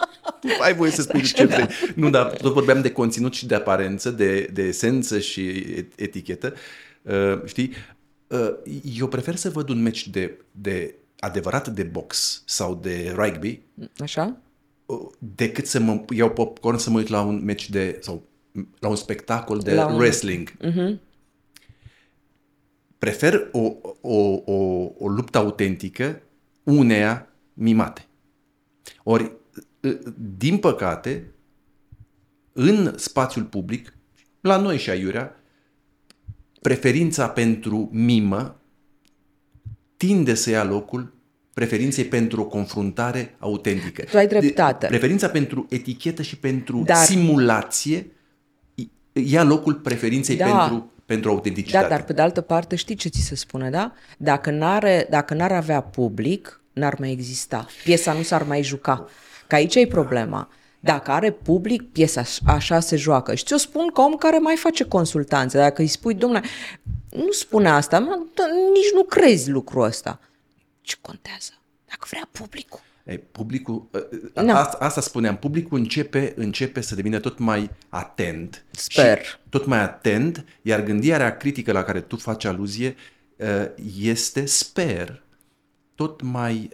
[0.60, 1.66] ai voie să spui ce vrei.
[1.94, 5.64] Nu, dar tot vorbeam de conținut și de aparență, de, de esență și
[5.96, 6.54] etichetă.
[7.02, 7.72] Uh, știi?
[8.26, 8.54] Uh,
[8.98, 13.60] eu prefer să văd un meci de, de adevărat de box sau de rugby.
[13.98, 14.36] Așa?
[14.86, 18.22] Uh, decât să mă iau popcorn să mă uit la un meci de sau
[18.78, 20.52] la un spectacol de la wrestling.
[20.60, 20.72] Un...
[20.72, 20.98] Uh-huh.
[22.98, 26.22] Prefer o, o, o, o luptă autentică
[26.62, 28.06] uneia mimate.
[29.02, 29.32] Ori
[30.38, 31.30] din păcate,
[32.52, 33.96] în spațiul public,
[34.40, 35.36] la noi și aiurea,
[36.60, 38.60] preferința pentru mimă
[39.96, 41.12] tinde să ia locul
[41.54, 44.02] preferinței pentru o confruntare autentică.
[44.02, 44.86] Tu ai dreptate.
[44.86, 46.96] Preferința pentru etichetă și pentru Dar...
[46.96, 48.06] simulație
[49.12, 50.44] ia locul preferinței da.
[50.44, 51.88] pentru pentru autenticitate.
[51.88, 53.92] Da, dar pe de altă parte știi ce ți se spune, da?
[54.18, 57.66] Dacă n-ar, dacă n-ar avea public, n-ar mai exista.
[57.84, 59.08] Piesa nu s-ar mai juca.
[59.46, 60.48] Că aici e problema.
[60.80, 63.34] Dacă are public, piesa așa se joacă.
[63.34, 65.58] Și ți-o spun ca om care mai face consultanțe.
[65.58, 66.42] Dacă îi spui, domnule,
[67.10, 67.98] nu spune asta,
[68.74, 70.20] nici nu crezi lucrul ăsta.
[70.80, 71.52] Ce contează?
[71.88, 72.80] Dacă vrea publicul.
[73.04, 73.90] Ei, publicul,
[74.34, 74.52] no.
[74.52, 78.64] asta, asta spuneam, publicul începe, începe să devină tot mai atent.
[78.70, 79.40] Sper.
[79.48, 82.96] tot mai atent, iar gândirea critică la care tu faci aluzie
[84.00, 85.22] este, sper,
[85.94, 86.70] tot mai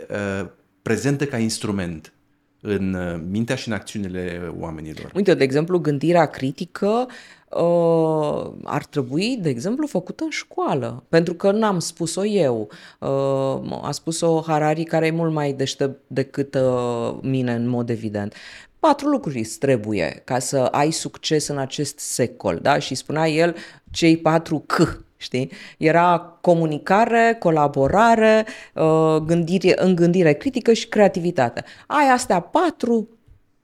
[0.82, 2.12] prezentă ca instrument
[2.60, 5.10] în uh, mintea și în acțiunile oamenilor.
[5.14, 7.06] Uite, de exemplu, gândirea critică
[7.48, 11.04] uh, ar trebui, de exemplu, făcută în școală.
[11.08, 12.68] Pentru că n-am spus-o eu.
[12.98, 18.34] Uh, a spus-o Harari, care e mult mai deștept decât uh, mine, în mod evident.
[18.78, 22.78] Patru lucruri îți trebuie ca să ai succes în acest secol, da?
[22.78, 23.54] Și spunea el
[23.90, 25.50] cei patru C știi?
[25.78, 31.64] Era comunicare, colaborare, uh, gândire, în gândire critică și creativitate.
[31.86, 33.08] Ai astea patru,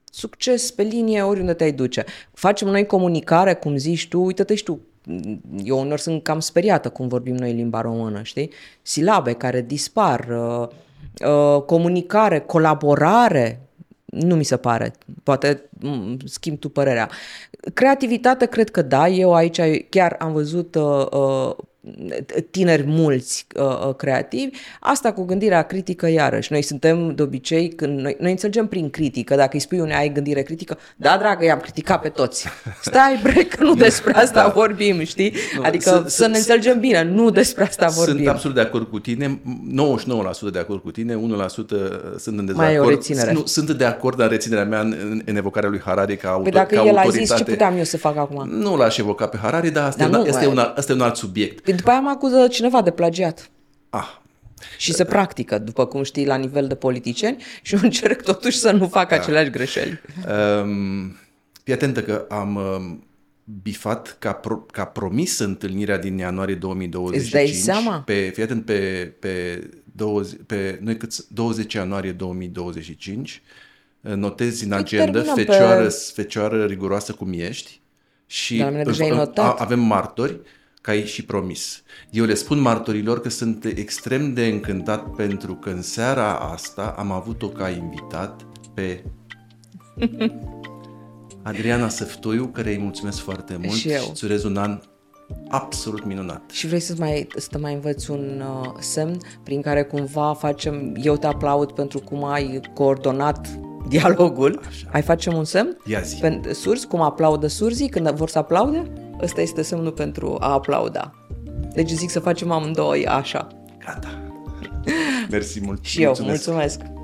[0.03, 2.05] succes pe linie oriunde te-ai duce.
[2.33, 4.79] Facem noi comunicare, cum zici tu, uite-te și tu,
[5.63, 8.51] eu unor sunt cam speriată cum vorbim noi limba română, știi?
[8.81, 10.67] Silabe care dispar, uh,
[11.29, 13.66] uh, comunicare, colaborare,
[14.11, 14.93] nu mi se pare.
[15.23, 15.69] Poate
[16.25, 17.09] schimb tu părerea.
[17.73, 19.07] Creativitate, cred că da.
[19.07, 21.55] Eu aici chiar am văzut uh, uh,
[22.49, 24.57] tineri mulți uh, uh, creativi.
[24.79, 26.51] Asta cu gândirea critică, iarăși.
[26.51, 30.11] Noi suntem de obicei, când noi, noi înțelegem prin critică, dacă îi spui unei ai
[30.11, 32.47] gândire critică, da, dragă, i-am criticat pe toți.
[32.81, 34.51] Stai, bre, că nu despre asta da.
[34.55, 35.33] vorbim, știi?
[35.55, 38.15] Nu, adică să, să ne înțelegem bine, nu despre asta vorbim.
[38.15, 39.41] Sunt absolut de acord cu tine,
[40.49, 41.17] 99% de acord cu tine, 1%
[42.17, 42.55] sunt în dezacord.
[42.55, 43.31] Mai e o reținere.
[43.31, 46.51] Nu, sunt de acord în reținerea mea în, în evocarea lui Harari ca, autor, păi
[46.51, 47.17] dacă ca el autoritate.
[47.17, 48.49] a zis, ce puteam eu să fac acum?
[48.49, 50.95] Nu l-aș evoca pe Harari, dar asta, dar e, nu, asta, e, un, asta e
[50.95, 51.63] un alt subiect.
[51.77, 53.49] Păi după aia mă acuză cineva de plagiat.
[53.89, 54.17] Ah.
[54.77, 58.71] Și se practică, după cum știi, la nivel de politicieni și eu încerc totuși să
[58.71, 59.15] nu fac da.
[59.15, 60.01] aceleași greșeli.
[60.61, 61.15] Um,
[61.63, 63.07] fii atentă că am um,
[63.61, 67.23] bifat ca, pro, ca promis întâlnirea din ianuarie 2025.
[67.23, 68.01] Îți dai seama?
[68.01, 69.63] Pe, fii atent, pe, pe,
[69.95, 73.41] 20, pe noi cât, 20 ianuarie 2025
[74.01, 76.11] notezi în agenda fecioară, pe...
[76.13, 77.79] fecioară riguroasă cum ești
[78.25, 78.65] și
[79.57, 80.39] avem martori
[80.87, 81.83] ca ei și promis.
[82.09, 87.11] Eu le spun martorilor că sunt extrem de încântat pentru că în seara asta am
[87.11, 89.03] avut-o ca invitat pe
[91.43, 94.01] Adriana Săftoiu, care îi mulțumesc foarte mult și, eu.
[94.01, 94.81] și îți urez un an
[95.47, 96.49] absolut minunat.
[96.51, 100.95] Și vrei să mai, să te mai învăț un uh, semn prin care cumva facem,
[101.01, 104.59] eu te aplaud pentru cum ai coordonat dialogul.
[104.67, 104.87] Așa.
[104.91, 105.77] Hai facem un semn?
[105.85, 106.17] Ia zi.
[106.19, 108.91] Pentru surzi, cum aplaudă surzii când vor să aplaude?
[109.21, 111.11] ăsta este semnul pentru a aplauda.
[111.73, 113.47] Deci zic să facem amândoi așa.
[113.85, 114.21] Gata.
[115.29, 115.85] Mersi mult.
[115.85, 116.47] Și mulțumesc.
[116.47, 116.96] eu, mulțumesc.